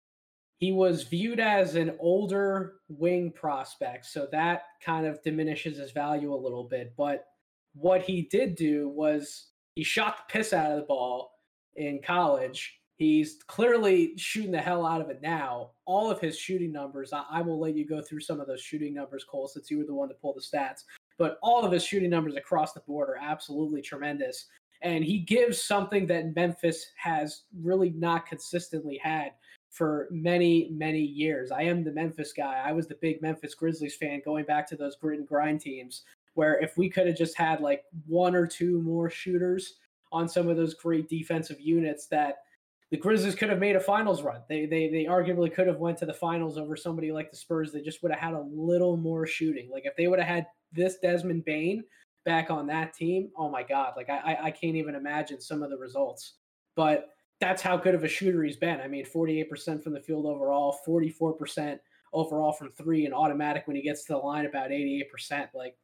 he 0.57 0.73
was 0.73 1.03
viewed 1.03 1.39
as 1.39 1.75
an 1.75 1.95
older 2.01 2.77
wing 2.89 3.31
prospect, 3.31 4.07
so 4.07 4.27
that 4.33 4.63
kind 4.83 5.07
of 5.07 5.23
diminishes 5.23 5.77
his 5.77 5.93
value 5.93 6.33
a 6.33 6.35
little 6.35 6.65
bit. 6.65 6.95
But 6.97 7.27
what 7.75 8.01
he 8.01 8.23
did 8.23 8.55
do 8.55 8.89
was 8.89 9.49
he 9.75 9.85
shot 9.85 10.17
the 10.17 10.33
piss 10.33 10.55
out 10.55 10.71
of 10.71 10.79
the 10.79 10.87
ball 10.87 11.33
in 11.77 12.01
college. 12.03 12.81
He's 12.97 13.43
clearly 13.49 14.17
shooting 14.17 14.53
the 14.53 14.61
hell 14.63 14.87
out 14.87 15.03
of 15.03 15.11
it 15.11 15.21
now. 15.21 15.73
All 15.85 16.11
of 16.11 16.21
his 16.21 16.39
shooting 16.39 16.73
numbers, 16.73 17.13
I, 17.13 17.25
I, 17.31 17.43
will 17.43 17.61
let 17.61 17.77
you 17.77 17.85
go 17.87 18.01
through 18.01 18.21
some 18.21 18.41
of 18.41 18.47
those 18.47 18.63
shooting 18.63 18.95
numbers, 18.95 19.25
Cole, 19.25 19.49
since 19.49 19.71
you 19.71 19.77
were 19.77 19.85
the 19.85 19.93
one 19.93 20.09
to 20.09 20.15
pull 20.15 20.33
the 20.33 20.41
stats. 20.41 20.85
But 21.19 21.39
all 21.43 21.65
of 21.65 21.73
his 21.73 21.85
shooting 21.85 22.11
numbers 22.11 22.37
across 22.37 22.73
the 22.73 22.81
board 22.81 23.11
are 23.11 23.19
absolutely 23.21 23.83
tremendous. 23.83 24.47
And 24.85 25.03
he 25.03 25.19
gives 25.19 25.61
something 25.61 26.07
that 26.07 26.37
Memphis 26.37 26.87
has 26.97 27.43
really 27.63 27.91
not 27.91 28.27
consistently 28.27 29.01
had 29.03 29.33
for 29.71 30.07
many, 30.11 30.69
many 30.71 31.01
years. 31.01 31.51
I 31.51 31.63
am 31.63 31.83
the 31.83 31.91
Memphis 31.91 32.33
guy. 32.33 32.63
I 32.65 32.73
was 32.73 32.87
the 32.87 32.99
big 33.01 33.21
Memphis 33.21 33.55
Grizzlies 33.55 33.97
fan 33.97 34.23
going 34.25 34.45
back 34.45 34.69
to 34.69 34.77
those 34.77 34.95
grit 34.95 35.19
and 35.19 35.27
grind 35.27 35.63
teams, 35.63 36.03
where 36.35 36.61
if 36.61 36.77
we 36.77 36.89
could 36.89 37.07
have 37.07 37.17
just 37.17 37.37
had 37.37 37.61
like 37.61 37.83
one 38.07 38.37
or 38.37 38.47
two 38.47 38.81
more 38.83 39.11
shooters 39.11 39.77
on 40.13 40.29
some 40.29 40.49
of 40.49 40.57
those 40.57 40.75
great 40.75 41.09
defensive 41.09 41.61
units 41.61 42.07
that 42.07 42.43
the 42.91 42.97
Grizzlies 42.99 43.35
could 43.35 43.49
have 43.49 43.59
made 43.59 43.75
a 43.75 43.81
finals 43.81 44.23
run. 44.23 44.43
They 44.49 44.67
they 44.67 44.89
they 44.89 45.05
arguably 45.07 45.53
could 45.53 45.67
have 45.67 45.79
went 45.79 45.99
to 45.99 46.07
the 46.07 46.15
finals 46.15 46.57
over 46.57 46.77
somebody 46.77 47.11
like 47.11 47.31
the 47.31 47.37
Spurs. 47.37 47.73
They 47.73 47.81
just 47.81 48.03
would 48.03 48.13
have 48.13 48.21
had 48.21 48.35
a 48.35 48.47
little 48.53 48.97
more 48.97 49.27
shooting. 49.27 49.71
Like 49.73 49.87
if 49.87 49.97
they 49.97 50.07
would 50.07 50.21
have 50.21 50.29
had 50.29 50.47
this 50.73 50.99
Desmond 50.99 51.45
Bane 51.45 51.83
back 52.25 52.51
on 52.51 52.67
that 52.69 52.95
team, 52.95 53.31
oh 53.37 53.49
my 53.49 53.63
God! 53.63 53.95
Like 53.97 54.11
I 54.11 54.39
I 54.45 54.51
can't 54.51 54.77
even 54.77 54.95
imagine 54.95 55.41
some 55.41 55.63
of 55.63 55.71
the 55.71 55.79
results. 55.79 56.35
But 56.77 57.09
that's 57.41 57.63
how 57.63 57.77
good 57.77 57.95
of 57.95 58.05
a 58.05 58.09
shooter 58.09 58.43
he's 58.43 58.57
been. 58.57 58.81
I 58.81 58.89
mean, 58.89 59.05
48% 59.05 59.83
from 59.83 59.93
the 59.93 60.01
field 60.01 60.27
overall, 60.27 60.79
44% 60.87 61.79
overall 62.13 62.53
from 62.53 62.71
three, 62.73 63.05
and 63.05 63.15
automatic 63.15 63.67
when 63.67 63.77
he 63.77 63.83
gets 63.83 64.05
to 64.05 64.15
the 64.15 64.19
line 64.19 64.47
about 64.47 64.71
88%. 64.71 65.49
Like 65.55 65.77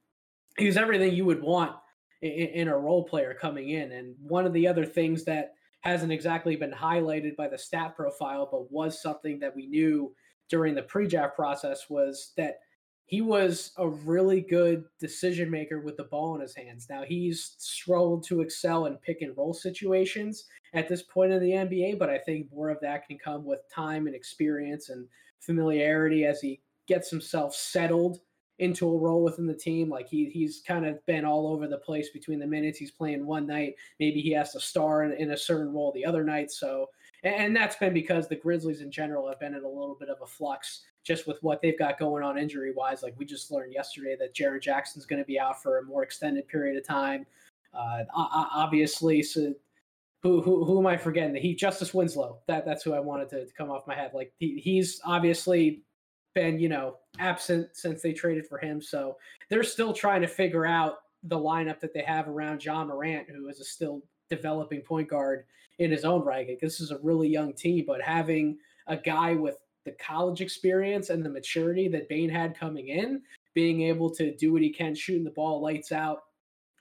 he's 0.57 0.76
everything 0.76 1.14
you 1.14 1.24
would 1.24 1.42
want 1.42 1.76
in, 2.22 2.31
in 2.31 2.68
a 2.68 2.76
role 2.76 3.05
player 3.05 3.35
coming 3.35 3.70
in. 3.70 3.92
And 3.92 4.14
one 4.20 4.46
of 4.46 4.53
the 4.53 4.66
other 4.66 4.85
things 4.85 5.24
that 5.24 5.55
hasn't 5.81 6.12
exactly 6.12 6.57
been 6.57 6.72
highlighted 6.72 7.37
by 7.37 7.48
the 7.48 7.59
stat 7.59 7.96
profile, 7.96 8.48
but 8.50 8.70
was 8.70 9.00
something 9.00 9.38
that 9.40 9.55
we 9.55 9.66
knew 9.66 10.14
during 10.48 10.74
the 10.74 10.83
pre-draft 10.83 11.35
process 11.37 11.88
was 11.88 12.33
that 12.37 12.59
he 13.11 13.23
was 13.23 13.73
a 13.77 13.88
really 13.88 14.40
good 14.40 14.85
decision 15.01 15.51
maker 15.51 15.81
with 15.81 15.96
the 15.96 16.05
ball 16.05 16.37
in 16.37 16.40
his 16.40 16.55
hands. 16.55 16.87
Now 16.88 17.03
he's 17.03 17.57
struggled 17.59 18.23
to 18.29 18.40
excel 18.40 18.87
in 18.87 18.94
pick 18.99 19.20
and 19.20 19.37
roll 19.37 19.53
situations 19.53 20.44
at 20.75 20.88
this 20.88 21.03
point 21.03 21.33
in 21.33 21.42
the 21.42 21.51
NBA, 21.51 21.99
but 21.99 22.09
I 22.09 22.18
think 22.18 22.46
more 22.55 22.68
of 22.68 22.79
that 22.83 23.09
can 23.09 23.18
come 23.18 23.44
with 23.44 23.68
time 23.68 24.07
and 24.07 24.14
experience 24.14 24.90
and 24.90 25.09
familiarity 25.40 26.25
as 26.25 26.40
he 26.40 26.61
gets 26.87 27.11
himself 27.11 27.53
settled 27.53 28.20
into 28.61 28.87
a 28.88 28.96
role 28.96 29.25
within 29.25 29.49
the 29.49 29.55
team. 29.55 29.90
Like 29.90 30.09
he 30.09 30.27
he's 30.27 30.62
kind 30.64 30.87
of 30.87 31.05
been 31.07 31.25
all 31.25 31.49
over 31.49 31.66
the 31.66 31.79
place 31.79 32.11
between 32.11 32.38
the 32.38 32.46
minutes 32.46 32.79
he's 32.79 32.92
playing 32.92 33.27
one 33.27 33.44
night. 33.44 33.75
Maybe 33.99 34.20
he 34.20 34.31
has 34.35 34.53
to 34.53 34.61
star 34.61 35.03
in, 35.03 35.12
in 35.14 35.33
a 35.33 35.37
certain 35.37 35.73
role 35.73 35.90
the 35.90 36.07
other 36.07 36.23
night. 36.23 36.53
So 36.53 36.87
and 37.22 37.54
that's 37.54 37.76
been 37.76 37.92
because 37.92 38.28
the 38.28 38.37
Grizzlies 38.37 38.80
in 38.80 38.90
general 38.90 39.28
have 39.28 39.40
been 39.40 39.54
in 39.54 39.64
a 39.64 39.68
little 39.68 39.96
bit 39.98 40.09
of 40.09 40.20
a 40.22 40.26
flux 40.26 40.83
just 41.04 41.26
with 41.26 41.42
what 41.42 41.61
they've 41.62 41.78
got 41.78 41.98
going 41.98 42.22
on 42.22 42.38
injury 42.38 42.72
wise. 42.72 43.02
Like 43.02 43.14
we 43.16 43.24
just 43.24 43.50
learned 43.50 43.72
yesterday 43.72 44.16
that 44.18 44.35
Jaren 44.35 44.61
Jackson's 44.61 45.06
going 45.06 45.20
to 45.20 45.26
be 45.26 45.38
out 45.38 45.62
for 45.62 45.78
a 45.78 45.83
more 45.83 46.02
extended 46.02 46.46
period 46.48 46.76
of 46.76 46.87
time. 46.87 47.26
Uh, 47.72 48.04
obviously, 48.14 49.22
so 49.22 49.54
who, 50.22 50.42
who 50.42 50.64
who 50.64 50.78
am 50.78 50.87
I 50.87 50.96
forgetting? 50.96 51.35
He 51.37 51.54
Justice 51.54 51.94
Winslow. 51.94 52.38
That 52.46 52.66
that's 52.66 52.83
who 52.83 52.92
I 52.92 53.00
wanted 53.00 53.28
to, 53.30 53.46
to 53.46 53.52
come 53.52 53.70
off 53.70 53.87
my 53.87 53.94
head. 53.94 54.11
Like 54.12 54.33
he, 54.38 54.59
he's 54.59 55.00
obviously 55.04 55.83
been, 56.35 56.59
you 56.59 56.68
know, 56.68 56.96
absent 57.18 57.68
since 57.72 58.02
they 58.02 58.12
traded 58.12 58.46
for 58.46 58.59
him. 58.59 58.80
So 58.83 59.16
they're 59.48 59.62
still 59.62 59.92
trying 59.92 60.20
to 60.22 60.28
figure 60.28 60.66
out 60.66 60.98
the 61.24 61.38
lineup 61.38 61.80
that 61.80 61.92
they 61.92 62.02
have 62.02 62.28
around 62.28 62.64
Ja 62.64 62.85
Morant, 62.85 63.28
who 63.28 63.48
is 63.48 63.61
a 63.61 63.64
still 63.64 64.02
developing 64.31 64.81
point 64.81 65.09
guard 65.09 65.45
in 65.79 65.90
his 65.90 66.05
own 66.05 66.23
right. 66.23 66.59
This 66.61 66.81
is 66.81 66.90
a 66.90 66.99
really 66.99 67.29
young 67.29 67.53
team, 67.53 67.85
but 67.87 68.01
having 68.01 68.59
a 68.87 68.97
guy 68.97 69.35
with 69.35 69.57
the 69.85 69.93
college 69.93 70.40
experience 70.40 71.11
and 71.11 71.25
the 71.25 71.31
maturity 71.31 71.88
that 71.88 72.09
Bane 72.09 72.29
had 72.29 72.59
coming 72.59 72.88
in, 72.88 73.23
being 73.55 73.83
able 73.83 74.11
to 74.14 74.35
do 74.37 74.53
what 74.53 74.62
he 74.62 74.71
can, 74.71 74.95
shooting 74.95 75.25
the 75.25 75.31
ball 75.31 75.61
lights 75.61 75.90
out, 75.90 76.25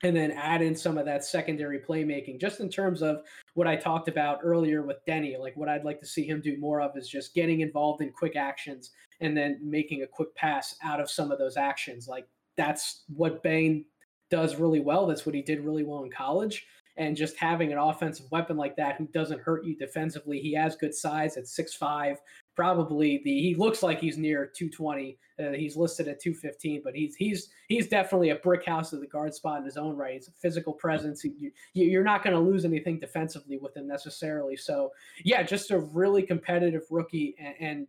and 0.02 0.16
then 0.16 0.30
add 0.32 0.62
in 0.62 0.74
some 0.74 0.96
of 0.96 1.04
that 1.04 1.24
secondary 1.24 1.78
playmaking 1.78 2.40
just 2.40 2.60
in 2.60 2.70
terms 2.70 3.02
of 3.02 3.22
what 3.54 3.66
I 3.66 3.76
talked 3.76 4.08
about 4.08 4.40
earlier 4.42 4.82
with 4.82 5.04
Deni. 5.06 5.38
Like 5.38 5.56
what 5.56 5.68
I'd 5.68 5.84
like 5.84 6.00
to 6.00 6.06
see 6.06 6.24
him 6.24 6.40
do 6.40 6.56
more 6.58 6.80
of 6.80 6.96
is 6.96 7.08
just 7.08 7.34
getting 7.34 7.60
involved 7.60 8.00
in 8.00 8.10
quick 8.10 8.36
actions 8.36 8.92
and 9.20 9.36
then 9.36 9.58
making 9.62 10.02
a 10.02 10.06
quick 10.06 10.34
pass 10.34 10.76
out 10.82 11.00
of 11.00 11.10
some 11.10 11.30
of 11.30 11.38
those 11.38 11.58
actions. 11.58 12.08
Like 12.08 12.26
that's 12.56 13.02
what 13.14 13.42
Bane 13.42 13.84
does 14.30 14.56
really 14.56 14.80
well. 14.80 15.06
That's 15.06 15.26
what 15.26 15.34
he 15.34 15.42
did 15.42 15.64
really 15.64 15.84
well 15.84 16.04
in 16.04 16.10
college. 16.10 16.66
And 17.00 17.16
just 17.16 17.36
having 17.36 17.72
an 17.72 17.78
offensive 17.78 18.26
weapon 18.30 18.56
like 18.56 18.76
that 18.76 18.96
who 18.96 19.06
doesn't 19.06 19.40
hurt 19.40 19.64
you 19.64 19.74
defensively. 19.74 20.38
He 20.38 20.52
has 20.52 20.76
good 20.76 20.94
size 20.94 21.36
at 21.38 21.48
six 21.48 21.74
five, 21.74 22.18
probably 22.54 23.22
the 23.24 23.40
he 23.40 23.54
looks 23.54 23.82
like 23.82 23.98
he's 23.98 24.18
near 24.18 24.46
220. 24.46 25.18
Uh, 25.38 25.52
he's 25.52 25.76
listed 25.76 26.08
at 26.08 26.20
215, 26.20 26.82
but 26.84 26.94
he's 26.94 27.16
he's 27.16 27.48
he's 27.68 27.88
definitely 27.88 28.30
a 28.30 28.36
brick 28.36 28.66
house 28.66 28.92
of 28.92 29.00
the 29.00 29.06
guard 29.06 29.32
spot 29.32 29.58
in 29.58 29.64
his 29.64 29.78
own 29.78 29.96
right. 29.96 30.12
He's 30.12 30.28
a 30.28 30.32
physical 30.32 30.74
presence. 30.74 31.24
You, 31.24 31.50
you're 31.72 32.04
not 32.04 32.22
going 32.22 32.36
to 32.36 32.40
lose 32.40 32.66
anything 32.66 33.00
defensively 33.00 33.56
with 33.56 33.74
him 33.74 33.88
necessarily. 33.88 34.56
So 34.56 34.90
yeah, 35.24 35.42
just 35.42 35.70
a 35.70 35.78
really 35.78 36.22
competitive 36.22 36.82
rookie 36.90 37.34
and, 37.38 37.54
and 37.60 37.86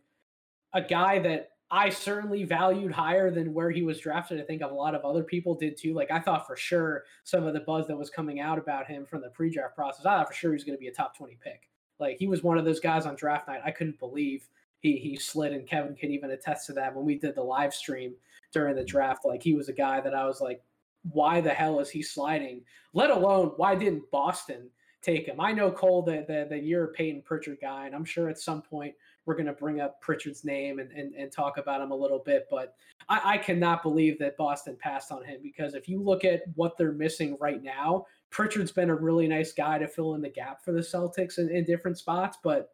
a 0.72 0.80
guy 0.80 1.18
that 1.18 1.50
I 1.74 1.88
certainly 1.88 2.44
valued 2.44 2.92
higher 2.92 3.30
than 3.30 3.54
where 3.54 3.70
he 3.70 3.82
was 3.82 3.98
drafted. 3.98 4.38
I 4.38 4.44
think 4.44 4.60
a 4.60 4.66
lot 4.66 4.94
of 4.94 5.06
other 5.06 5.24
people 5.24 5.54
did 5.54 5.78
too. 5.78 5.94
Like 5.94 6.10
I 6.10 6.20
thought 6.20 6.46
for 6.46 6.54
sure 6.54 7.04
some 7.24 7.44
of 7.44 7.54
the 7.54 7.60
buzz 7.60 7.86
that 7.86 7.96
was 7.96 8.10
coming 8.10 8.40
out 8.40 8.58
about 8.58 8.86
him 8.86 9.06
from 9.06 9.22
the 9.22 9.30
pre-draft 9.30 9.74
process, 9.74 10.04
I 10.04 10.18
thought 10.18 10.28
for 10.28 10.34
sure 10.34 10.50
he 10.50 10.56
was 10.56 10.64
going 10.64 10.76
to 10.76 10.80
be 10.80 10.88
a 10.88 10.92
top 10.92 11.16
20 11.16 11.38
pick. 11.42 11.70
Like 11.98 12.18
he 12.18 12.26
was 12.26 12.42
one 12.42 12.58
of 12.58 12.66
those 12.66 12.78
guys 12.78 13.06
on 13.06 13.16
draft 13.16 13.48
night. 13.48 13.62
I 13.64 13.70
couldn't 13.70 13.98
believe 13.98 14.46
he 14.80 14.98
he 14.98 15.16
slid, 15.16 15.52
and 15.52 15.66
Kevin 15.66 15.96
can 15.96 16.10
even 16.10 16.32
attest 16.32 16.66
to 16.66 16.74
that 16.74 16.94
when 16.94 17.06
we 17.06 17.18
did 17.18 17.34
the 17.34 17.42
live 17.42 17.72
stream 17.72 18.12
during 18.52 18.76
the 18.76 18.84
draft. 18.84 19.24
Like 19.24 19.42
he 19.42 19.54
was 19.54 19.70
a 19.70 19.72
guy 19.72 19.98
that 20.02 20.14
I 20.14 20.26
was 20.26 20.42
like, 20.42 20.62
why 21.10 21.40
the 21.40 21.54
hell 21.54 21.80
is 21.80 21.88
he 21.88 22.02
sliding? 22.02 22.60
Let 22.92 23.08
alone 23.08 23.52
why 23.56 23.76
didn't 23.76 24.10
Boston 24.10 24.68
take 25.00 25.24
him? 25.26 25.40
I 25.40 25.52
know 25.52 25.70
Cole 25.70 26.02
that 26.02 26.28
that 26.28 26.64
you're 26.64 26.84
a 26.84 26.92
Payton 26.92 27.22
Pritchard 27.22 27.58
guy, 27.62 27.86
and 27.86 27.94
I'm 27.94 28.04
sure 28.04 28.28
at 28.28 28.38
some 28.38 28.60
point 28.60 28.94
we're 29.24 29.34
going 29.34 29.46
to 29.46 29.52
bring 29.52 29.80
up 29.80 30.00
Pritchard's 30.00 30.44
name 30.44 30.78
and, 30.78 30.90
and, 30.92 31.14
and 31.14 31.30
talk 31.30 31.58
about 31.58 31.80
him 31.80 31.90
a 31.90 31.96
little 31.96 32.18
bit. 32.18 32.46
But 32.50 32.74
I, 33.08 33.34
I 33.34 33.38
cannot 33.38 33.82
believe 33.82 34.18
that 34.18 34.36
Boston 34.36 34.76
passed 34.80 35.12
on 35.12 35.24
him 35.24 35.40
because 35.42 35.74
if 35.74 35.88
you 35.88 36.02
look 36.02 36.24
at 36.24 36.42
what 36.54 36.76
they're 36.76 36.92
missing 36.92 37.36
right 37.40 37.62
now, 37.62 38.06
Pritchard's 38.30 38.72
been 38.72 38.90
a 38.90 38.94
really 38.94 39.28
nice 39.28 39.52
guy 39.52 39.78
to 39.78 39.86
fill 39.86 40.14
in 40.14 40.22
the 40.22 40.28
gap 40.28 40.64
for 40.64 40.72
the 40.72 40.80
Celtics 40.80 41.38
in, 41.38 41.48
in 41.50 41.64
different 41.64 41.98
spots. 41.98 42.38
But 42.42 42.70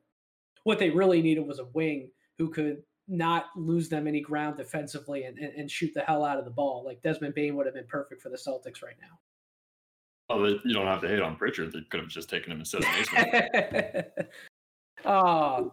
what 0.64 0.78
they 0.78 0.90
really 0.90 1.20
needed 1.20 1.46
was 1.46 1.58
a 1.58 1.66
wing 1.66 2.10
who 2.38 2.48
could 2.48 2.82
not 3.08 3.46
lose 3.56 3.88
them 3.88 4.06
any 4.06 4.20
ground 4.20 4.56
defensively 4.56 5.24
and, 5.24 5.38
and, 5.38 5.52
and, 5.54 5.70
shoot 5.70 5.92
the 5.94 6.02
hell 6.02 6.24
out 6.24 6.38
of 6.38 6.44
the 6.44 6.50
ball. 6.50 6.84
Like 6.84 7.02
Desmond 7.02 7.34
Bane 7.34 7.56
would 7.56 7.64
have 7.64 7.74
been 7.74 7.86
perfect 7.86 8.20
for 8.20 8.28
the 8.28 8.36
Celtics 8.36 8.82
right 8.82 8.96
now. 9.00 10.36
Well, 10.36 10.58
you 10.62 10.74
don't 10.74 10.86
have 10.86 11.00
to 11.00 11.08
hate 11.08 11.22
on 11.22 11.36
Pritchard. 11.36 11.72
They 11.72 11.80
could 11.88 12.00
have 12.00 12.10
just 12.10 12.28
taken 12.28 12.52
him 12.52 12.58
instead 12.58 12.82
of 12.82 12.88
Nesmith. 12.88 14.28
oh, 15.04 15.70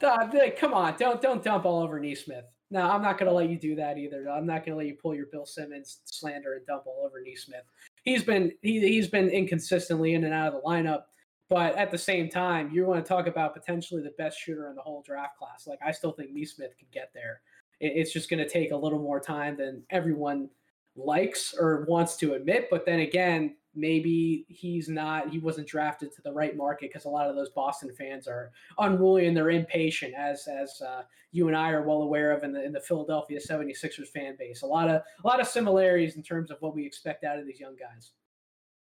come 0.58 0.74
on! 0.74 0.96
Don't 0.98 1.22
don't 1.22 1.44
dump 1.44 1.66
all 1.66 1.82
over 1.82 2.00
Nesmith. 2.00 2.46
No, 2.72 2.82
I'm 2.82 3.02
not 3.02 3.18
going 3.18 3.30
to 3.30 3.36
let 3.36 3.50
you 3.50 3.60
do 3.60 3.76
that 3.76 3.98
either. 3.98 4.28
I'm 4.30 4.46
not 4.46 4.66
going 4.66 4.74
to 4.74 4.78
let 4.78 4.88
you 4.88 4.96
pull 4.96 5.14
your 5.14 5.28
Bill 5.28 5.46
Simmons 5.46 6.00
slander 6.06 6.56
and 6.56 6.66
dump 6.66 6.88
all 6.88 7.06
over 7.06 7.22
Nesmith. 7.24 7.64
He's 8.04 8.24
been 8.24 8.52
he, 8.62 8.80
he's 8.80 9.08
been 9.08 9.30
inconsistently 9.30 10.14
in 10.14 10.24
and 10.24 10.34
out 10.34 10.48
of 10.48 10.54
the 10.54 10.68
lineup 10.68 11.04
but 11.50 11.76
at 11.76 11.92
the 11.92 11.98
same 11.98 12.30
time, 12.30 12.72
you 12.72 12.86
want 12.86 13.04
to 13.04 13.08
talk 13.08 13.28
about 13.28 13.54
potentially 13.54 14.02
the 14.02 14.14
best 14.18 14.40
shooter 14.40 14.70
in 14.70 14.76
the 14.76 14.82
whole 14.82 15.04
draft 15.04 15.38
class. 15.38 15.68
Like 15.68 15.80
I 15.86 15.92
still 15.92 16.12
think 16.12 16.32
Nesmith 16.32 16.78
could 16.78 16.92
get 16.92 17.12
there. 17.14 17.42
It's 17.80 18.14
just 18.14 18.30
going 18.30 18.44
to 18.44 18.50
take 18.50 18.72
a 18.72 18.76
little 18.76 19.00
more 19.00 19.20
time 19.20 19.58
than 19.58 19.84
everyone 19.90 20.50
likes 20.96 21.54
or 21.54 21.86
wants 21.88 22.16
to 22.18 22.34
admit. 22.34 22.68
But 22.72 22.86
then 22.86 23.02
again, 23.02 23.56
maybe 23.76 24.46
he's 24.48 24.88
not 24.88 25.30
he 25.30 25.40
wasn't 25.40 25.68
drafted 25.68 26.12
to 26.14 26.22
the 26.22 26.32
right 26.32 26.56
market 26.56 26.90
because 26.90 27.06
a 27.06 27.10
lot 27.10 27.30
of 27.30 27.36
those 27.36 27.50
Boston 27.50 27.94
fans 27.98 28.28
are 28.28 28.52
unruly 28.80 29.28
and 29.28 29.36
they're 29.36 29.52
impatient 29.52 30.14
as 30.16 30.48
as 30.48 30.82
uh, 30.82 31.04
you 31.32 31.48
and 31.48 31.58
I 31.58 31.72
are 31.72 31.84
well 31.84 32.02
aware 32.04 32.32
of 32.32 32.44
in 32.44 32.52
the 32.54 32.64
in 32.64 32.72
the 32.72 32.80
Philadelphia 32.80 33.40
76ers 33.40 34.08
fan 34.08 34.36
base. 34.38 34.62
A 34.62 34.66
lot 34.66 34.90
of 34.90 35.02
a 35.24 35.28
lot 35.28 35.40
of 35.40 35.48
similarities 35.48 36.16
in 36.16 36.24
terms 36.24 36.52
of 36.52 36.58
what 36.62 36.76
we 36.76 36.86
expect 36.86 37.24
out 37.24 37.38
of 37.38 37.46
these 37.46 37.60
young 37.60 37.76
guys. 37.76 38.12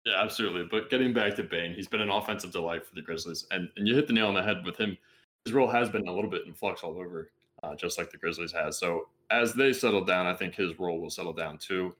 Yeah, 0.05 0.21
absolutely. 0.21 0.65
But 0.71 0.89
getting 0.89 1.13
back 1.13 1.35
to 1.35 1.43
Bane, 1.43 1.73
he's 1.73 1.89
been 1.89 1.99
an 1.99 2.09
offensive 2.09 2.53
delight 2.53 2.85
for 2.85 2.95
the 2.95 3.01
Grizzlies, 3.01 3.45
and 3.51 3.69
and 3.75 3.87
you 3.87 3.95
hit 3.95 4.07
the 4.07 4.13
nail 4.13 4.27
on 4.27 4.33
the 4.33 4.43
head 4.43 4.65
with 4.65 4.77
him. 4.77 4.97
His 5.43 5.53
role 5.53 5.69
has 5.69 5.89
been 5.89 6.07
a 6.07 6.13
little 6.13 6.29
bit 6.29 6.45
in 6.45 6.53
flux 6.53 6.81
all 6.83 6.97
over, 6.97 7.31
uh, 7.63 7.75
just 7.75 7.97
like 7.97 8.11
the 8.11 8.17
Grizzlies 8.17 8.53
has. 8.53 8.77
So 8.77 9.07
as 9.29 9.53
they 9.53 9.73
settle 9.73 10.03
down, 10.03 10.25
I 10.25 10.33
think 10.33 10.55
his 10.55 10.79
role 10.79 10.99
will 10.99 11.09
settle 11.09 11.33
down 11.33 11.57
too. 11.57 11.95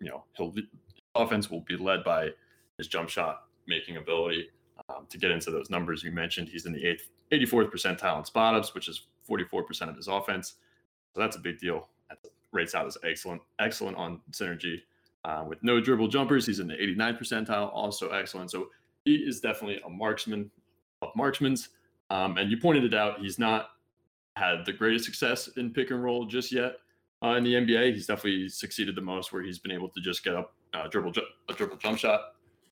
You 0.00 0.10
know, 0.10 0.24
he'll 0.36 0.52
offense 1.14 1.50
will 1.50 1.60
be 1.60 1.76
led 1.76 2.04
by 2.04 2.30
his 2.78 2.88
jump 2.88 3.08
shot 3.08 3.44
making 3.66 3.96
ability. 3.96 4.48
Um, 4.88 5.06
to 5.08 5.18
get 5.18 5.30
into 5.30 5.50
those 5.50 5.70
numbers 5.70 6.02
you 6.02 6.10
mentioned, 6.10 6.48
he's 6.48 6.66
in 6.66 6.72
the 6.72 6.84
eighth, 6.84 7.08
84th 7.32 7.70
percentile 7.70 8.18
in 8.18 8.24
spot 8.24 8.54
ups, 8.54 8.74
which 8.74 8.88
is 8.88 9.06
44% 9.28 9.88
of 9.88 9.96
his 9.96 10.08
offense. 10.08 10.54
So 11.14 11.20
that's 11.20 11.36
a 11.36 11.40
big 11.40 11.58
deal. 11.58 11.88
That 12.08 12.18
rates 12.52 12.74
out 12.74 12.86
as 12.86 12.98
excellent, 13.04 13.40
excellent 13.60 13.96
on 13.96 14.20
synergy. 14.32 14.80
Uh, 15.24 15.44
with 15.48 15.62
no 15.62 15.80
dribble 15.80 16.08
jumpers, 16.08 16.44
he's 16.44 16.58
in 16.58 16.66
the 16.66 16.74
89th 16.74 17.20
percentile, 17.20 17.70
also 17.72 18.10
excellent. 18.10 18.50
So 18.50 18.68
he 19.04 19.14
is 19.14 19.40
definitely 19.40 19.80
a 19.86 19.88
marksman 19.88 20.50
of 21.02 21.14
marksmen's. 21.16 21.70
Um, 22.10 22.36
and 22.36 22.50
you 22.50 22.58
pointed 22.58 22.84
it 22.84 22.94
out, 22.94 23.20
he's 23.20 23.38
not 23.38 23.70
had 24.36 24.66
the 24.66 24.72
greatest 24.72 25.04
success 25.04 25.48
in 25.56 25.72
pick 25.72 25.90
and 25.90 26.02
roll 26.02 26.26
just 26.26 26.52
yet 26.52 26.76
uh, 27.22 27.30
in 27.30 27.44
the 27.44 27.54
NBA. 27.54 27.92
He's 27.92 28.06
definitely 28.06 28.48
succeeded 28.48 28.96
the 28.96 29.00
most 29.00 29.32
where 29.32 29.42
he's 29.42 29.58
been 29.58 29.72
able 29.72 29.88
to 29.90 30.00
just 30.00 30.24
get 30.24 30.34
up 30.34 30.54
uh, 30.74 30.88
dribble 30.88 31.12
ju- 31.12 31.22
a 31.48 31.54
dribble 31.54 31.76
jump 31.76 31.98
shot 31.98 32.20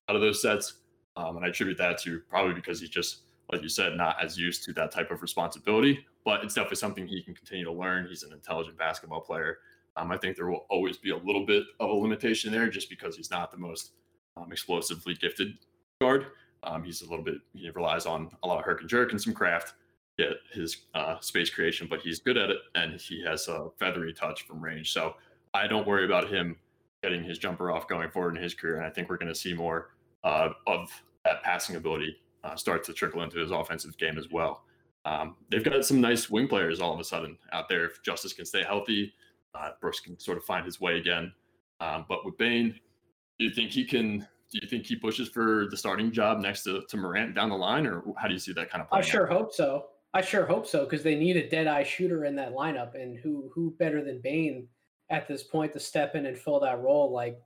out 0.09 0.15
of 0.15 0.21
those 0.21 0.41
sets. 0.41 0.75
Um, 1.15 1.37
and 1.37 1.45
I 1.45 1.49
attribute 1.49 1.77
that 1.77 1.99
to 2.01 2.19
probably 2.29 2.53
because 2.53 2.79
he's 2.79 2.89
just, 2.89 3.21
like 3.51 3.61
you 3.61 3.69
said, 3.69 3.95
not 3.95 4.21
as 4.21 4.37
used 4.37 4.63
to 4.65 4.73
that 4.73 4.91
type 4.91 5.11
of 5.11 5.21
responsibility. 5.21 6.05
But 6.25 6.43
it's 6.43 6.53
definitely 6.53 6.77
something 6.77 7.07
he 7.07 7.21
can 7.21 7.33
continue 7.33 7.65
to 7.65 7.71
learn. 7.71 8.07
He's 8.07 8.23
an 8.23 8.33
intelligent 8.33 8.77
basketball 8.77 9.21
player. 9.21 9.59
Um, 9.95 10.11
I 10.11 10.17
think 10.17 10.35
there 10.35 10.47
will 10.47 10.65
always 10.69 10.97
be 10.97 11.11
a 11.11 11.17
little 11.17 11.45
bit 11.45 11.63
of 11.79 11.89
a 11.89 11.93
limitation 11.93 12.51
there 12.51 12.69
just 12.69 12.89
because 12.89 13.15
he's 13.15 13.29
not 13.29 13.51
the 13.51 13.57
most 13.57 13.91
um, 14.37 14.51
explosively 14.51 15.13
gifted 15.13 15.53
guard. 16.01 16.27
Um, 16.63 16.83
he's 16.83 17.01
a 17.01 17.09
little 17.09 17.23
bit, 17.23 17.35
he 17.53 17.69
relies 17.69 18.05
on 18.05 18.29
a 18.41 18.47
lot 18.47 18.57
of 18.59 18.65
herk 18.65 18.79
and 18.79 18.89
jerk 18.89 19.11
and 19.11 19.21
some 19.21 19.33
craft 19.33 19.73
get 20.17 20.29
his 20.51 20.85
uh, 20.93 21.19
space 21.19 21.49
creation, 21.49 21.87
but 21.89 21.99
he's 21.99 22.19
good 22.19 22.37
at 22.37 22.49
it 22.49 22.57
and 22.75 22.99
he 22.99 23.23
has 23.23 23.47
a 23.47 23.69
feathery 23.77 24.13
touch 24.13 24.43
from 24.43 24.63
range. 24.63 24.93
So 24.93 25.15
I 25.53 25.67
don't 25.67 25.87
worry 25.87 26.05
about 26.05 26.29
him 26.29 26.55
getting 27.03 27.23
his 27.23 27.37
jumper 27.37 27.69
off 27.69 27.87
going 27.87 28.09
forward 28.09 28.35
in 28.35 28.41
his 28.41 28.55
career. 28.55 28.77
And 28.77 28.85
I 28.85 28.89
think 28.89 29.09
we're 29.09 29.17
going 29.17 29.31
to 29.31 29.39
see 29.39 29.53
more 29.53 29.89
uh, 30.23 30.49
of 30.65 30.89
that 31.25 31.43
passing 31.43 31.75
ability 31.75 32.15
uh, 32.43 32.55
start 32.55 32.83
to 32.85 32.93
trickle 32.93 33.21
into 33.21 33.37
his 33.37 33.51
offensive 33.51 33.95
game 33.97 34.17
as 34.17 34.29
well. 34.31 34.63
Um, 35.05 35.35
they've 35.51 35.63
got 35.63 35.83
some 35.85 35.99
nice 35.99 36.29
wing 36.29 36.47
players 36.47 36.79
all 36.79 36.93
of 36.93 36.99
a 36.99 37.03
sudden 37.03 37.37
out 37.51 37.67
there. 37.67 37.85
If 37.85 38.01
Justice 38.03 38.31
can 38.31 38.45
stay 38.45 38.63
healthy, 38.63 39.13
uh, 39.53 39.71
Brooks 39.81 39.99
can 39.99 40.17
sort 40.17 40.37
of 40.37 40.45
find 40.45 40.65
his 40.65 40.79
way 40.79 40.97
again. 40.97 41.33
Um, 41.81 42.05
but 42.07 42.25
with 42.25 42.37
Bane, 42.37 42.79
do 43.37 43.45
you 43.45 43.51
think 43.51 43.71
he 43.71 43.83
can? 43.83 44.19
Do 44.19 44.59
you 44.61 44.69
think 44.69 44.85
he 44.85 44.95
pushes 44.95 45.29
for 45.29 45.67
the 45.71 45.75
starting 45.75 46.11
job 46.11 46.39
next 46.39 46.63
to, 46.63 46.83
to 46.87 46.97
Morant 46.97 47.33
down 47.33 47.49
the 47.49 47.55
line, 47.55 47.85
or 47.87 48.03
how 48.17 48.27
do 48.27 48.33
you 48.33 48.39
see 48.39 48.53
that 48.53 48.69
kind 48.69 48.81
of? 48.81 48.87
I 48.91 49.01
sure 49.01 49.25
out? 49.25 49.37
hope 49.37 49.53
so. 49.53 49.87
I 50.13 50.21
sure 50.21 50.45
hope 50.45 50.67
so 50.67 50.85
because 50.85 51.01
they 51.01 51.15
need 51.15 51.35
a 51.37 51.49
dead 51.49 51.67
eye 51.67 51.83
shooter 51.83 52.25
in 52.25 52.35
that 52.35 52.53
lineup, 52.53 52.93
and 52.95 53.17
who 53.17 53.49
who 53.53 53.71
better 53.79 54.03
than 54.03 54.21
Bane 54.21 54.67
at 55.09 55.27
this 55.27 55.43
point 55.43 55.73
to 55.73 55.79
step 55.79 56.15
in 56.15 56.25
and 56.25 56.37
fill 56.37 56.59
that 56.61 56.81
role? 56.81 57.11
Like, 57.11 57.39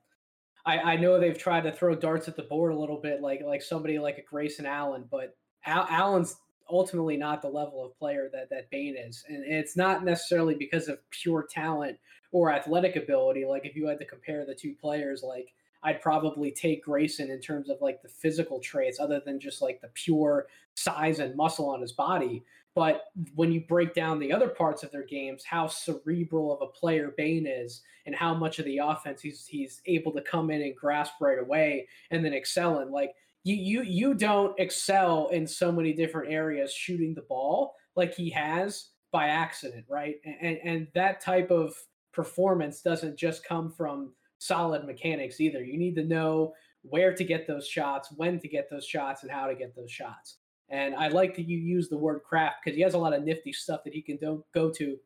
I, 0.66 0.78
I 0.80 0.96
know 0.98 1.20
they've 1.20 1.38
tried 1.38 1.64
to 1.64 1.72
throw 1.72 1.96
darts 1.96 2.28
at 2.28 2.36
the 2.36 2.44
board 2.44 2.74
a 2.74 2.78
little 2.78 3.00
bit, 3.00 3.22
like 3.22 3.42
like 3.44 3.62
somebody 3.62 4.00
like 4.00 4.18
a 4.18 4.30
Grayson 4.30 4.66
Allen, 4.66 5.06
but 5.10 5.36
Al- 5.66 5.88
Allen's 5.90 6.38
ultimately 6.70 7.16
not 7.16 7.42
the 7.42 7.48
level 7.48 7.86
of 7.86 7.98
player 7.98 8.30
that 8.34 8.50
that 8.50 8.70
Bane 8.70 8.98
is, 8.98 9.24
and 9.30 9.44
it's 9.46 9.78
not 9.78 10.04
necessarily 10.04 10.56
because 10.56 10.90
of 10.90 11.00
pure 11.10 11.48
talent 11.50 11.98
or 12.32 12.52
athletic 12.52 12.98
ability. 12.98 13.46
Like 13.46 13.66
if 13.66 13.76
you 13.76 13.88
had 13.88 14.00
to 14.00 14.06
compare 14.06 14.46
the 14.46 14.54
two 14.54 14.76
players, 14.80 15.24
like 15.24 15.54
I'd 15.84 16.02
probably 16.02 16.52
take 16.52 16.84
Grayson 16.84 17.32
in 17.32 17.40
terms 17.40 17.70
of 17.70 17.78
like 17.80 18.02
the 18.02 18.10
physical 18.10 18.60
traits, 18.60 19.00
other 19.00 19.22
than 19.26 19.40
just 19.40 19.62
like 19.62 19.80
the 19.80 19.90
pure 19.94 20.48
size 20.76 21.20
and 21.20 21.36
muscle 21.36 21.70
on 21.70 21.82
his 21.82 21.94
body. 21.94 22.44
But 22.78 23.06
when 23.34 23.52
you 23.52 23.62
break 23.62 23.96
down 23.96 24.20
the 24.20 24.32
other 24.32 24.50
parts 24.50 24.84
of 24.84 24.92
their 24.92 25.04
games, 25.04 25.44
how 25.44 25.66
cerebral 25.66 26.54
of 26.54 26.62
a 26.62 26.72
player 26.72 27.12
Bane 27.18 27.48
is, 27.48 27.82
and 28.06 28.14
how 28.14 28.36
much 28.36 28.60
of 28.60 28.66
the 28.66 28.78
offense 28.78 29.20
he's 29.20 29.48
he's 29.48 29.82
able 29.88 30.12
to 30.12 30.22
come 30.22 30.52
in 30.52 30.62
and 30.62 30.76
grasp 30.76 31.14
right 31.20 31.40
away, 31.40 31.88
and 32.12 32.24
then 32.24 32.34
excel 32.34 32.82
in, 32.82 32.92
like 32.92 33.16
you 33.44 33.56
you 33.56 33.82
you 33.82 34.14
don't 34.14 34.54
excel 34.60 35.30
in 35.30 35.48
so 35.48 35.72
many 35.72 35.92
different 35.92 36.32
areas 36.32 36.72
shooting 36.72 37.16
the 37.16 37.24
ball 37.24 37.74
like 37.96 38.14
he 38.14 38.30
has 38.30 38.90
by 39.12 39.30
accident, 39.30 39.86
right? 39.90 40.18
And 40.40 40.60
and 40.64 40.88
that 40.94 41.20
type 41.20 41.50
of 41.50 41.74
performance 42.14 42.84
doesn't 42.84 43.18
just 43.18 43.44
come 43.44 43.72
from 43.72 44.14
solid 44.38 44.86
mechanics 44.86 45.42
either. 45.42 45.64
You 45.64 45.80
need 45.80 45.96
to 45.96 46.04
know 46.04 46.54
where 46.84 47.16
to 47.16 47.24
get 47.24 47.48
those 47.48 47.68
shots, 47.68 48.14
when 48.16 48.40
to 48.40 48.48
get 48.48 48.70
those 48.70 48.86
shots, 48.86 49.24
and 49.24 49.32
how 49.32 49.48
to 49.48 49.56
get 49.56 49.76
those 49.76 49.92
shots. 49.92 50.38
And 50.70 50.96
I 50.96 51.08
like 51.08 51.36
that 51.36 51.48
you 51.48 51.58
use 51.58 51.88
the 51.88 51.98
word 51.98 52.22
craft 52.24 52.58
because 52.64 52.76
he 52.76 52.84
has 52.84 52.94
a 52.94 52.98
lot 52.98 53.14
of 53.14 53.24
nifty 53.24 53.54
stuff 53.54 53.84
that 53.86 53.94
he 53.94 54.02
can 54.02 54.18
do, 54.18 54.44
go 54.54 54.70
to 54.72 54.98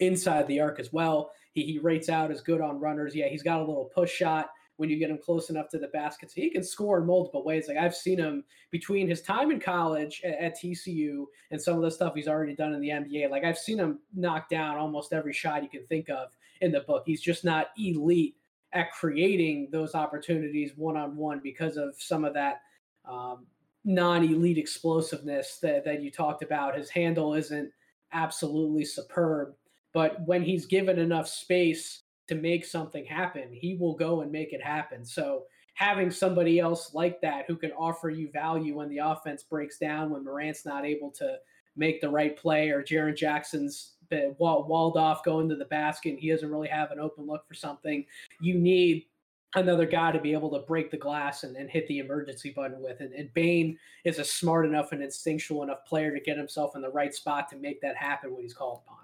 inside 0.00 0.46
the 0.48 0.60
arc 0.60 0.80
as 0.80 0.92
well. 0.92 1.30
He, 1.52 1.62
he 1.64 1.78
rates 1.78 2.08
out 2.08 2.30
as 2.30 2.40
good 2.40 2.60
on 2.60 2.80
runners. 2.80 3.14
Yeah, 3.14 3.28
he's 3.28 3.42
got 3.42 3.58
a 3.58 3.64
little 3.64 3.90
push 3.94 4.10
shot 4.10 4.50
when 4.76 4.90
you 4.90 4.98
get 4.98 5.10
him 5.10 5.18
close 5.18 5.50
enough 5.50 5.68
to 5.68 5.78
the 5.78 5.88
basket. 5.88 6.30
So 6.30 6.40
he 6.40 6.50
can 6.50 6.64
score 6.64 6.98
in 6.98 7.06
multiple 7.06 7.44
ways. 7.44 7.66
Like 7.68 7.76
I've 7.76 7.94
seen 7.94 8.18
him 8.18 8.42
between 8.72 9.08
his 9.08 9.22
time 9.22 9.52
in 9.52 9.60
college 9.60 10.20
at, 10.24 10.34
at, 10.34 10.58
TCU 10.58 11.26
and 11.52 11.62
some 11.62 11.76
of 11.76 11.82
the 11.82 11.90
stuff 11.90 12.14
he's 12.14 12.26
already 12.26 12.56
done 12.56 12.74
in 12.74 12.80
the 12.80 12.88
NBA. 12.88 13.30
Like 13.30 13.44
I've 13.44 13.58
seen 13.58 13.78
him 13.78 14.00
knock 14.14 14.48
down 14.48 14.76
almost 14.76 15.12
every 15.12 15.32
shot 15.32 15.62
you 15.62 15.68
can 15.68 15.86
think 15.86 16.10
of 16.10 16.30
in 16.60 16.72
the 16.72 16.80
book. 16.80 17.04
He's 17.06 17.22
just 17.22 17.44
not 17.44 17.68
elite 17.78 18.34
at 18.72 18.90
creating 18.90 19.68
those 19.70 19.94
opportunities 19.94 20.72
one 20.76 20.96
on 20.96 21.16
one 21.16 21.40
because 21.40 21.76
of 21.76 21.94
some 21.96 22.24
of 22.24 22.34
that 22.34 22.62
um, 23.04 23.46
non 23.84 24.24
elite 24.24 24.58
explosiveness 24.58 25.58
that, 25.62 25.84
that 25.84 26.02
you 26.02 26.10
talked 26.10 26.42
about. 26.42 26.76
His 26.76 26.90
handle 26.90 27.34
isn't 27.34 27.70
absolutely 28.12 28.84
superb, 28.84 29.54
but 29.92 30.24
when 30.26 30.42
he's 30.42 30.66
given 30.66 30.98
enough 30.98 31.28
space 31.28 32.02
to 32.28 32.34
make 32.34 32.64
something 32.64 33.04
happen, 33.04 33.48
he 33.52 33.76
will 33.76 33.94
go 33.94 34.22
and 34.22 34.32
make 34.32 34.52
it 34.52 34.62
happen. 34.62 35.04
So 35.04 35.44
having 35.74 36.10
somebody 36.10 36.60
else 36.60 36.94
like 36.94 37.20
that 37.20 37.44
who 37.46 37.56
can 37.56 37.72
offer 37.72 38.08
you 38.08 38.30
value 38.30 38.76
when 38.76 38.88
the 38.88 38.98
offense 38.98 39.42
breaks 39.42 39.78
down, 39.78 40.10
when 40.10 40.24
Morant's 40.24 40.64
not 40.64 40.86
able 40.86 41.10
to 41.12 41.36
make 41.76 42.00
the 42.00 42.08
right 42.08 42.36
play, 42.36 42.70
or 42.70 42.82
Jaren 42.82 43.16
Jackson's 43.16 43.94
walled 44.38 44.96
off 44.96 45.24
going 45.24 45.48
to 45.48 45.56
the 45.56 45.64
basket 45.64 46.10
and 46.10 46.18
he 46.20 46.30
doesn't 46.30 46.50
really 46.50 46.68
have 46.68 46.92
an 46.92 47.00
open 47.00 47.26
look 47.26 47.46
for 47.48 47.54
something, 47.54 48.06
you 48.40 48.54
need 48.54 49.06
another 49.54 49.86
guy 49.86 50.12
to 50.12 50.20
be 50.20 50.32
able 50.32 50.50
to 50.50 50.60
break 50.60 50.90
the 50.90 50.96
glass 50.96 51.44
and, 51.44 51.56
and 51.56 51.70
hit 51.70 51.86
the 51.88 51.98
emergency 51.98 52.50
button 52.50 52.80
with. 52.82 53.00
And, 53.00 53.12
and 53.12 53.32
Bane 53.34 53.78
is 54.04 54.18
a 54.18 54.24
smart 54.24 54.66
enough 54.66 54.92
and 54.92 55.02
instinctual 55.02 55.62
enough 55.62 55.84
player 55.86 56.12
to 56.12 56.20
get 56.20 56.36
himself 56.36 56.76
in 56.76 56.82
the 56.82 56.90
right 56.90 57.14
spot 57.14 57.48
to 57.50 57.56
make 57.56 57.80
that 57.80 57.96
happen 57.96 58.32
when 58.32 58.42
he's 58.42 58.54
called 58.54 58.80
upon. 58.84 58.98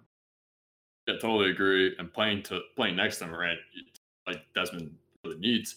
Yeah, 1.07 1.15
totally 1.15 1.51
agree. 1.51 1.95
And 1.99 2.13
playing 2.13 2.43
to 2.45 2.61
playing 2.77 2.97
next 2.97 3.19
to 3.19 3.27
Morant, 3.27 3.59
like 4.27 4.43
Desmond 4.55 4.95
really 5.25 5.39
needs 5.39 5.77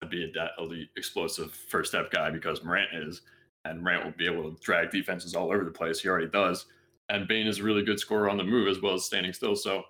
to 0.00 0.08
be 0.08 0.30
that 0.34 0.50
elite 0.58 0.88
explosive 0.96 1.52
first 1.52 1.90
step 1.90 2.10
guy 2.10 2.30
because 2.30 2.64
Morant 2.64 2.88
is, 2.94 3.22
and 3.64 3.80
Morant 3.80 4.04
will 4.04 4.12
be 4.12 4.26
able 4.26 4.50
to 4.50 4.60
drag 4.60 4.90
defenses 4.90 5.34
all 5.34 5.52
over 5.52 5.64
the 5.64 5.70
place. 5.70 6.00
He 6.00 6.08
already 6.08 6.28
does. 6.28 6.66
And 7.08 7.28
Bane 7.28 7.46
is 7.46 7.58
a 7.58 7.62
really 7.62 7.84
good 7.84 8.00
scorer 8.00 8.30
on 8.30 8.36
the 8.36 8.44
move 8.44 8.68
as 8.68 8.80
well 8.80 8.94
as 8.94 9.04
standing 9.04 9.32
still. 9.32 9.54
So 9.54 9.82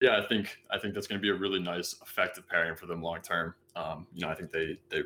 yeah, 0.00 0.18
I 0.18 0.26
think 0.26 0.58
I 0.70 0.78
think 0.78 0.94
that's 0.94 1.06
going 1.06 1.20
to 1.20 1.22
be 1.22 1.30
a 1.30 1.34
really 1.34 1.60
nice, 1.60 1.94
effective 2.02 2.48
pairing 2.48 2.76
for 2.76 2.86
them 2.86 3.02
long 3.02 3.20
term. 3.20 3.54
Um, 3.76 4.06
you 4.14 4.22
know, 4.22 4.28
I 4.28 4.34
think 4.34 4.50
they 4.50 4.78
they 4.90 5.02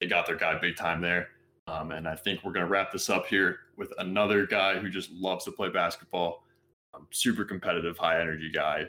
they 0.00 0.06
got 0.06 0.26
their 0.26 0.36
guy 0.36 0.58
big 0.58 0.76
time 0.76 1.00
there. 1.00 1.28
Um, 1.66 1.92
and 1.92 2.06
I 2.06 2.14
think 2.14 2.44
we're 2.44 2.52
going 2.52 2.66
to 2.66 2.70
wrap 2.70 2.92
this 2.92 3.08
up 3.08 3.26
here 3.26 3.60
with 3.76 3.92
another 3.98 4.46
guy 4.46 4.78
who 4.78 4.90
just 4.90 5.10
loves 5.12 5.46
to 5.46 5.52
play 5.52 5.70
basketball, 5.70 6.44
um, 6.92 7.06
super 7.10 7.42
competitive, 7.42 7.96
high 7.96 8.20
energy 8.20 8.50
guy, 8.52 8.84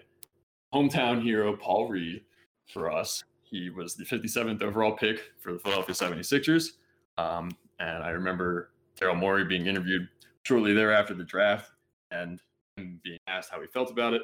hometown 0.74 1.24
hero 1.24 1.56
Paul 1.56 1.88
Reed 1.88 2.24
for 2.68 2.92
us. 2.92 3.24
He 3.44 3.70
was 3.70 3.96
the 3.96 4.04
57th 4.04 4.62
overall 4.62 4.92
pick 4.92 5.32
for 5.40 5.54
the 5.54 5.60
Philadelphia 5.60 5.96
76ers. 5.96 6.72
Um, 7.18 7.50
and 7.80 8.04
I 8.04 8.10
remember 8.10 8.72
Daryl 9.00 9.18
Morey 9.18 9.46
being 9.46 9.68
interviewed 9.68 10.10
shortly 10.44 10.74
thereafter 10.74 11.14
the 11.14 11.24
draft 11.24 11.72
and 12.12 12.42
being 12.76 13.20
asked 13.28 13.52
how 13.52 13.62
he 13.62 13.68
felt 13.68 13.90
about 13.90 14.14
it. 14.14 14.24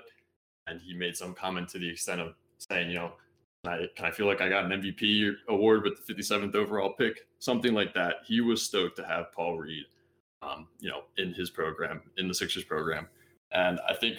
And 0.68 0.80
he 0.80 0.94
made 0.94 1.16
some 1.16 1.34
comment 1.34 1.70
to 1.70 1.80
the 1.80 1.90
extent 1.90 2.22
of 2.22 2.34
saying, 2.58 2.90
you 2.90 2.96
know, 2.96 3.14
can 3.64 3.74
I, 3.74 3.88
can 3.96 4.06
I 4.06 4.12
feel 4.12 4.26
like 4.26 4.42
I 4.42 4.50
got 4.50 4.66
an 4.66 4.82
MVP 4.82 5.34
award 5.50 5.84
with 5.84 6.06
the 6.06 6.14
57th 6.14 6.56
overall 6.56 6.94
pick? 6.94 7.28
Something 7.40 7.74
like 7.74 7.94
that. 7.94 8.18
He 8.26 8.42
was 8.42 8.62
stoked 8.64 8.96
to 8.98 9.06
have 9.06 9.32
Paul 9.32 9.58
Reed, 9.58 9.86
um, 10.42 10.68
you 10.80 10.90
know, 10.90 11.04
in 11.18 11.34
his 11.34 11.50
program, 11.50 12.02
in 12.18 12.28
the 12.28 12.34
Sixers 12.34 12.64
program. 12.64 13.08
And 13.52 13.80
I 13.88 13.94
think 13.94 14.18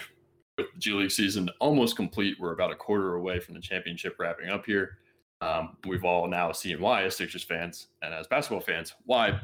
with 0.59 0.73
the 0.73 0.79
G 0.79 0.93
League 0.93 1.11
season 1.11 1.51
almost 1.61 1.97
complete, 1.97 2.39
we're 2.39 2.53
about 2.53 2.71
a 2.71 2.77
quarter 2.77 3.15
away 3.15 3.41
from 3.41 3.55
the 3.55 3.61
championship 3.61 4.17
wrapping 4.19 4.49
up 4.49 4.65
here. 4.65 4.99
Um, 5.41 5.77
we've 5.87 6.05
all 6.05 6.29
now 6.29 6.53
seen 6.53 6.81
why, 6.81 7.03
as 7.03 7.17
Sixers 7.17 7.43
fans 7.43 7.89
and 8.03 8.15
as 8.15 8.29
basketball 8.29 8.61
fans, 8.61 8.95
why 9.07 9.41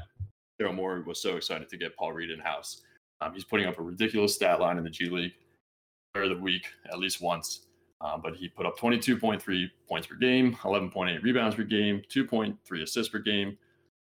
Daryl 0.60 0.74
Morey 0.74 1.02
was 1.02 1.20
so 1.20 1.36
excited 1.36 1.68
to 1.68 1.76
get 1.76 1.96
Paul 1.96 2.12
Reed 2.12 2.30
in 2.30 2.38
house. 2.38 2.82
Um, 3.20 3.32
he's 3.34 3.44
putting 3.44 3.66
up 3.66 3.80
a 3.80 3.82
ridiculous 3.82 4.34
stat 4.34 4.60
line 4.60 4.78
in 4.78 4.84
the 4.84 4.90
G 4.90 5.06
League, 5.06 5.34
of 6.14 6.28
the 6.30 6.36
week 6.36 6.66
at 6.90 6.98
least 6.98 7.20
once. 7.20 7.66
Uh, 8.00 8.16
but 8.16 8.36
he 8.36 8.48
put 8.48 8.64
up 8.64 8.78
22.3 8.78 9.70
points 9.88 10.06
per 10.06 10.14
game, 10.14 10.54
11.8 10.62 11.22
rebounds 11.22 11.56
per 11.56 11.64
game, 11.64 12.00
2.3 12.08 12.82
assists 12.82 13.10
per 13.10 13.18
game, 13.18 13.58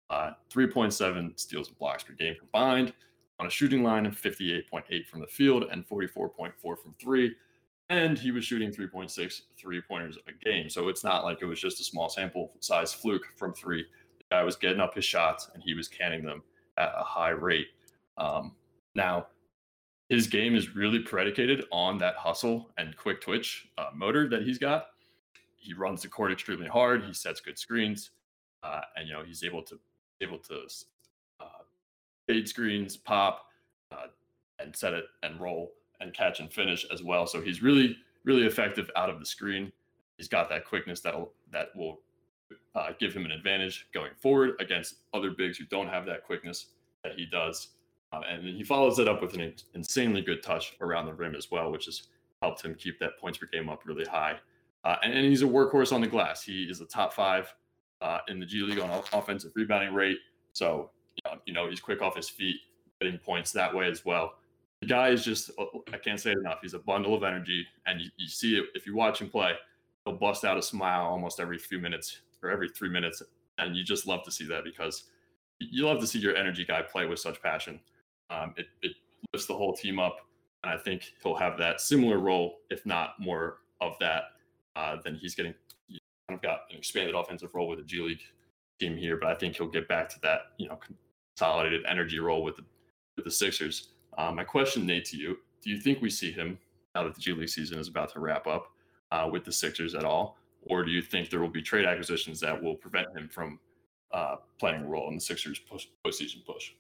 uh, 0.10 0.32
3.7 0.54 1.40
steals 1.40 1.70
and 1.70 1.78
blocks 1.78 2.04
per 2.04 2.14
game 2.14 2.36
combined 2.38 2.94
on 3.40 3.48
a 3.48 3.50
shooting 3.50 3.84
line 3.84 4.06
of 4.06 4.20
58.8 4.20 5.08
from 5.08 5.22
the 5.22 5.28
field 5.28 5.66
and 5.72 5.88
44.4 5.88 6.54
from 6.62 6.96
three. 7.00 7.36
And 7.90 8.18
he 8.18 8.32
was 8.32 8.44
shooting 8.44 8.72
3.6 8.72 9.42
three 9.58 9.82
pointers 9.82 10.18
a 10.28 10.32
game. 10.44 10.70
So 10.70 10.90
it's 10.90 11.04
not 11.04 11.24
like 11.24 11.42
it 11.42 11.46
was 11.46 11.60
just 11.60 11.80
a 11.80 11.84
small 11.84 12.10
sample 12.10 12.52
size 12.60 12.94
fluke 12.94 13.28
from 13.36 13.54
three. 13.54 13.86
The 14.18 14.24
guy 14.32 14.44
was 14.44 14.56
getting 14.56 14.80
up 14.80 14.96
his 14.96 15.06
shots 15.06 15.52
and 15.54 15.62
he 15.62 15.74
was 15.74 15.88
canning 15.88 16.24
them 16.24 16.42
at 16.78 16.94
a 16.98 17.04
high 17.04 17.30
rate. 17.30 17.68
Um, 18.18 18.56
now, 18.96 19.28
his 20.10 20.28
game 20.28 20.56
is 20.56 20.76
really 20.76 21.00
predicated 21.00 21.66
on 21.72 21.98
that 21.98 22.16
hustle 22.16 22.70
and 22.78 22.96
quick 22.96 23.22
twitch 23.22 23.68
uh, 23.78 23.90
motor 23.94 24.30
that 24.30 24.44
he's 24.44 24.58
got. 24.58 24.88
He 25.56 25.74
runs 25.74 26.02
the 26.02 26.08
court 26.08 26.32
extremely 26.32 26.68
hard. 26.68 27.04
He 27.04 27.14
sets 27.14 27.42
good 27.42 27.58
screens, 27.58 28.12
uh, 28.62 28.82
and 28.96 29.08
you 29.08 29.14
know 29.14 29.24
he's 29.24 29.44
able 29.44 29.64
to 29.64 29.80
able 30.22 30.38
to 30.40 30.68
uh, 31.40 31.64
fade 32.28 32.48
screens, 32.48 32.96
pop, 32.98 33.48
uh, 33.92 34.08
and 34.60 34.76
set 34.76 34.94
it 34.94 35.06
and 35.24 35.40
roll 35.40 35.72
and 36.02 36.14
catch 36.14 36.40
and 36.40 36.54
finish 36.54 36.86
as 36.94 37.02
well. 37.02 37.26
So 37.26 37.42
he's 37.42 37.64
really 37.64 37.98
really 38.26 38.46
effective 38.46 38.92
out 38.96 39.10
of 39.10 39.20
the 39.20 39.26
screen. 39.26 39.72
He's 40.18 40.28
got 40.28 40.50
that 40.50 40.66
quickness 40.66 41.02
that'll 41.02 41.32
that 41.52 41.70
will 41.76 42.02
uh, 42.76 42.90
give 43.00 43.14
him 43.14 43.26
an 43.26 43.32
advantage 43.32 43.88
going 43.92 44.12
forward 44.22 44.52
against 44.60 44.98
other 45.14 45.32
bigs 45.32 45.58
who 45.58 45.66
don't 45.66 45.88
have 45.88 46.06
that 46.06 46.24
quickness 46.24 46.68
that 47.04 47.14
he 47.16 47.26
does. 47.26 47.70
Um, 48.16 48.24
and 48.24 48.48
he 48.48 48.64
follows 48.64 49.00
it 49.00 49.08
up 49.08 49.22
with 49.22 49.34
an 49.34 49.54
insanely 49.74 50.22
good 50.22 50.44
touch 50.44 50.76
around 50.82 51.06
the 51.06 51.14
rim 51.14 51.36
as 51.36 51.52
well, 51.52 51.72
which 51.72 51.86
has 51.86 52.04
helped 52.42 52.64
him 52.64 52.76
keep 52.76 53.00
that 53.00 53.18
points 53.20 53.38
per 53.38 53.48
game 53.52 53.70
up 53.70 53.86
really 53.86 54.06
high. 54.06 54.38
Uh, 54.84 54.98
and, 55.04 55.14
and, 55.14 55.26
he's 55.26 55.42
a 55.42 55.46
workhorse 55.46 55.92
on 55.92 56.02
the 56.02 56.08
glass. 56.08 56.44
He 56.44 56.64
is 56.64 56.80
a 56.80 56.86
top 56.86 57.12
five 57.14 57.54
uh, 58.02 58.20
in 58.28 58.40
the 58.40 58.46
G 58.46 58.62
League 58.62 58.80
on 58.80 59.04
offensive 59.14 59.52
rebounding 59.56 59.94
rate. 59.96 60.20
So, 60.54 60.92
you 61.46 61.54
know, 61.54 61.68
he's 61.68 61.80
quick 61.80 62.04
off 62.04 62.16
his 62.16 62.30
feet, 62.30 62.58
getting 63.02 63.18
points 63.18 63.52
that 63.54 63.74
way 63.74 63.90
as 63.90 64.06
well. 64.06 64.36
The 64.82 64.88
guy 64.88 65.10
is 65.10 65.26
just, 65.26 65.50
uh, 65.58 65.66
I 65.92 65.98
can't 65.98 66.20
say 66.20 66.32
it 66.32 66.38
enough. 66.38 66.60
He's 66.62 66.76
a 66.76 66.80
bundle 66.80 67.16
of 67.16 67.24
energy. 67.24 67.66
And 67.88 68.00
you, 68.00 68.10
you 68.18 68.28
see 68.28 68.58
it 68.58 68.66
if 68.76 68.86
you 68.86 68.96
watch 68.96 69.22
him 69.22 69.30
play, 69.30 69.54
he'll 70.06 70.18
bust 70.18 70.46
out 70.46 70.58
a 70.58 70.62
smile 70.62 71.06
almost 71.06 71.40
every 71.40 71.58
few 71.58 71.80
minutes 71.80 72.22
or 72.44 72.52
every 72.52 72.70
three 72.70 72.90
minutes. 72.90 73.24
And 73.58 73.76
you 73.76 73.84
just 73.84 74.06
love 74.06 74.24
to 74.26 74.32
see 74.32 74.46
that 74.48 74.64
because 74.64 75.06
you 75.60 75.86
love 75.86 76.00
to 76.02 76.08
see 76.08 76.20
your 76.20 76.36
energy 76.36 76.64
guy 76.64 76.84
play 76.84 77.08
with 77.08 77.20
such 77.20 77.42
passion. 77.42 77.80
Um, 78.30 78.54
it, 78.58 78.68
it 78.82 78.94
lifts 79.34 79.48
the 79.48 79.56
whole 79.56 79.74
team 79.74 80.00
up, 80.00 80.18
and 80.64 80.74
I 80.74 80.78
think 80.78 81.14
he'll 81.22 81.36
have 81.36 81.58
that 81.58 81.82
similar 81.82 82.20
role, 82.20 82.60
if 82.70 82.86
not 82.86 83.20
more 83.20 83.58
of 83.82 83.94
that, 84.00 84.24
uh, 84.76 84.98
than 85.04 85.16
he's 85.16 85.36
getting. 85.36 85.54
He 85.88 86.00
kind 86.28 86.38
of 86.38 86.42
got 86.42 86.62
an 86.72 86.78
expanded 86.78 87.16
offensive 87.16 87.54
role 87.54 87.68
with 87.68 87.80
the 87.80 87.86
G 87.86 88.02
League 88.02 88.22
team 88.80 88.98
here, 88.98 89.18
but 89.18 89.30
I 89.30 89.36
think 89.36 89.56
he'll 89.56 89.68
get 89.68 89.88
back 89.88 90.10
to 90.10 90.20
that, 90.22 90.40
you 90.58 90.68
know, 90.68 90.80
consolidated 91.38 91.86
energy 91.88 92.20
role 92.20 92.44
with 92.44 92.58
the 92.58 92.64
with 93.16 93.26
the 93.26 93.32
Sixers. 93.32 93.90
Um, 94.18 94.36
my 94.36 94.44
question, 94.44 94.86
Nate, 94.86 95.06
to 95.06 95.18
you: 95.18 95.38
Do 95.62 95.70
you 95.70 95.80
think 95.80 96.02
we 96.02 96.10
see 96.10 96.32
him 96.32 96.58
now 96.94 97.04
that 97.04 97.16
the 97.16 97.22
G 97.22 97.34
League 97.34 97.50
season 97.50 97.80
is 97.80 97.88
about 97.88 98.12
to 98.14 98.20
wrap 98.20 98.48
up 98.48 98.72
uh, 99.12 99.30
with 99.32 99.46
the 99.46 99.52
Sixers 99.52 99.96
at 99.96 100.04
all, 100.04 100.38
or 100.64 100.84
do 100.84 100.92
you 100.92 101.02
think 101.02 101.30
there 101.30 101.40
will 101.40 101.50
be 101.50 101.62
trade 101.62 101.86
acquisitions 101.86 102.40
that 102.40 102.62
will 102.62 102.76
prevent 102.76 103.08
him 103.16 103.30
from 103.30 103.60
uh, 104.12 104.38
playing 104.60 104.84
a 104.84 104.88
role 104.88 105.10
in 105.10 105.16
the 105.16 105.22
Sixers 105.22 105.60
push, 105.60 105.88
postseason 106.06 106.46
push? 106.46 106.72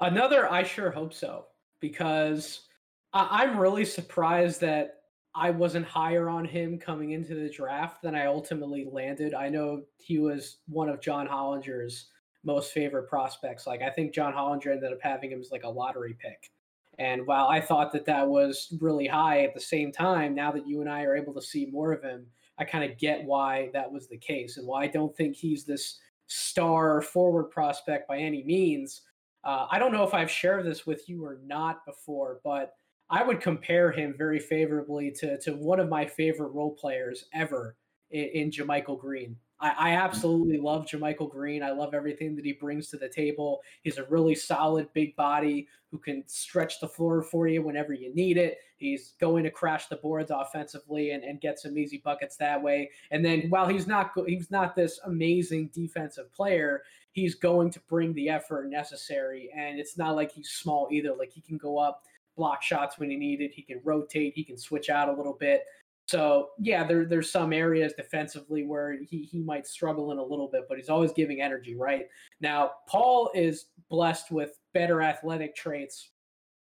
Another, 0.00 0.50
I 0.50 0.62
sure 0.62 0.90
hope 0.90 1.12
so, 1.12 1.46
because 1.80 2.68
I- 3.12 3.42
I'm 3.42 3.58
really 3.58 3.84
surprised 3.84 4.60
that 4.62 5.02
I 5.34 5.50
wasn't 5.50 5.86
higher 5.86 6.28
on 6.28 6.44
him 6.44 6.78
coming 6.78 7.12
into 7.12 7.34
the 7.34 7.48
draft 7.48 8.02
than 8.02 8.14
I 8.14 8.26
ultimately 8.26 8.84
landed. 8.90 9.34
I 9.34 9.48
know 9.48 9.84
he 9.98 10.18
was 10.18 10.58
one 10.66 10.88
of 10.88 11.00
John 11.00 11.28
Hollinger's 11.28 12.10
most 12.42 12.72
favorite 12.72 13.08
prospects. 13.08 13.66
Like 13.66 13.82
I 13.82 13.90
think 13.90 14.14
John 14.14 14.32
Hollinger 14.32 14.72
ended 14.72 14.92
up 14.92 15.00
having 15.02 15.30
him 15.30 15.40
as 15.40 15.52
like 15.52 15.62
a 15.62 15.68
lottery 15.68 16.14
pick. 16.14 16.50
And 16.98 17.26
while 17.26 17.48
I 17.48 17.60
thought 17.60 17.92
that 17.92 18.04
that 18.06 18.26
was 18.26 18.76
really 18.80 19.06
high 19.06 19.44
at 19.44 19.54
the 19.54 19.60
same 19.60 19.92
time, 19.92 20.34
now 20.34 20.50
that 20.52 20.66
you 20.66 20.80
and 20.80 20.90
I 20.90 21.02
are 21.02 21.16
able 21.16 21.34
to 21.34 21.42
see 21.42 21.66
more 21.66 21.92
of 21.92 22.02
him, 22.02 22.26
I 22.58 22.64
kind 22.64 22.90
of 22.90 22.98
get 22.98 23.24
why 23.24 23.70
that 23.72 23.90
was 23.90 24.08
the 24.08 24.18
case 24.18 24.56
and 24.56 24.66
why 24.66 24.82
I 24.84 24.88
don't 24.88 25.16
think 25.16 25.36
he's 25.36 25.64
this 25.64 25.98
star 26.26 27.00
forward 27.00 27.44
prospect 27.44 28.06
by 28.08 28.18
any 28.18 28.42
means. 28.42 29.02
Uh, 29.44 29.66
I 29.70 29.78
don't 29.78 29.92
know 29.92 30.04
if 30.04 30.14
I've 30.14 30.30
shared 30.30 30.66
this 30.66 30.86
with 30.86 31.08
you 31.08 31.24
or 31.24 31.40
not 31.44 31.84
before, 31.86 32.40
but 32.44 32.74
I 33.08 33.22
would 33.22 33.40
compare 33.40 33.90
him 33.90 34.14
very 34.16 34.38
favorably 34.38 35.10
to 35.12 35.38
to 35.38 35.52
one 35.52 35.80
of 35.80 35.88
my 35.88 36.06
favorite 36.06 36.52
role 36.52 36.74
players 36.74 37.24
ever 37.34 37.76
in, 38.10 38.24
in 38.24 38.50
JaMychal 38.50 39.00
Green. 39.00 39.36
I, 39.60 39.74
I 39.78 39.90
mm. 39.90 40.00
absolutely 40.00 40.58
love 40.58 40.86
JaMychal 40.86 41.30
Green. 41.30 41.62
I 41.62 41.70
love 41.70 41.94
everything 41.94 42.36
that 42.36 42.44
he 42.44 42.52
brings 42.52 42.88
to 42.88 42.96
the 42.96 43.08
table. 43.08 43.60
He's 43.82 43.98
a 43.98 44.04
really 44.04 44.34
solid 44.34 44.88
big 44.92 45.16
body 45.16 45.68
who 45.90 45.98
can 45.98 46.22
stretch 46.26 46.80
the 46.80 46.88
floor 46.88 47.22
for 47.22 47.48
you 47.48 47.62
whenever 47.62 47.92
you 47.92 48.14
need 48.14 48.36
it. 48.36 48.58
He's 48.80 49.12
going 49.20 49.44
to 49.44 49.50
crash 49.50 49.88
the 49.88 49.96
boards 49.96 50.30
offensively 50.34 51.10
and, 51.10 51.22
and 51.22 51.40
get 51.40 51.60
some 51.60 51.76
easy 51.76 52.00
buckets 52.02 52.36
that 52.38 52.60
way. 52.60 52.90
And 53.10 53.22
then 53.22 53.42
while 53.50 53.68
he's 53.68 53.86
not 53.86 54.12
he's 54.26 54.50
not 54.50 54.74
this 54.74 54.98
amazing 55.04 55.70
defensive 55.74 56.32
player, 56.32 56.82
he's 57.12 57.34
going 57.34 57.70
to 57.72 57.80
bring 57.88 58.14
the 58.14 58.30
effort 58.30 58.70
necessary. 58.70 59.50
And 59.54 59.78
it's 59.78 59.98
not 59.98 60.16
like 60.16 60.32
he's 60.32 60.48
small 60.48 60.88
either. 60.90 61.14
Like 61.14 61.30
he 61.30 61.42
can 61.42 61.58
go 61.58 61.78
up, 61.78 62.04
block 62.36 62.62
shots 62.62 62.98
when 62.98 63.10
he 63.10 63.16
needed. 63.16 63.50
He 63.52 63.62
can 63.62 63.82
rotate. 63.84 64.32
He 64.34 64.44
can 64.44 64.56
switch 64.56 64.88
out 64.88 65.10
a 65.10 65.12
little 65.12 65.36
bit. 65.38 65.64
So 66.06 66.48
yeah, 66.58 66.82
there, 66.82 67.04
there's 67.04 67.30
some 67.30 67.52
areas 67.52 67.92
defensively 67.92 68.64
where 68.64 68.98
he, 69.02 69.28
he 69.30 69.40
might 69.40 69.66
struggle 69.66 70.10
in 70.10 70.18
a 70.18 70.24
little 70.24 70.48
bit, 70.48 70.62
but 70.68 70.78
he's 70.78 70.88
always 70.88 71.12
giving 71.12 71.42
energy, 71.42 71.76
right? 71.76 72.06
Now, 72.40 72.72
Paul 72.88 73.30
is 73.34 73.66
blessed 73.90 74.32
with 74.32 74.58
better 74.72 75.02
athletic 75.02 75.54
traits 75.54 76.10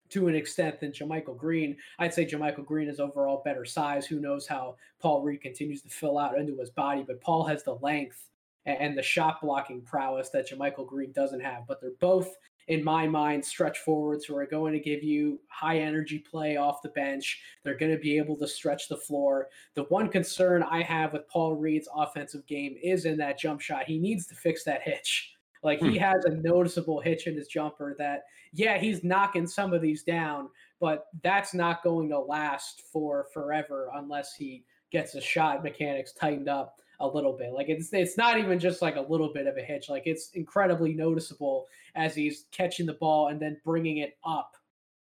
to 0.09 0.27
an 0.27 0.35
extent 0.35 0.79
than 0.79 0.91
JaMychal 0.91 1.37
Green. 1.37 1.77
I'd 1.99 2.13
say 2.13 2.25
JaMychal 2.25 2.65
Green 2.65 2.87
is 2.87 2.99
overall 2.99 3.41
better 3.43 3.65
size. 3.65 4.05
Who 4.05 4.19
knows 4.19 4.47
how 4.47 4.75
Paul 4.99 5.21
Reed 5.21 5.41
continues 5.41 5.81
to 5.81 5.89
fill 5.89 6.17
out 6.17 6.37
into 6.37 6.57
his 6.57 6.69
body, 6.69 7.03
but 7.05 7.21
Paul 7.21 7.43
has 7.45 7.63
the 7.63 7.75
length 7.75 8.29
and 8.65 8.97
the 8.97 9.03
shot 9.03 9.41
blocking 9.41 9.81
prowess 9.81 10.29
that 10.29 10.49
JaMychal 10.49 10.87
Green 10.87 11.11
doesn't 11.13 11.39
have. 11.39 11.65
But 11.67 11.79
they're 11.79 11.91
both, 12.01 12.35
in 12.67 12.83
my 12.83 13.07
mind, 13.07 13.45
stretch 13.45 13.79
forwards 13.79 14.25
who 14.25 14.35
are 14.35 14.45
going 14.45 14.73
to 14.73 14.79
give 14.79 15.03
you 15.03 15.39
high 15.47 15.79
energy 15.79 16.19
play 16.19 16.57
off 16.57 16.81
the 16.81 16.89
bench. 16.89 17.41
They're 17.63 17.77
going 17.77 17.93
to 17.93 17.97
be 17.97 18.17
able 18.17 18.35
to 18.37 18.47
stretch 18.47 18.89
the 18.89 18.97
floor. 18.97 19.47
The 19.75 19.83
one 19.83 20.09
concern 20.09 20.63
I 20.63 20.81
have 20.83 21.13
with 21.13 21.29
Paul 21.29 21.55
Reed's 21.55 21.87
offensive 21.95 22.45
game 22.45 22.75
is 22.83 23.05
in 23.05 23.17
that 23.19 23.39
jump 23.39 23.61
shot. 23.61 23.85
He 23.85 23.99
needs 23.99 24.27
to 24.27 24.35
fix 24.35 24.65
that 24.65 24.81
hitch. 24.81 25.33
Like 25.63 25.79
he 25.79 25.97
hmm. 25.97 26.03
has 26.03 26.25
a 26.25 26.31
noticeable 26.31 26.99
hitch 26.99 27.27
in 27.27 27.35
his 27.35 27.47
jumper 27.47 27.95
that, 27.97 28.23
yeah, 28.53 28.77
he's 28.77 29.03
knocking 29.03 29.47
some 29.47 29.73
of 29.73 29.81
these 29.81 30.03
down, 30.03 30.49
but 30.79 31.05
that's 31.23 31.53
not 31.53 31.83
going 31.83 32.09
to 32.09 32.19
last 32.19 32.83
for 32.91 33.27
forever 33.33 33.89
unless 33.95 34.33
he 34.33 34.63
gets 34.91 35.13
his 35.13 35.23
shot 35.23 35.63
mechanics 35.63 36.13
tightened 36.13 36.49
up 36.49 36.79
a 36.99 37.07
little 37.07 37.33
bit. 37.33 37.53
Like 37.53 37.69
it's 37.69 37.93
it's 37.93 38.17
not 38.17 38.39
even 38.39 38.59
just 38.59 38.81
like 38.81 38.95
a 38.95 39.01
little 39.01 39.31
bit 39.31 39.47
of 39.47 39.57
a 39.57 39.61
hitch. 39.61 39.89
Like 39.89 40.03
it's 40.05 40.31
incredibly 40.33 40.93
noticeable 40.93 41.67
as 41.95 42.15
he's 42.15 42.45
catching 42.51 42.85
the 42.85 42.93
ball 42.93 43.27
and 43.27 43.39
then 43.39 43.59
bringing 43.63 43.97
it 43.97 44.17
up 44.25 44.55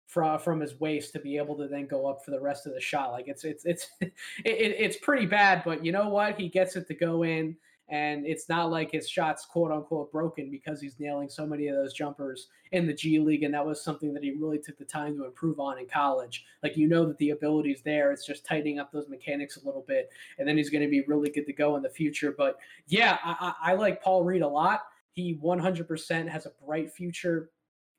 from 0.06 0.38
from 0.38 0.60
his 0.60 0.78
waist 0.80 1.12
to 1.12 1.20
be 1.20 1.36
able 1.36 1.56
to 1.56 1.68
then 1.68 1.86
go 1.86 2.06
up 2.06 2.24
for 2.24 2.30
the 2.30 2.40
rest 2.40 2.66
of 2.66 2.74
the 2.74 2.80
shot. 2.80 3.12
Like 3.12 3.28
it's 3.28 3.44
it's 3.44 3.64
it's 3.64 3.88
it, 4.00 4.12
it's 4.44 4.96
pretty 4.98 5.26
bad, 5.26 5.62
but 5.64 5.84
you 5.84 5.92
know 5.92 6.08
what? 6.08 6.38
He 6.38 6.48
gets 6.48 6.76
it 6.76 6.86
to 6.88 6.94
go 6.94 7.24
in 7.24 7.56
and 7.90 8.24
it's 8.24 8.48
not 8.48 8.70
like 8.70 8.92
his 8.92 9.08
shots 9.08 9.44
quote 9.44 9.72
unquote 9.72 10.10
broken 10.12 10.50
because 10.50 10.80
he's 10.80 10.98
nailing 11.00 11.28
so 11.28 11.44
many 11.44 11.66
of 11.66 11.76
those 11.76 11.92
jumpers 11.92 12.48
in 12.72 12.86
the 12.86 12.94
G 12.94 13.18
League, 13.18 13.42
and 13.42 13.52
that 13.52 13.66
was 13.66 13.82
something 13.82 14.14
that 14.14 14.22
he 14.22 14.30
really 14.32 14.58
took 14.58 14.78
the 14.78 14.84
time 14.84 15.16
to 15.16 15.24
improve 15.24 15.58
on 15.58 15.78
in 15.78 15.86
college. 15.86 16.44
Like 16.62 16.76
you 16.76 16.88
know 16.88 17.04
that 17.06 17.18
the 17.18 17.30
ability 17.30 17.72
is 17.72 17.82
there; 17.82 18.12
it's 18.12 18.24
just 18.24 18.46
tightening 18.46 18.78
up 18.78 18.92
those 18.92 19.08
mechanics 19.08 19.56
a 19.56 19.64
little 19.66 19.84
bit, 19.86 20.10
and 20.38 20.46
then 20.46 20.56
he's 20.56 20.70
going 20.70 20.84
to 20.84 20.90
be 20.90 21.02
really 21.02 21.30
good 21.30 21.46
to 21.46 21.52
go 21.52 21.76
in 21.76 21.82
the 21.82 21.90
future. 21.90 22.32
But 22.36 22.58
yeah, 22.86 23.18
I, 23.24 23.54
I 23.62 23.74
like 23.74 24.02
Paul 24.02 24.24
Reed 24.24 24.42
a 24.42 24.48
lot. 24.48 24.82
He 25.12 25.34
100% 25.42 26.28
has 26.28 26.46
a 26.46 26.52
bright 26.64 26.92
future 26.92 27.50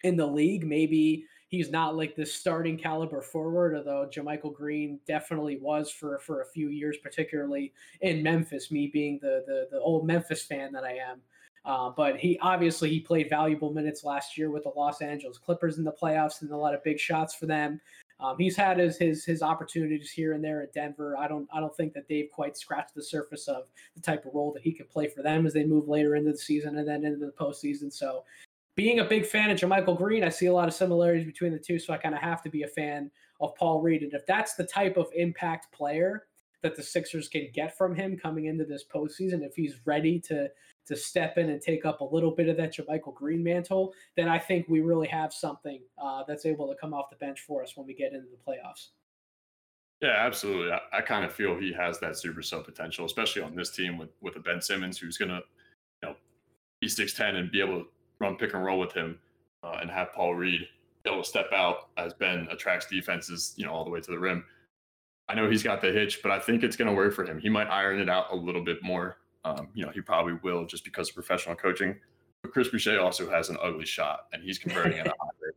in 0.03 0.15
the 0.15 0.25
league. 0.25 0.65
Maybe 0.65 1.25
he's 1.51 1.69
not 1.69 1.95
like 1.95 2.15
this 2.15 2.33
starting 2.33 2.77
caliber 2.77 3.21
forward, 3.21 3.75
although 3.75 4.09
JaMychal 4.09 4.53
Green 4.53 4.99
definitely 5.05 5.57
was 5.57 5.91
for 5.91 6.17
for 6.19 6.41
a 6.41 6.45
few 6.45 6.69
years, 6.69 6.97
particularly 6.97 7.73
in 7.99 8.23
Memphis. 8.23 8.71
Me 8.71 8.87
being 8.87 9.19
the 9.21 9.43
the, 9.45 9.67
the 9.69 9.79
old 9.79 10.07
Memphis 10.07 10.43
fan 10.43 10.71
that 10.71 10.83
I 10.83 10.93
am. 10.93 11.21
Uh, 11.63 11.91
but 11.91 12.17
he 12.17 12.39
obviously 12.41 12.89
he 12.89 12.99
played 12.99 13.29
valuable 13.29 13.71
minutes 13.71 14.03
last 14.03 14.35
year 14.35 14.49
with 14.49 14.63
the 14.63 14.71
Los 14.75 15.01
Angeles 15.01 15.37
Clippers 15.37 15.77
in 15.77 15.83
the 15.83 15.91
playoffs 15.91 16.41
and 16.41 16.49
a 16.49 16.57
lot 16.57 16.73
of 16.73 16.83
big 16.83 16.99
shots 16.99 17.35
for 17.35 17.45
them. 17.45 17.79
Um, 18.19 18.35
he's 18.37 18.55
had 18.55 18.79
his, 18.79 18.97
his 18.97 19.25
his 19.25 19.43
opportunities 19.43 20.11
here 20.11 20.33
and 20.33 20.43
there 20.43 20.61
at 20.61 20.73
Denver. 20.73 21.17
I 21.17 21.27
don't 21.27 21.47
I 21.53 21.59
don't 21.59 21.75
think 21.75 21.93
that 21.93 22.07
they've 22.07 22.29
quite 22.31 22.55
scratched 22.57 22.95
the 22.95 23.03
surface 23.03 23.47
of 23.47 23.65
the 23.95 24.01
type 24.01 24.25
of 24.25 24.33
role 24.33 24.53
that 24.53 24.63
he 24.63 24.71
could 24.71 24.89
play 24.89 25.07
for 25.07 25.21
them 25.21 25.45
as 25.45 25.53
they 25.53 25.65
move 25.65 25.87
later 25.87 26.15
into 26.15 26.31
the 26.31 26.37
season 26.37 26.77
and 26.77 26.87
then 26.87 27.03
into 27.03 27.25
the 27.25 27.31
postseason. 27.33 27.91
So 27.91 28.23
being 28.75 28.99
a 28.99 29.05
big 29.05 29.25
fan 29.25 29.51
of 29.51 29.57
JaMychal 29.57 29.97
Green, 29.97 30.23
I 30.23 30.29
see 30.29 30.45
a 30.45 30.53
lot 30.53 30.67
of 30.67 30.73
similarities 30.73 31.25
between 31.25 31.51
the 31.51 31.59
two, 31.59 31.77
so 31.77 31.93
I 31.93 31.97
kind 31.97 32.15
of 32.15 32.21
have 32.21 32.41
to 32.43 32.49
be 32.49 32.63
a 32.63 32.67
fan 32.67 33.11
of 33.39 33.55
Paul 33.55 33.81
Reed. 33.81 34.03
And 34.03 34.13
if 34.13 34.25
that's 34.25 34.55
the 34.55 34.65
type 34.65 34.97
of 34.97 35.07
impact 35.15 35.73
player 35.73 36.27
that 36.63 36.75
the 36.75 36.83
Sixers 36.83 37.27
can 37.27 37.49
get 37.53 37.77
from 37.77 37.95
him 37.95 38.17
coming 38.17 38.45
into 38.45 38.65
this 38.65 38.85
postseason, 38.93 39.43
if 39.43 39.55
he's 39.55 39.75
ready 39.85 40.19
to 40.21 40.49
to 40.87 40.95
step 40.95 41.37
in 41.37 41.49
and 41.49 41.61
take 41.61 41.85
up 41.85 42.01
a 42.01 42.03
little 42.03 42.31
bit 42.31 42.49
of 42.49 42.57
that 42.57 42.73
JaMychal 42.73 43.13
Green 43.13 43.43
mantle, 43.43 43.93
then 44.15 44.27
I 44.27 44.39
think 44.39 44.67
we 44.67 44.81
really 44.81 45.07
have 45.07 45.31
something 45.31 45.79
uh, 46.01 46.23
that's 46.27 46.45
able 46.45 46.67
to 46.67 46.75
come 46.75 46.93
off 46.93 47.09
the 47.11 47.17
bench 47.17 47.41
for 47.41 47.61
us 47.61 47.77
when 47.77 47.85
we 47.85 47.93
get 47.93 48.13
into 48.13 48.27
the 48.29 48.51
playoffs. 48.51 48.87
Yeah, 50.01 50.15
absolutely. 50.17 50.71
I, 50.71 50.79
I 50.91 51.01
kind 51.01 51.23
of 51.23 51.31
feel 51.31 51.55
he 51.55 51.71
has 51.73 51.99
that 51.99 52.17
super 52.17 52.41
sub 52.41 52.65
potential, 52.65 53.05
especially 53.05 53.43
on 53.43 53.55
this 53.55 53.69
team 53.69 53.97
with 53.97 54.09
with 54.21 54.35
a 54.37 54.39
Ben 54.39 54.61
Simmons 54.61 54.97
who's 54.97 55.17
gonna, 55.17 55.41
you 56.01 56.09
know, 56.09 56.15
be 56.79 56.87
six 56.87 57.13
ten 57.13 57.35
and 57.35 57.51
be 57.51 57.61
able 57.61 57.81
to 57.81 57.85
run 58.21 58.37
pick 58.37 58.53
and 58.53 58.63
roll 58.63 58.79
with 58.79 58.93
him, 58.93 59.19
uh, 59.63 59.77
and 59.81 59.89
have 59.89 60.13
Paul 60.13 60.35
Reed 60.35 60.67
be 61.03 61.09
able 61.09 61.23
to 61.23 61.27
step 61.27 61.51
out 61.53 61.89
as 61.97 62.13
Ben 62.13 62.47
attracts 62.51 62.85
defenses, 62.85 63.53
you 63.57 63.65
know, 63.65 63.71
all 63.71 63.83
the 63.83 63.89
way 63.89 63.99
to 63.99 64.11
the 64.11 64.19
rim. 64.19 64.45
I 65.27 65.33
know 65.33 65.49
he's 65.49 65.63
got 65.63 65.81
the 65.81 65.91
hitch, 65.91 66.21
but 66.21 66.31
I 66.31 66.39
think 66.39 66.63
it's 66.63 66.75
going 66.75 66.89
to 66.89 66.93
work 66.93 67.13
for 67.13 67.25
him. 67.25 67.39
He 67.39 67.49
might 67.49 67.67
iron 67.67 67.99
it 67.99 68.09
out 68.09 68.27
a 68.31 68.35
little 68.35 68.63
bit 68.63 68.83
more. 68.83 69.17
Um, 69.43 69.69
you 69.73 69.85
know, 69.85 69.91
he 69.91 70.01
probably 70.01 70.33
will 70.43 70.65
just 70.65 70.83
because 70.83 71.09
of 71.09 71.15
professional 71.15 71.55
coaching. 71.55 71.95
But 72.41 72.51
Chris 72.51 72.67
Boucher 72.67 72.99
also 72.99 73.29
has 73.29 73.49
an 73.49 73.57
ugly 73.61 73.85
shot, 73.85 74.27
and 74.33 74.43
he's 74.43 74.57
converting 74.57 74.99
at 74.99 75.07
a 75.07 75.13
high 75.19 75.29
rate. 75.41 75.55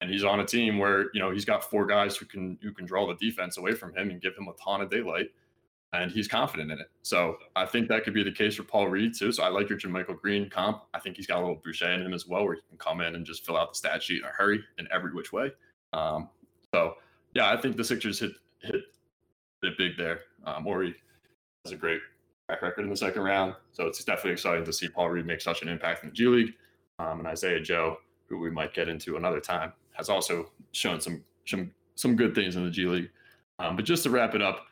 And 0.00 0.10
he's 0.10 0.24
on 0.24 0.40
a 0.40 0.44
team 0.44 0.78
where 0.78 1.06
you 1.14 1.20
know 1.20 1.30
he's 1.30 1.44
got 1.44 1.68
four 1.68 1.86
guys 1.86 2.16
who 2.16 2.26
can 2.26 2.58
who 2.62 2.72
can 2.72 2.86
draw 2.86 3.06
the 3.06 3.14
defense 3.14 3.56
away 3.56 3.72
from 3.72 3.94
him 3.94 4.10
and 4.10 4.20
give 4.20 4.36
him 4.36 4.48
a 4.48 4.52
ton 4.62 4.80
of 4.80 4.90
daylight, 4.90 5.30
and 5.92 6.10
he's 6.10 6.28
confident 6.28 6.70
in 6.70 6.78
it. 6.78 6.90
So 7.02 7.36
I 7.54 7.66
think 7.66 7.88
that 7.88 8.04
could 8.04 8.14
be 8.14 8.22
the 8.22 8.32
case 8.32 8.56
for 8.56 8.62
Paul 8.62 8.88
Reed 8.88 9.14
too. 9.16 9.32
So 9.32 9.42
I 9.42 9.48
like 9.48 9.68
your 9.68 9.78
JaMychal 9.78 10.20
Green 10.20 10.50
comp. 10.50 10.82
I 10.94 11.00
think 11.00 11.16
he's 11.16 11.26
got 11.26 11.38
a 11.38 11.40
little 11.40 11.60
Boucher 11.64 11.90
in 11.90 12.02
him 12.02 12.12
as 12.12 12.26
well, 12.26 12.44
where 12.44 12.54
he 12.54 12.60
can 12.68 12.78
come 12.78 13.00
in 13.00 13.14
and 13.14 13.24
just 13.24 13.46
fill 13.46 13.56
out 13.56 13.72
the 13.72 13.78
stat 13.78 14.02
sheet 14.02 14.22
in 14.22 14.24
a 14.24 14.32
hurry 14.32 14.62
in 14.78 14.88
every 14.92 15.12
which 15.12 15.32
way. 15.32 15.52
Um, 15.92 16.28
so 16.74 16.94
yeah, 17.34 17.50
I 17.50 17.56
think 17.56 17.76
the 17.76 17.84
Sixers 17.84 18.18
hit 18.18 18.32
hit 18.60 18.82
it 19.62 19.78
big 19.78 19.96
there. 19.96 20.20
Um, 20.44 20.64
Morey 20.64 20.94
has 21.64 21.72
a 21.72 21.76
great 21.76 22.00
track 22.48 22.62
record 22.62 22.82
in 22.82 22.90
the 22.90 22.96
second 22.96 23.22
round, 23.22 23.54
so 23.72 23.86
it's 23.86 24.02
definitely 24.04 24.32
exciting 24.32 24.64
to 24.64 24.72
see 24.72 24.88
Paul 24.88 25.10
Reed 25.10 25.26
make 25.26 25.40
such 25.40 25.62
an 25.62 25.68
impact 25.68 26.02
in 26.02 26.10
the 26.10 26.14
G 26.14 26.26
League. 26.26 26.54
Um, 26.98 27.18
and 27.18 27.28
Isaiah 27.28 27.60
Joe, 27.60 27.98
who 28.28 28.38
we 28.38 28.50
might 28.50 28.74
get 28.74 28.88
into 28.88 29.16
another 29.16 29.40
time, 29.40 29.72
has 29.92 30.08
also 30.08 30.50
shown 30.72 31.00
some 31.00 31.22
some 31.46 31.72
some 31.94 32.16
good 32.16 32.34
things 32.34 32.56
in 32.56 32.64
the 32.64 32.70
G 32.70 32.86
League. 32.86 33.10
Um, 33.58 33.76
but 33.76 33.84
just 33.84 34.02
to 34.02 34.10
wrap 34.10 34.34
it 34.34 34.42
up 34.42 34.66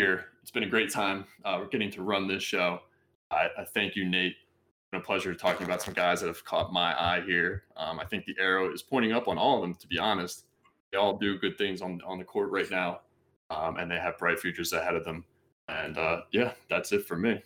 here, 0.00 0.24
it's 0.40 0.50
been 0.50 0.62
a 0.62 0.68
great 0.68 0.90
time. 0.90 1.26
Uh, 1.44 1.58
we're 1.60 1.68
getting 1.68 1.90
to 1.90 2.02
run 2.02 2.26
this 2.26 2.42
show. 2.42 2.80
I, 3.30 3.48
I 3.58 3.64
thank 3.64 3.96
you, 3.96 4.08
Nate. 4.08 4.32
It's 4.32 4.90
been 4.90 5.00
a 5.00 5.04
pleasure 5.04 5.34
talking 5.34 5.66
about 5.66 5.82
some 5.82 5.92
guys 5.92 6.22
that 6.22 6.28
have 6.28 6.42
caught 6.42 6.72
my 6.72 6.98
eye 6.98 7.20
here. 7.26 7.64
Um, 7.76 8.00
I 8.00 8.06
think 8.06 8.24
the 8.24 8.34
arrow 8.40 8.72
is 8.72 8.80
pointing 8.80 9.12
up 9.12 9.28
on 9.28 9.36
all 9.36 9.56
of 9.56 9.60
them. 9.60 9.74
To 9.74 9.86
be 9.86 9.98
honest, 9.98 10.46
they 10.90 10.96
all 10.96 11.18
do 11.18 11.38
good 11.38 11.58
things 11.58 11.82
on 11.82 12.00
on 12.06 12.18
the 12.18 12.24
court 12.24 12.50
right 12.50 12.70
now, 12.70 13.00
um, 13.50 13.76
and 13.76 13.90
they 13.90 13.98
have 13.98 14.16
bright 14.16 14.40
futures 14.40 14.72
ahead 14.72 14.96
of 14.96 15.04
them. 15.04 15.22
And 15.68 15.98
uh, 15.98 16.22
yeah, 16.32 16.52
that's 16.70 16.92
it 16.92 17.04
for 17.04 17.16
me. 17.16 17.42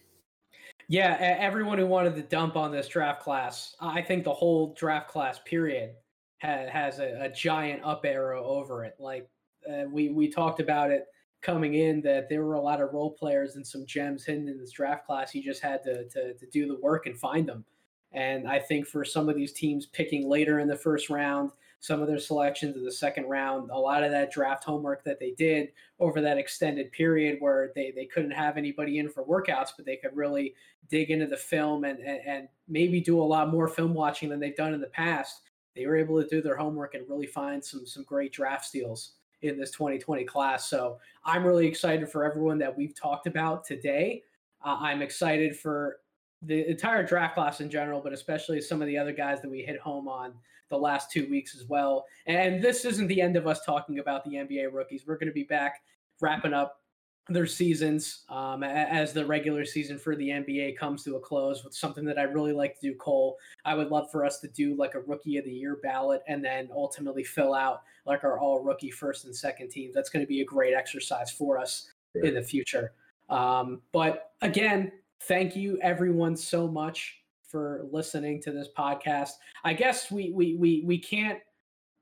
Yeah, 0.86 1.16
everyone 1.18 1.78
who 1.78 1.86
wanted 1.86 2.14
to 2.14 2.22
dump 2.22 2.55
on 2.55 2.70
this 2.70 2.86
draft 2.86 3.20
class, 3.20 3.74
I 3.80 4.00
think 4.00 4.22
the 4.22 4.32
whole 4.32 4.74
draft 4.74 5.09
class 5.09 5.40
period 5.44 5.96
has, 6.38 6.68
has 6.70 6.98
a, 7.00 7.24
a 7.24 7.28
giant 7.30 7.82
up 7.84 8.05
arrow 8.05 8.44
over 8.44 8.84
it. 8.84 8.94
Like 9.00 9.28
uh, 9.68 9.86
we 9.90 10.11
we 10.11 10.28
talked 10.28 10.61
about 10.61 10.92
it 10.92 11.07
coming 11.45 11.74
in 11.74 12.01
that 12.01 12.28
there 12.28 12.42
were 12.42 12.55
a 12.55 12.61
lot 12.61 12.80
of 12.80 12.92
role 12.92 13.11
players 13.11 13.55
and 13.55 13.66
some 13.66 13.84
gems 13.86 14.24
hidden 14.24 14.49
in 14.49 14.59
this 14.59 14.72
draft 14.72 15.07
class. 15.07 15.34
You 15.34 15.42
just 15.42 15.62
had 15.62 15.82
to, 15.84 16.09
to, 16.09 16.34
to 16.34 16.47
do 16.47 16.66
the 16.66 16.80
work 16.80 17.07
and 17.07 17.16
find 17.16 17.49
them. 17.49 17.64
And 18.12 18.49
I 18.49 18.59
think 18.59 18.86
for 18.86 19.05
some 19.05 19.28
of 19.28 19.36
these 19.36 19.53
teams 19.53 19.86
picking 19.86 20.28
later 20.28 20.61
in 20.61 20.68
the 20.68 20.76
first 20.76 21.11
round, 21.11 21.51
some 21.80 22.01
of 22.01 22.09
their 22.09 22.18
selections 22.18 22.76
in 22.76 22.84
the 22.84 22.90
second 22.90 23.24
round, 23.24 23.70
a 23.70 23.78
lot 23.78 24.03
of 24.03 24.11
that 24.11 24.32
draft 24.32 24.64
homework 24.64 25.05
that 25.05 25.20
they 25.20 25.32
did 25.32 25.68
over 26.01 26.22
that 26.22 26.38
extended 26.38 26.90
period 26.92 27.36
where 27.40 27.72
they, 27.74 27.92
they 27.95 28.07
couldn't 28.07 28.30
have 28.30 28.57
anybody 28.57 28.99
in 28.99 29.09
for 29.09 29.22
workouts, 29.24 29.70
but 29.76 29.84
they 29.84 29.97
could 29.97 30.16
really 30.16 30.55
dig 30.88 31.11
into 31.11 31.26
the 31.26 31.36
film 31.36 31.84
and, 31.84 31.99
and, 31.99 32.20
and 32.26 32.49
maybe 32.68 33.01
do 33.01 33.20
a 33.20 33.22
lot 33.22 33.51
more 33.51 33.68
film 33.68 33.92
watching 33.92 34.30
than 34.30 34.40
they've 34.40 34.57
done 34.57 34.72
in 34.72 34.80
the 34.80 34.86
past. 34.86 35.42
They 35.76 35.86
were 35.86 35.97
able 35.97 36.22
to 36.22 36.28
do 36.28 36.40
their 36.40 36.57
homework 36.57 36.95
and 36.95 37.07
really 37.09 37.26
find 37.26 37.62
some 37.62 37.84
some 37.84 38.05
great 38.05 38.32
draft 38.32 38.64
steals 38.64 39.14
in 39.45 39.59
this 39.59 39.70
2020 39.70 40.24
class. 40.24 40.68
So 40.68 40.99
I'm 41.24 41.45
really 41.45 41.66
excited 41.66 42.09
for 42.09 42.24
everyone 42.24 42.59
that 42.59 42.76
we've 42.76 42.95
talked 42.95 43.26
about 43.26 43.64
today. 43.64 44.22
Uh, 44.64 44.78
I'm 44.80 45.03
excited 45.03 45.57
for 45.57 45.99
the 46.42 46.68
entire 46.68 47.05
draft 47.05 47.34
class 47.34 47.61
in 47.61 47.70
general, 47.70 48.01
but 48.01 48.12
especially 48.12 48.61
some 48.61 48.82
of 48.82 48.88
the 48.88 48.99
other 48.99 49.12
guys 49.12 49.40
that 49.42 49.51
we 49.51 49.62
hit 49.62 49.78
home 49.80 50.09
on 50.09 50.34
the 50.70 50.76
last 50.76 51.11
two 51.11 51.28
weeks 51.30 51.55
as 51.55 51.66
well. 51.66 52.07
And 52.26 52.62
this 52.62 52.84
isn't 52.84 53.07
the 53.07 53.20
end 53.20 53.36
of 53.36 53.47
us 53.47 53.64
talking 53.64 53.99
about 53.99 54.24
the 54.24 54.32
NBA 54.32 54.72
rookies. 54.72 55.05
We're 55.07 55.18
going 55.18 55.28
to 55.28 55.34
be 55.34 55.45
back 55.45 55.82
wrapping 56.20 56.55
up 56.55 56.80
their 57.29 57.47
seasons 57.47 58.25
um, 58.29 58.62
as 58.62 59.12
the 59.12 59.25
regular 59.25 59.64
season 59.64 59.99
for 59.99 60.14
the 60.14 60.29
NBA 60.29 60.77
comes 60.77 61.03
to 61.05 61.16
a 61.16 61.20
close 61.20 61.64
with 61.64 61.75
something 61.75 62.05
that 62.05 62.18
I 62.18 62.25
really 62.25 62.53
like 62.53 62.79
to 62.81 62.89
do, 62.89 62.95
Cole. 62.97 63.39
I 63.64 63.75
would 63.75 63.89
love 63.89 64.11
for 64.11 64.25
us 64.27 64.41
to 64.41 64.49
do 64.49 64.75
like 64.77 64.95
a 64.95 65.01
rookie 65.01 65.39
of 65.39 65.45
the 65.47 65.53
year 65.53 65.79
ballot 65.83 66.22
and 66.29 66.45
then 66.45 66.68
ultimately 66.75 67.25
fill 67.25 67.55
out 67.55 67.83
like 68.05 68.25
our 68.25 68.39
all 68.39 68.62
rookie 68.62 68.91
first 68.91 69.25
and 69.25 69.35
second 69.35 69.70
teams. 69.70 69.95
That's 69.95 70.11
going 70.11 70.22
to 70.25 70.29
be 70.29 70.43
a 70.43 70.45
great 70.45 70.75
exercise 70.75 71.31
for 71.31 71.59
us 71.59 71.91
yeah. 72.14 72.29
in 72.29 72.35
the 72.35 72.43
future. 72.43 72.93
Um, 73.31 73.81
but 73.93 74.33
again, 74.43 74.93
thank 75.22 75.57
you 75.57 75.79
everyone 75.81 76.37
so 76.37 76.68
much 76.68 77.22
for 77.49 77.87
listening 77.91 78.43
to 78.43 78.53
this 78.53 78.68
podcast. 78.77 79.31
I 79.64 79.72
guess 79.72 80.11
we 80.11 80.31
we 80.31 80.57
we 80.57 80.83
we 80.85 80.99
can't 80.99 81.39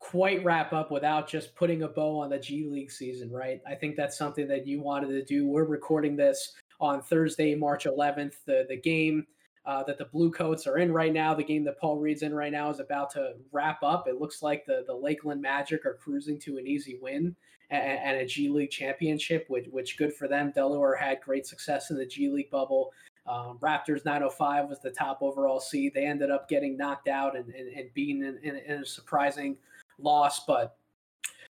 quite 0.03 0.43
wrap 0.43 0.73
up 0.73 0.91
without 0.91 1.29
just 1.29 1.55
putting 1.55 1.85
a 1.85 1.89
bow 1.89 2.19
on 2.19 2.31
the 2.31 2.39
G 2.39 2.67
League 2.67 2.91
season, 2.91 3.31
right? 3.31 3.61
I 3.67 3.77
think 3.77 3.95
that's 3.95 4.19
something 4.19 4.49
that 4.49 4.67
you 4.67 4.81
wanted 4.81 5.09
to 5.09 5.25
do. 5.25 5.47
We're 5.47 5.65
recording 5.65 6.17
this 6.17 6.55
on 6.81 7.01
Thursday, 7.01 7.55
March 7.55 7.85
11th. 7.85 8.35
The 8.45 8.67
the 8.69 8.77
game 8.77 9.25
uh, 9.65 9.85
that 9.85 9.99
the 9.99 10.07
Blue 10.07 10.33
Coats 10.33 10.67
are 10.67 10.79
in 10.79 10.93
right 10.93 11.13
now, 11.13 11.35
the 11.35 11.45
game 11.45 11.63
that 11.65 11.79
Paul 11.79 11.99
Reed's 11.99 12.23
in 12.23 12.35
right 12.35 12.51
now, 12.51 12.69
is 12.69 12.81
about 12.81 13.11
to 13.11 13.35
wrap 13.53 13.81
up. 13.85 14.09
It 14.09 14.21
looks 14.21 14.43
like 14.43 14.67
the 14.67 14.83
the 14.89 14.95
Lakeland 14.95 15.41
Magic 15.41 15.87
are 15.87 15.95
cruising 15.95 16.39
to 16.41 16.59
an 16.59 16.67
easy 16.67 16.99
win 17.01 17.37
and, 17.71 18.01
and 18.01 18.17
a 18.19 18.27
G 18.27 18.49
League 18.49 18.73
championship, 18.73 19.45
which 19.49 19.67
which 19.71 19.97
good 19.97 20.13
for 20.13 20.27
them. 20.27 20.51
Delaware 20.53 20.97
had 20.97 21.21
great 21.21 21.47
success 21.47 21.91
in 21.91 21.97
the 21.97 22.07
G 22.07 22.29
League 22.29 22.51
bubble. 22.51 22.93
Um, 23.25 23.57
Raptors 23.63 24.05
905 24.05 24.69
was 24.69 24.81
the 24.81 24.91
top 24.91 25.19
overall 25.23 25.61
seed. 25.61 25.95
They 25.95 26.07
ended 26.07 26.33
up 26.33 26.49
getting 26.49 26.77
knocked 26.77 27.07
out 27.07 27.37
and, 27.37 27.55
and, 27.55 27.69
and 27.69 27.95
being 27.95 28.25
in, 28.25 28.41
in, 28.43 28.57
in 28.67 28.83
a 28.83 28.85
surprising 28.85 29.57
loss, 30.05 30.45
but 30.47 30.77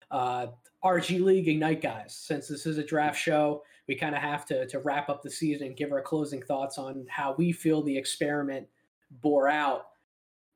uh, 0.10 0.48
RG 0.84 1.22
League 1.22 1.48
Ignite 1.48 1.82
guys, 1.82 2.16
since 2.16 2.48
this 2.48 2.66
is 2.66 2.78
a 2.78 2.84
draft 2.84 3.20
show, 3.20 3.64
we 3.88 3.96
kind 3.96 4.16
of 4.16 4.22
have 4.22 4.46
to 4.48 4.68
to 4.68 4.80
wrap 4.80 5.10
up 5.10 5.22
the 5.22 5.30
season 5.30 5.68
and 5.68 5.78
give 5.78 5.92
our 5.92 6.02
closing 6.02 6.42
thoughts 6.42 6.78
on 6.78 7.06
how 7.10 7.36
we 7.38 7.52
feel 7.52 7.82
the 7.82 7.98
experiment 7.98 8.68
bore 9.22 9.50
out. 9.50 9.88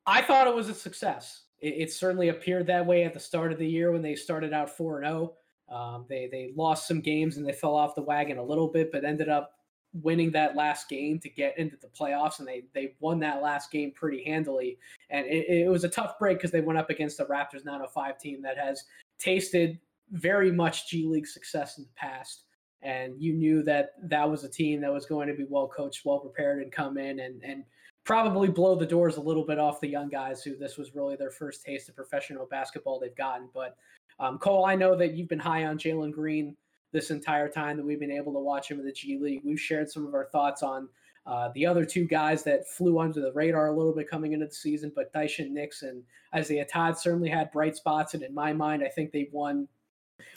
I 0.06 0.22
thought 0.22 0.46
it 0.46 0.54
was 0.54 0.68
a 0.68 0.74
success. 0.74 1.42
It, 1.60 1.74
it 1.76 1.92
certainly 1.92 2.28
appeared 2.28 2.66
that 2.68 2.86
way 2.86 3.04
at 3.04 3.14
the 3.14 3.20
start 3.20 3.52
of 3.52 3.58
the 3.58 3.66
year 3.66 3.92
when 3.92 4.02
they 4.02 4.14
started 4.14 4.52
out 4.52 4.74
four 4.74 4.98
and 4.98 5.06
zero. 5.06 5.34
Oh. 5.34 5.42
Um, 5.68 6.06
they 6.08 6.28
they 6.30 6.52
lost 6.56 6.86
some 6.86 7.00
games 7.00 7.36
and 7.36 7.46
they 7.46 7.52
fell 7.52 7.74
off 7.74 7.96
the 7.96 8.02
wagon 8.02 8.38
a 8.38 8.42
little 8.42 8.68
bit, 8.68 8.92
but 8.92 9.04
ended 9.04 9.28
up 9.28 9.55
winning 10.02 10.30
that 10.32 10.56
last 10.56 10.88
game 10.88 11.18
to 11.20 11.28
get 11.28 11.56
into 11.58 11.76
the 11.76 11.88
playoffs, 11.88 12.38
and 12.38 12.48
they 12.48 12.64
they 12.74 12.94
won 13.00 13.18
that 13.20 13.42
last 13.42 13.70
game 13.70 13.92
pretty 13.92 14.24
handily. 14.24 14.78
And 15.10 15.26
it, 15.26 15.46
it 15.48 15.70
was 15.70 15.84
a 15.84 15.88
tough 15.88 16.18
break 16.18 16.38
because 16.38 16.50
they 16.50 16.60
went 16.60 16.78
up 16.78 16.90
against 16.90 17.18
the 17.18 17.24
Raptors 17.24 17.64
905 17.64 18.18
team 18.18 18.42
that 18.42 18.58
has 18.58 18.84
tasted 19.18 19.78
very 20.12 20.52
much 20.52 20.88
G 20.88 21.06
League 21.06 21.26
success 21.26 21.78
in 21.78 21.84
the 21.84 21.90
past. 21.96 22.42
And 22.82 23.20
you 23.20 23.32
knew 23.32 23.62
that 23.64 23.92
that 24.04 24.28
was 24.30 24.44
a 24.44 24.48
team 24.48 24.80
that 24.82 24.92
was 24.92 25.06
going 25.06 25.28
to 25.28 25.34
be 25.34 25.46
well 25.48 25.68
coached, 25.68 26.04
well 26.04 26.20
prepared, 26.20 26.62
and 26.62 26.70
come 26.70 26.98
in 26.98 27.20
and 27.20 27.42
and 27.42 27.64
probably 28.04 28.48
blow 28.48 28.76
the 28.76 28.86
doors 28.86 29.16
a 29.16 29.20
little 29.20 29.44
bit 29.44 29.58
off 29.58 29.80
the 29.80 29.88
young 29.88 30.08
guys 30.08 30.42
who 30.42 30.56
this 30.56 30.76
was 30.76 30.94
really 30.94 31.16
their 31.16 31.30
first 31.30 31.64
taste 31.64 31.88
of 31.88 31.96
professional 31.96 32.46
basketball 32.46 33.00
they've 33.00 33.16
gotten. 33.16 33.48
But 33.52 33.76
um, 34.20 34.38
Cole, 34.38 34.64
I 34.64 34.76
know 34.76 34.96
that 34.96 35.14
you've 35.14 35.28
been 35.28 35.40
high 35.40 35.64
on 35.64 35.76
Jalen 35.76 36.12
Green 36.12 36.56
this 36.92 37.10
entire 37.10 37.48
time 37.48 37.76
that 37.76 37.84
we've 37.84 38.00
been 38.00 38.10
able 38.10 38.32
to 38.32 38.38
watch 38.38 38.70
him 38.70 38.78
in 38.78 38.86
the 38.86 38.92
G 38.92 39.18
League. 39.20 39.42
We've 39.44 39.60
shared 39.60 39.90
some 39.90 40.06
of 40.06 40.14
our 40.14 40.26
thoughts 40.26 40.62
on 40.62 40.88
uh, 41.26 41.50
the 41.54 41.66
other 41.66 41.84
two 41.84 42.04
guys 42.04 42.44
that 42.44 42.68
flew 42.68 43.00
under 43.00 43.20
the 43.20 43.32
radar 43.32 43.68
a 43.68 43.76
little 43.76 43.94
bit 43.94 44.08
coming 44.08 44.32
into 44.32 44.46
the 44.46 44.54
season, 44.54 44.92
but 44.94 45.12
Daishen 45.12 45.50
Nix 45.50 45.82
and 45.82 46.02
Isaiah 46.34 46.64
Todd 46.64 46.96
certainly 46.96 47.28
had 47.28 47.50
bright 47.50 47.76
spots. 47.76 48.14
And 48.14 48.22
in 48.22 48.32
my 48.32 48.52
mind, 48.52 48.84
I 48.84 48.88
think 48.88 49.10
they 49.10 49.28
won 49.32 49.66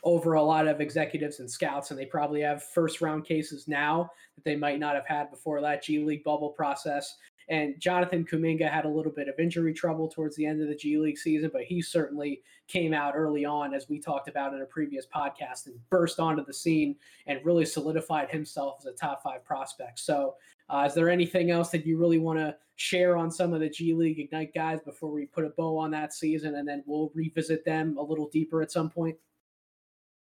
over 0.03 0.33
a 0.33 0.43
lot 0.43 0.67
of 0.67 0.81
executives 0.81 1.39
and 1.39 1.49
scouts, 1.49 1.91
and 1.91 1.99
they 1.99 2.05
probably 2.05 2.41
have 2.41 2.63
first 2.63 3.01
round 3.01 3.25
cases 3.25 3.67
now 3.67 4.09
that 4.35 4.43
they 4.43 4.55
might 4.55 4.79
not 4.79 4.95
have 4.95 5.05
had 5.05 5.29
before 5.29 5.61
that 5.61 5.83
G 5.83 5.99
League 5.99 6.23
bubble 6.23 6.49
process. 6.49 7.17
And 7.49 7.79
Jonathan 7.79 8.25
Kuminga 8.25 8.69
had 8.69 8.85
a 8.85 8.89
little 8.89 9.11
bit 9.11 9.27
of 9.27 9.39
injury 9.39 9.73
trouble 9.73 10.07
towards 10.07 10.35
the 10.35 10.45
end 10.45 10.61
of 10.61 10.67
the 10.67 10.75
G 10.75 10.97
League 10.97 11.17
season, 11.17 11.49
but 11.53 11.63
he 11.63 11.81
certainly 11.81 12.41
came 12.69 12.93
out 12.93 13.13
early 13.15 13.43
on, 13.43 13.73
as 13.73 13.89
we 13.89 13.99
talked 13.99 14.29
about 14.29 14.53
in 14.53 14.61
a 14.61 14.65
previous 14.65 15.05
podcast, 15.05 15.65
and 15.65 15.75
burst 15.89 16.19
onto 16.19 16.45
the 16.45 16.53
scene 16.53 16.95
and 17.25 17.43
really 17.43 17.65
solidified 17.65 18.29
himself 18.29 18.77
as 18.79 18.85
a 18.85 18.93
top 18.93 19.21
five 19.23 19.43
prospect. 19.43 19.99
So, 19.99 20.35
uh, 20.69 20.85
is 20.87 20.93
there 20.93 21.09
anything 21.09 21.49
else 21.49 21.71
that 21.71 21.85
you 21.85 21.97
really 21.97 22.19
want 22.19 22.37
to 22.37 22.55
share 22.75 23.17
on 23.17 23.31
some 23.31 23.53
of 23.53 23.59
the 23.59 23.69
G 23.69 23.93
League 23.93 24.19
Ignite 24.19 24.53
guys 24.53 24.79
before 24.85 25.11
we 25.11 25.25
put 25.25 25.43
a 25.43 25.49
bow 25.49 25.77
on 25.77 25.91
that 25.91 26.13
season, 26.13 26.55
and 26.55 26.67
then 26.67 26.83
we'll 26.85 27.11
revisit 27.15 27.65
them 27.65 27.97
a 27.97 28.03
little 28.03 28.29
deeper 28.29 28.61
at 28.61 28.71
some 28.71 28.89
point? 28.89 29.17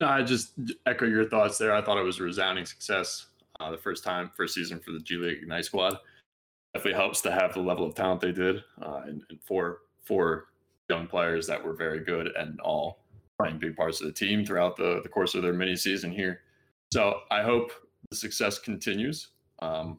I 0.01 0.22
just 0.22 0.55
echo 0.87 1.07
your 1.07 1.28
thoughts 1.28 1.57
there. 1.57 1.72
I 1.72 1.80
thought 1.80 1.99
it 1.99 2.03
was 2.03 2.18
a 2.18 2.24
resounding 2.24 2.66
success. 2.66 3.26
Uh, 3.61 3.70
the 3.70 3.78
first 3.78 4.03
time, 4.03 4.32
first 4.37 4.55
season 4.55 4.80
for 4.80 4.91
the 4.91 4.99
G 4.99 5.16
League 5.16 5.43
Ignite 5.43 5.66
squad. 5.66 5.97
Definitely 6.74 6.99
helps 6.99 7.20
to 7.20 7.30
have 7.30 7.55
the 7.55 7.61
level 7.61 7.87
of 7.87 7.95
talent 7.95 8.20
they 8.20 8.32
did, 8.32 8.64
uh, 8.82 9.03
and, 9.07 9.22
and 9.30 9.41
four 9.41 9.82
four 10.03 10.47
young 10.89 11.07
players 11.07 11.47
that 11.47 11.62
were 11.62 11.74
very 11.74 12.01
good 12.01 12.28
and 12.37 12.61
all 12.61 13.01
playing 13.39 13.59
big 13.59 13.76
parts 13.76 14.01
of 14.01 14.07
the 14.07 14.12
team 14.12 14.45
throughout 14.45 14.76
the, 14.76 15.01
the 15.03 15.09
course 15.09 15.35
of 15.35 15.43
their 15.43 15.53
mini 15.53 15.76
season 15.76 16.12
here. 16.12 16.41
So 16.93 17.20
I 17.30 17.43
hope 17.43 17.72
the 18.11 18.16
success 18.16 18.59
continues. 18.59 19.28
Um, 19.61 19.99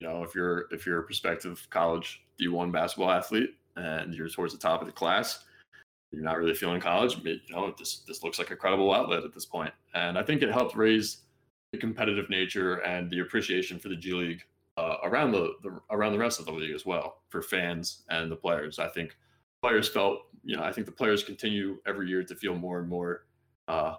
you 0.00 0.08
know, 0.08 0.22
if 0.22 0.34
you're 0.34 0.66
if 0.70 0.86
you're 0.86 1.00
a 1.00 1.04
prospective 1.04 1.66
college 1.70 2.22
D1 2.40 2.72
basketball 2.72 3.10
athlete 3.10 3.54
and 3.76 4.14
you're 4.14 4.28
towards 4.28 4.52
the 4.52 4.58
top 4.58 4.80
of 4.80 4.86
the 4.86 4.92
class, 4.92 5.44
you're 6.10 6.22
not 6.22 6.38
really 6.38 6.54
feeling 6.54 6.80
college. 6.80 7.18
You 7.24 7.38
know, 7.50 7.74
this 7.78 8.00
this 8.08 8.22
looks 8.22 8.38
like 8.38 8.50
a 8.50 8.56
credible 8.56 8.92
outlet 8.92 9.24
at 9.24 9.34
this 9.34 9.44
point, 9.44 9.72
and 9.94 10.18
I 10.18 10.22
think 10.22 10.42
it 10.42 10.50
helped 10.50 10.74
raise 10.74 11.18
the 11.72 11.78
competitive 11.78 12.28
nature 12.30 12.76
and 12.76 13.10
the 13.10 13.20
appreciation 13.20 13.78
for 13.78 13.88
the 13.88 13.96
G 13.96 14.12
League 14.12 14.42
uh, 14.76 14.96
around 15.04 15.32
the, 15.32 15.54
the 15.62 15.78
around 15.90 16.12
the 16.12 16.18
rest 16.18 16.40
of 16.40 16.46
the 16.46 16.52
league 16.52 16.74
as 16.74 16.86
well 16.86 17.18
for 17.28 17.42
fans 17.42 18.02
and 18.08 18.30
the 18.30 18.36
players. 18.36 18.78
I 18.78 18.88
think 18.88 19.16
players 19.62 19.88
felt, 19.88 20.22
you 20.44 20.56
know, 20.56 20.62
I 20.62 20.72
think 20.72 20.86
the 20.86 20.92
players 20.92 21.22
continue 21.22 21.78
every 21.86 22.08
year 22.08 22.22
to 22.24 22.34
feel 22.34 22.54
more 22.54 22.78
and 22.78 22.88
more, 22.88 23.26
uh, 23.68 23.96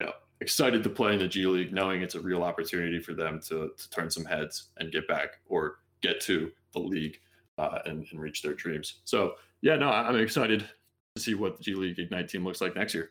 you 0.00 0.06
know, 0.06 0.12
excited 0.40 0.82
to 0.82 0.90
play 0.90 1.12
in 1.14 1.18
the 1.18 1.28
G 1.28 1.46
League, 1.46 1.72
knowing 1.72 2.02
it's 2.02 2.14
a 2.14 2.20
real 2.20 2.42
opportunity 2.42 2.98
for 2.98 3.14
them 3.14 3.40
to 3.48 3.70
to 3.76 3.90
turn 3.90 4.10
some 4.10 4.24
heads 4.24 4.68
and 4.78 4.92
get 4.92 5.06
back 5.08 5.40
or 5.46 5.78
get 6.00 6.20
to 6.22 6.50
the 6.72 6.78
league 6.78 7.18
uh, 7.58 7.80
and, 7.86 8.06
and 8.10 8.20
reach 8.20 8.42
their 8.42 8.54
dreams. 8.54 9.00
So 9.04 9.34
yeah, 9.62 9.76
no, 9.76 9.88
I'm 9.88 10.16
excited 10.16 10.68
to 11.14 11.22
see 11.22 11.34
what 11.34 11.56
the 11.56 11.62
G 11.62 11.74
League 11.74 11.98
Ignite 11.98 12.28
team 12.28 12.44
looks 12.44 12.60
like 12.60 12.74
next 12.74 12.94
year. 12.94 13.10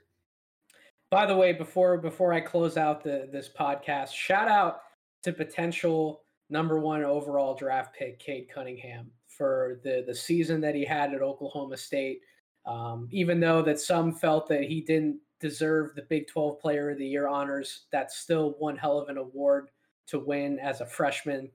By 1.10 1.26
the 1.26 1.36
way, 1.36 1.54
before 1.54 1.98
before 1.98 2.34
I 2.34 2.42
close 2.42 2.78
out 2.78 3.04
the 3.04 3.30
this 3.32 3.50
podcast, 3.50 4.14
shout 4.14 4.48
out 4.48 4.82
to 5.24 5.32
potential 5.32 6.24
number 6.50 6.80
one 6.80 7.04
overall 7.04 7.56
draft 7.56 7.96
pick 7.96 8.20
Cade 8.20 8.50
Cunningham 8.54 9.12
for 9.38 9.80
the 9.84 10.04
the 10.08 10.16
season 10.16 10.60
that 10.62 10.76
he 10.76 10.84
had 10.84 11.14
at 11.14 11.22
Oklahoma 11.22 11.78
State. 11.78 12.22
Um, 12.66 13.08
even 13.12 13.40
though 13.40 13.62
that 13.62 13.80
some 13.80 14.14
felt 14.14 14.48
that 14.50 14.64
he 14.64 14.82
didn't 14.82 15.20
deserve 15.40 15.96
the 15.96 16.02
Big 16.10 16.28
12 16.28 16.60
Player 16.60 16.90
of 16.90 16.98
the 16.98 17.08
Year 17.08 17.28
honors, 17.28 17.86
that's 17.92 18.18
still 18.18 18.56
one 18.60 18.76
hell 18.76 19.00
of 19.00 19.08
an 19.10 19.18
award 19.18 19.70
to 20.08 20.20
win 20.20 20.60
as 20.60 20.82
a 20.82 20.86
freshman. 20.86 21.50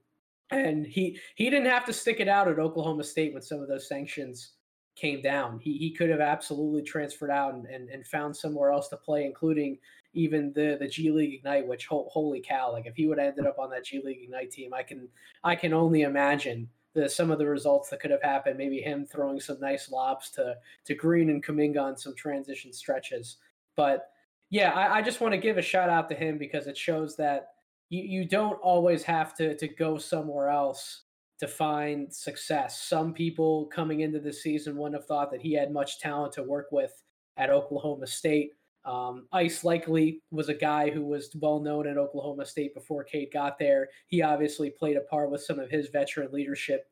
And 0.51 0.85
he 0.85 1.19
he 1.35 1.49
didn't 1.49 1.69
have 1.69 1.85
to 1.85 1.93
stick 1.93 2.19
it 2.19 2.27
out 2.27 2.47
at 2.47 2.59
Oklahoma 2.59 3.03
State 3.03 3.33
when 3.33 3.41
some 3.41 3.61
of 3.61 3.67
those 3.67 3.87
sanctions 3.87 4.53
came 4.95 5.21
down. 5.21 5.59
He 5.59 5.77
he 5.77 5.91
could 5.91 6.09
have 6.09 6.19
absolutely 6.19 6.83
transferred 6.83 7.31
out 7.31 7.53
and, 7.53 7.65
and, 7.65 7.89
and 7.89 8.05
found 8.05 8.35
somewhere 8.35 8.71
else 8.71 8.89
to 8.89 8.97
play, 8.97 9.25
including 9.25 9.77
even 10.13 10.53
the 10.53 10.77
the 10.79 10.87
G 10.87 11.11
League 11.11 11.33
Ignite. 11.33 11.67
Which 11.67 11.87
ho- 11.87 12.07
holy 12.11 12.41
cow! 12.41 12.71
Like 12.71 12.85
if 12.85 12.95
he 12.95 13.07
would 13.07 13.17
have 13.17 13.29
ended 13.29 13.47
up 13.47 13.57
on 13.57 13.69
that 13.71 13.85
G 13.85 14.01
League 14.03 14.23
Ignite 14.23 14.51
team, 14.51 14.73
I 14.73 14.83
can 14.83 15.07
I 15.43 15.55
can 15.55 15.73
only 15.73 16.03
imagine 16.03 16.69
the 16.93 17.09
some 17.09 17.31
of 17.31 17.39
the 17.39 17.45
results 17.45 17.89
that 17.89 17.99
could 17.99 18.11
have 18.11 18.21
happened. 18.21 18.57
Maybe 18.57 18.79
him 18.79 19.05
throwing 19.05 19.39
some 19.39 19.59
nice 19.59 19.91
lobs 19.91 20.29
to 20.31 20.55
to 20.85 20.95
Green 20.95 21.29
and 21.29 21.43
Kuminga 21.43 21.81
on 21.81 21.97
some 21.97 22.15
transition 22.15 22.71
stretches. 22.73 23.37
But 23.75 24.09
yeah, 24.49 24.71
I, 24.71 24.97
I 24.97 25.01
just 25.01 25.21
want 25.21 25.33
to 25.33 25.39
give 25.39 25.57
a 25.57 25.61
shout 25.61 25.89
out 25.89 26.07
to 26.09 26.15
him 26.15 26.37
because 26.37 26.67
it 26.67 26.77
shows 26.77 27.15
that 27.15 27.49
you, 27.89 28.03
you 28.03 28.25
don't 28.25 28.59
always 28.61 29.03
have 29.03 29.35
to 29.37 29.55
to 29.57 29.67
go 29.67 29.97
somewhere 29.97 30.49
else 30.49 31.03
to 31.39 31.47
find 31.47 32.13
success. 32.13 32.81
Some 32.83 33.13
people 33.13 33.65
coming 33.65 34.01
into 34.01 34.19
the 34.19 34.31
season 34.31 34.77
wouldn't 34.77 35.01
have 35.01 35.07
thought 35.07 35.31
that 35.31 35.41
he 35.41 35.53
had 35.53 35.73
much 35.73 35.99
talent 35.99 36.33
to 36.33 36.43
work 36.43 36.67
with 36.71 37.03
at 37.37 37.49
Oklahoma 37.49 38.07
State. 38.07 38.51
Um, 38.85 39.27
Ice 39.31 39.63
Likekele 39.63 40.19
was 40.31 40.49
a 40.49 40.53
guy 40.53 40.89
who 40.89 41.03
was 41.03 41.29
well 41.39 41.59
known 41.59 41.87
at 41.87 41.97
Oklahoma 41.97 42.45
State 42.45 42.73
before 42.73 43.03
Cade 43.03 43.29
got 43.31 43.57
there. 43.57 43.89
He 44.07 44.21
obviously 44.21 44.69
played 44.69 44.97
a 44.97 45.01
part 45.01 45.31
with 45.31 45.41
some 45.41 45.59
of 45.59 45.69
his 45.69 45.89
veteran 45.89 46.31
leadership, 46.31 46.89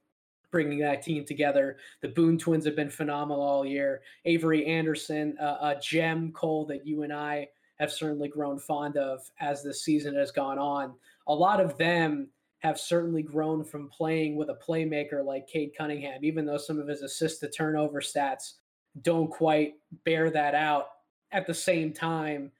bringing 0.52 0.80
that 0.80 1.02
team 1.02 1.26
together. 1.26 1.78
The 2.02 2.10
Boone 2.10 2.38
twins 2.38 2.66
have 2.66 2.76
been 2.76 2.90
phenomenal 2.90 3.44
all 3.44 3.66
year. 3.66 4.02
Avery 4.26 4.66
Anderson, 4.66 5.38
uh, 5.38 5.58
a 5.62 5.80
gem, 5.82 6.32
Cole, 6.32 6.66
that 6.68 6.88
you 6.88 7.04
and 7.04 7.12
I 7.12 7.50
have 7.80 7.92
certainly 7.92 8.30
grown 8.30 8.60
fond 8.60 8.96
of 8.96 9.30
as 9.40 9.64
the 9.64 9.74
season 9.74 10.16
has 10.16 10.32
gone 10.32 10.60
on. 10.60 10.94
A 11.28 11.34
lot 11.34 11.60
of 11.60 11.78
them 11.78 12.30
have 12.60 12.80
certainly 12.80 13.24
grown 13.24 13.64
from 13.64 13.90
playing 13.90 14.36
with 14.36 14.50
a 14.50 14.60
playmaker 14.66 15.26
like 15.26 15.48
Cade 15.48 15.72
Cunningham, 15.76 16.24
even 16.24 16.46
though 16.46 16.58
some 16.58 16.80
of 16.80 16.88
his 16.88 17.02
assist 17.02 17.40
to 17.40 17.50
turnover 17.50 18.00
stats 18.00 18.54
don't 19.02 19.30
quite 19.30 19.74
bear 20.06 20.30
that 20.30 20.54
out 20.54 20.88
at 21.32 21.48
the 21.48 21.54
same 21.54 21.94
time, 21.94 22.52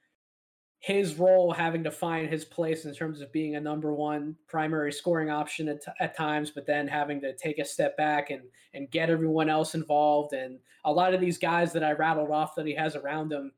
his 0.80 1.14
role 1.14 1.52
having 1.52 1.84
to 1.84 1.92
find 1.92 2.28
his 2.28 2.44
place 2.44 2.86
in 2.86 2.94
terms 2.94 3.20
of 3.20 3.32
being 3.32 3.54
a 3.54 3.60
number 3.60 3.94
one 3.94 4.34
primary 4.48 4.92
scoring 4.92 5.30
option 5.30 5.68
at, 5.68 5.80
t- 5.80 5.92
at 6.00 6.16
times, 6.16 6.50
but 6.50 6.66
then 6.66 6.88
having 6.88 7.20
to 7.20 7.36
take 7.36 7.60
a 7.60 7.64
step 7.64 7.96
back 7.96 8.30
and 8.30 8.42
and 8.74 8.90
get 8.90 9.08
everyone 9.08 9.48
else 9.48 9.74
involved. 9.74 10.32
And 10.32 10.58
a 10.84 10.92
lot 10.92 11.14
of 11.14 11.20
these 11.20 11.38
guys 11.38 11.72
that 11.72 11.84
I 11.84 11.92
rattled 11.92 12.30
off 12.30 12.56
that 12.56 12.66
he 12.66 12.74
has 12.74 12.96
around 12.96 13.32
him, 13.32 13.52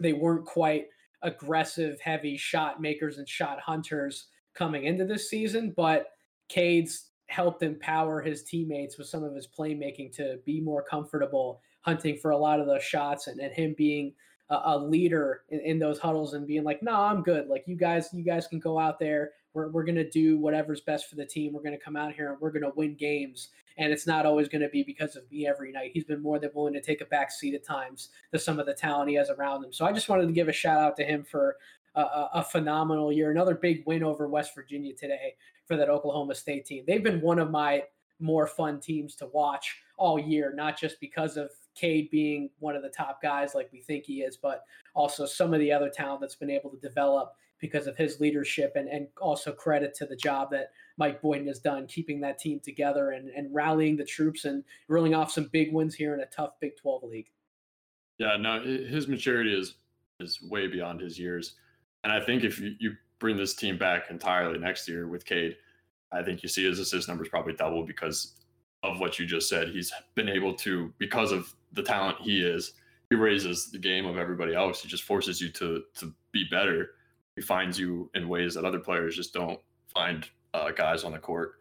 they 0.00 0.12
weren't 0.12 0.44
quite 0.44 0.88
aggressive, 1.22 1.98
heavy 2.00 2.36
shot 2.36 2.80
makers 2.80 3.16
and 3.16 3.28
shot 3.28 3.58
hunters 3.60 4.26
coming 4.54 4.84
into 4.84 5.04
this 5.04 5.30
season, 5.30 5.72
but 5.76 6.08
Cade's 6.48 7.10
helped 7.28 7.62
empower 7.62 8.20
his 8.20 8.44
teammates 8.44 8.98
with 8.98 9.08
some 9.08 9.24
of 9.24 9.34
his 9.34 9.48
playmaking 9.48 10.14
to 10.16 10.38
be 10.44 10.60
more 10.60 10.82
comfortable 10.82 11.60
hunting 11.80 12.16
for 12.16 12.32
a 12.32 12.38
lot 12.38 12.60
of 12.60 12.66
those 12.66 12.82
shots 12.82 13.26
and, 13.26 13.40
and 13.40 13.52
him 13.52 13.74
being 13.76 14.12
a, 14.50 14.60
a 14.64 14.78
leader 14.78 15.42
in, 15.48 15.60
in, 15.60 15.78
those 15.78 15.98
huddles 15.98 16.34
and 16.34 16.46
being 16.46 16.64
like, 16.64 16.82
no, 16.82 16.94
I'm 16.94 17.22
good. 17.22 17.48
Like 17.48 17.64
you 17.66 17.76
guys, 17.76 18.08
you 18.12 18.22
guys 18.22 18.46
can 18.46 18.58
go 18.58 18.78
out 18.78 18.98
there. 18.98 19.32
We're, 19.54 19.68
we're 19.70 19.84
going 19.84 19.96
to 19.96 20.08
do 20.08 20.38
whatever's 20.38 20.80
best 20.82 21.08
for 21.08 21.16
the 21.16 21.26
team. 21.26 21.52
We're 21.52 21.62
going 21.62 21.76
to 21.76 21.84
come 21.84 21.96
out 21.96 22.12
here 22.12 22.30
and 22.30 22.40
we're 22.40 22.50
going 22.50 22.62
to 22.62 22.72
win 22.76 22.94
games. 22.94 23.48
And 23.78 23.92
it's 23.92 24.06
not 24.06 24.24
always 24.24 24.48
going 24.48 24.62
to 24.62 24.68
be 24.68 24.82
because 24.82 25.16
of 25.16 25.30
me 25.30 25.46
every 25.46 25.72
night. 25.72 25.90
He's 25.92 26.04
been 26.04 26.22
more 26.22 26.38
than 26.38 26.50
willing 26.54 26.74
to 26.74 26.80
take 26.80 27.00
a 27.00 27.06
back 27.06 27.30
seat 27.30 27.54
at 27.54 27.64
times 27.64 28.10
to 28.32 28.38
some 28.38 28.58
of 28.58 28.66
the 28.66 28.74
talent 28.74 29.10
he 29.10 29.16
has 29.16 29.30
around 29.30 29.64
him. 29.64 29.72
So 29.72 29.84
I 29.84 29.92
just 29.92 30.08
wanted 30.08 30.26
to 30.26 30.32
give 30.32 30.48
a 30.48 30.52
shout 30.52 30.80
out 30.80 30.96
to 30.96 31.04
him 31.04 31.24
for 31.24 31.56
a, 31.94 32.28
a, 32.34 32.44
phenomenal 32.44 33.12
year. 33.12 33.30
Another 33.30 33.54
big 33.54 33.82
win 33.86 34.02
over 34.02 34.28
West 34.28 34.54
Virginia 34.54 34.94
today 34.94 35.34
for 35.66 35.76
that 35.76 35.88
Oklahoma 35.88 36.34
State 36.34 36.66
team. 36.66 36.84
They've 36.86 37.02
been 37.02 37.20
one 37.20 37.38
of 37.38 37.50
my 37.50 37.82
more 38.20 38.46
fun 38.46 38.80
teams 38.80 39.14
to 39.16 39.26
watch 39.26 39.76
all 39.96 40.18
year, 40.18 40.52
not 40.54 40.78
just 40.78 41.00
because 41.00 41.36
of 41.36 41.50
Cade 41.76 42.10
being 42.10 42.50
one 42.58 42.74
of 42.74 42.82
the 42.82 42.88
top 42.88 43.22
guys 43.22 43.54
like 43.54 43.70
we 43.72 43.80
think 43.80 44.04
he 44.04 44.22
is, 44.22 44.36
but 44.36 44.64
also 44.94 45.26
some 45.26 45.54
of 45.54 45.60
the 45.60 45.72
other 45.72 45.90
talent 45.90 46.20
that's 46.20 46.34
been 46.34 46.50
able 46.50 46.70
to 46.70 46.78
develop 46.78 47.34
because 47.58 47.86
of 47.86 47.96
his 47.96 48.20
leadership 48.20 48.72
and, 48.76 48.88
and 48.88 49.08
also 49.20 49.52
credit 49.52 49.94
to 49.94 50.06
the 50.06 50.16
job 50.16 50.50
that 50.50 50.72
Mike 50.98 51.22
Boynton 51.22 51.46
has 51.46 51.58
done 51.58 51.86
keeping 51.86 52.20
that 52.20 52.38
team 52.38 52.60
together 52.60 53.10
and, 53.10 53.30
and 53.30 53.54
rallying 53.54 53.96
the 53.96 54.04
troops 54.04 54.44
and 54.44 54.62
reeling 54.88 55.14
off 55.14 55.30
some 55.30 55.48
big 55.52 55.72
wins 55.72 55.94
here 55.94 56.14
in 56.14 56.20
a 56.20 56.26
tough 56.26 56.52
Big 56.60 56.76
12 56.76 57.04
league. 57.04 57.30
Yeah, 58.18 58.36
no, 58.36 58.62
his 58.62 59.08
maturity 59.08 59.54
is 59.54 59.74
is 60.20 60.40
way 60.42 60.66
beyond 60.66 61.00
his 61.00 61.18
years. 61.18 61.56
And 62.04 62.12
I 62.12 62.20
think 62.20 62.44
if 62.44 62.58
you, 62.58 62.74
you 62.78 62.92
bring 63.18 63.36
this 63.36 63.54
team 63.54 63.76
back 63.76 64.10
entirely 64.10 64.58
next 64.58 64.88
year 64.88 65.06
with 65.08 65.24
Cade, 65.24 65.56
I 66.12 66.22
think 66.22 66.42
you 66.42 66.48
see 66.48 66.64
his 66.64 66.78
assist 66.78 67.08
numbers 67.08 67.28
probably 67.28 67.52
double 67.52 67.84
because 67.84 68.34
of 68.82 69.00
what 69.00 69.18
you 69.18 69.26
just 69.26 69.48
said. 69.48 69.68
He's 69.68 69.92
been 70.14 70.28
able 70.28 70.54
to, 70.54 70.92
because 70.98 71.32
of 71.32 71.54
the 71.76 71.82
talent 71.82 72.16
he 72.20 72.40
is, 72.40 72.72
he 73.10 73.16
raises 73.16 73.70
the 73.70 73.78
game 73.78 74.06
of 74.06 74.16
everybody 74.16 74.54
else. 74.54 74.82
He 74.82 74.88
just 74.88 75.04
forces 75.04 75.40
you 75.40 75.50
to 75.50 75.82
to 75.96 76.12
be 76.32 76.44
better. 76.50 76.90
He 77.36 77.42
finds 77.42 77.78
you 77.78 78.10
in 78.14 78.28
ways 78.28 78.54
that 78.54 78.64
other 78.64 78.80
players 78.80 79.14
just 79.14 79.32
don't 79.32 79.60
find 79.94 80.28
uh, 80.54 80.70
guys 80.72 81.04
on 81.04 81.12
the 81.12 81.18
court. 81.18 81.54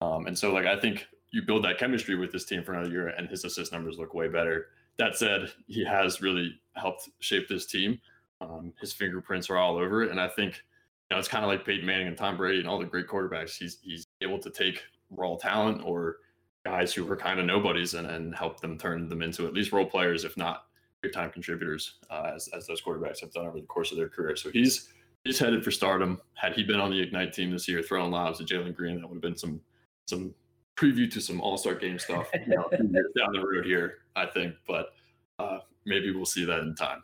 Um, 0.00 0.26
and 0.26 0.38
so, 0.38 0.52
like, 0.52 0.66
I 0.66 0.78
think 0.78 1.06
you 1.30 1.42
build 1.42 1.64
that 1.64 1.78
chemistry 1.78 2.16
with 2.16 2.32
this 2.32 2.44
team 2.44 2.62
for 2.62 2.74
another 2.74 2.90
year, 2.90 3.08
and 3.08 3.28
his 3.28 3.44
assist 3.44 3.72
numbers 3.72 3.98
look 3.98 4.14
way 4.14 4.28
better. 4.28 4.66
That 4.98 5.16
said, 5.16 5.50
he 5.66 5.84
has 5.84 6.20
really 6.20 6.60
helped 6.74 7.08
shape 7.20 7.48
this 7.48 7.66
team. 7.66 7.98
Um, 8.40 8.72
his 8.80 8.92
fingerprints 8.92 9.48
are 9.48 9.56
all 9.56 9.76
over 9.76 10.02
it, 10.02 10.10
and 10.10 10.20
I 10.20 10.28
think 10.28 10.62
you 11.10 11.14
know 11.14 11.18
it's 11.18 11.28
kind 11.28 11.44
of 11.44 11.50
like 11.50 11.64
Peyton 11.64 11.86
Manning 11.86 12.08
and 12.08 12.16
Tom 12.16 12.36
Brady 12.36 12.58
and 12.58 12.68
all 12.68 12.78
the 12.78 12.84
great 12.84 13.08
quarterbacks. 13.08 13.56
He's 13.56 13.78
he's 13.82 14.04
able 14.20 14.38
to 14.40 14.50
take 14.50 14.82
raw 15.10 15.36
talent 15.36 15.82
or 15.84 16.16
guys 16.64 16.92
who 16.94 17.04
were 17.04 17.16
kind 17.16 17.40
of 17.40 17.46
nobodies 17.46 17.94
and, 17.94 18.06
and 18.06 18.34
help 18.34 18.60
them 18.60 18.78
turn 18.78 19.08
them 19.08 19.22
into 19.22 19.46
at 19.46 19.54
least 19.54 19.72
role 19.72 19.86
players, 19.86 20.24
if 20.24 20.36
not 20.36 20.66
big 21.02 21.12
time 21.12 21.30
contributors, 21.30 21.94
uh, 22.10 22.32
as, 22.34 22.48
as 22.48 22.66
those 22.66 22.80
quarterbacks 22.80 23.20
have 23.20 23.32
done 23.32 23.46
over 23.46 23.60
the 23.60 23.66
course 23.66 23.90
of 23.90 23.98
their 23.98 24.08
career. 24.08 24.36
So 24.36 24.50
he's 24.50 24.88
he's 25.24 25.38
headed 25.38 25.64
for 25.64 25.70
stardom. 25.70 26.20
Had 26.34 26.54
he 26.54 26.62
been 26.62 26.80
on 26.80 26.90
the 26.90 27.00
Ignite 27.00 27.32
team 27.32 27.50
this 27.50 27.68
year, 27.68 27.82
throwing 27.82 28.10
lobs 28.10 28.38
to 28.38 28.44
Jalen 28.44 28.74
Green, 28.74 29.00
that 29.00 29.08
would 29.08 29.16
have 29.16 29.22
been 29.22 29.36
some 29.36 29.60
some 30.06 30.34
preview 30.76 31.10
to 31.12 31.20
some 31.20 31.40
All 31.40 31.58
Star 31.58 31.74
game 31.74 31.98
stuff 31.98 32.28
you 32.34 32.54
know, 32.54 32.68
down 33.16 33.32
the 33.32 33.44
road 33.44 33.64
here, 33.64 33.98
I 34.16 34.26
think. 34.26 34.54
But 34.66 34.90
uh, 35.38 35.58
maybe 35.84 36.12
we'll 36.12 36.24
see 36.24 36.44
that 36.44 36.60
in 36.60 36.74
time. 36.74 37.02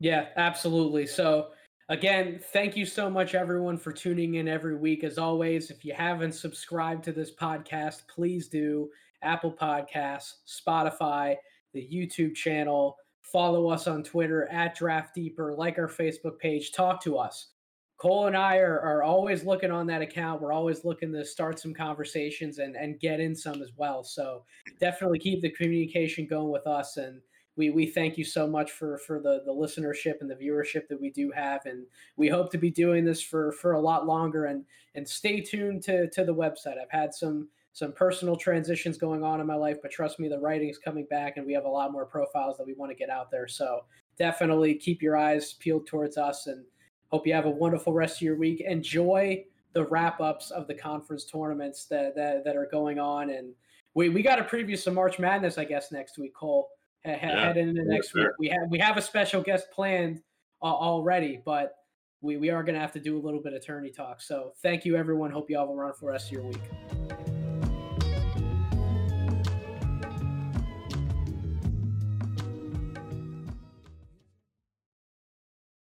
Yeah, 0.00 0.28
absolutely. 0.36 1.06
So 1.06 1.48
Again, 1.90 2.38
thank 2.52 2.76
you 2.76 2.86
so 2.86 3.10
much, 3.10 3.34
everyone, 3.34 3.76
for 3.76 3.90
tuning 3.90 4.36
in 4.36 4.46
every 4.46 4.76
week. 4.76 5.02
As 5.02 5.18
always, 5.18 5.72
if 5.72 5.84
you 5.84 5.92
haven't 5.92 6.36
subscribed 6.36 7.02
to 7.02 7.12
this 7.12 7.32
podcast, 7.34 8.02
please 8.06 8.46
do. 8.46 8.88
Apple 9.22 9.52
Podcasts, 9.52 10.34
Spotify, 10.46 11.34
the 11.74 11.88
YouTube 11.92 12.36
channel. 12.36 12.96
follow 13.22 13.68
us 13.68 13.88
on 13.88 14.04
Twitter 14.04 14.46
at 14.52 14.76
Draft 14.76 15.16
Deeper, 15.16 15.52
like 15.52 15.78
our 15.78 15.88
Facebook 15.88 16.38
page, 16.38 16.70
talk 16.70 17.02
to 17.02 17.18
us. 17.18 17.48
Cole 17.96 18.28
and 18.28 18.36
I 18.36 18.58
are, 18.58 18.80
are 18.80 19.02
always 19.02 19.44
looking 19.44 19.72
on 19.72 19.88
that 19.88 20.00
account. 20.00 20.40
We're 20.40 20.52
always 20.52 20.84
looking 20.84 21.12
to 21.12 21.24
start 21.24 21.58
some 21.58 21.74
conversations 21.74 22.58
and, 22.58 22.76
and 22.76 23.00
get 23.00 23.18
in 23.18 23.34
some 23.34 23.60
as 23.62 23.72
well. 23.76 24.04
So 24.04 24.44
definitely 24.78 25.18
keep 25.18 25.42
the 25.42 25.50
communication 25.50 26.26
going 26.26 26.50
with 26.50 26.68
us. 26.68 26.98
And 26.98 27.20
we, 27.56 27.70
we 27.70 27.86
thank 27.86 28.16
you 28.16 28.24
so 28.24 28.46
much 28.46 28.70
for, 28.70 28.98
for 28.98 29.20
the, 29.20 29.42
the 29.44 29.52
listenership 29.52 30.20
and 30.20 30.30
the 30.30 30.34
viewership 30.34 30.88
that 30.88 31.00
we 31.00 31.10
do 31.10 31.30
have. 31.32 31.66
And 31.66 31.84
we 32.16 32.28
hope 32.28 32.50
to 32.52 32.58
be 32.58 32.70
doing 32.70 33.04
this 33.04 33.20
for, 33.20 33.52
for 33.52 33.72
a 33.72 33.80
lot 33.80 34.06
longer 34.06 34.46
and, 34.46 34.64
and 34.94 35.06
stay 35.06 35.40
tuned 35.40 35.82
to, 35.84 36.08
to 36.10 36.24
the 36.24 36.34
website. 36.34 36.78
I've 36.80 36.90
had 36.90 37.12
some, 37.12 37.48
some 37.72 37.92
personal 37.92 38.36
transitions 38.36 38.98
going 38.98 39.22
on 39.22 39.40
in 39.40 39.46
my 39.46 39.56
life, 39.56 39.78
but 39.82 39.90
trust 39.90 40.18
me, 40.18 40.28
the 40.28 40.38
writing's 40.38 40.78
coming 40.78 41.06
back 41.10 41.36
and 41.36 41.46
we 41.46 41.52
have 41.52 41.64
a 41.64 41.68
lot 41.68 41.92
more 41.92 42.06
profiles 42.06 42.56
that 42.56 42.66
we 42.66 42.74
want 42.74 42.90
to 42.90 42.96
get 42.96 43.10
out 43.10 43.30
there. 43.30 43.48
So 43.48 43.84
definitely 44.18 44.74
keep 44.74 45.02
your 45.02 45.16
eyes 45.16 45.54
peeled 45.54 45.86
towards 45.86 46.16
us 46.16 46.46
and 46.46 46.64
hope 47.08 47.26
you 47.26 47.34
have 47.34 47.46
a 47.46 47.50
wonderful 47.50 47.92
rest 47.92 48.16
of 48.16 48.22
your 48.22 48.36
week. 48.36 48.60
Enjoy 48.60 49.44
the 49.72 49.84
wrap 49.86 50.20
ups 50.20 50.50
of 50.50 50.66
the 50.66 50.74
conference 50.74 51.24
tournaments 51.24 51.84
that, 51.86 52.14
that, 52.16 52.44
that 52.44 52.56
are 52.56 52.68
going 52.70 52.98
on. 52.98 53.30
And 53.30 53.52
we, 53.94 54.08
we 54.08 54.22
got 54.22 54.36
to 54.36 54.44
preview 54.44 54.78
some 54.78 54.94
March 54.94 55.18
Madness, 55.18 55.58
I 55.58 55.64
guess, 55.64 55.92
next 55.92 56.18
week, 56.18 56.34
Cole. 56.34 56.68
Head, 57.04 57.18
yeah, 57.22 57.46
head 57.46 57.56
into 57.56 57.82
next 57.84 58.12
week. 58.14 58.26
We 58.38 58.48
have 58.48 58.70
we 58.70 58.78
have 58.78 58.96
a 58.96 59.02
special 59.02 59.42
guest 59.42 59.70
planned 59.72 60.20
uh, 60.62 60.66
already, 60.66 61.40
but 61.44 61.76
we, 62.20 62.36
we 62.36 62.50
are 62.50 62.62
going 62.62 62.74
to 62.74 62.80
have 62.80 62.92
to 62.92 63.00
do 63.00 63.18
a 63.18 63.22
little 63.22 63.40
bit 63.40 63.54
of 63.54 63.64
tourney 63.64 63.90
talk. 63.90 64.20
So 64.20 64.52
thank 64.62 64.84
you, 64.84 64.96
everyone. 64.96 65.30
Hope 65.30 65.48
you 65.48 65.56
all 65.56 65.66
have 65.66 65.70
a 65.70 65.72
wonderful 65.72 66.08
rest 66.08 66.26
of 66.26 66.32
your 66.32 66.42
week. 66.42 66.60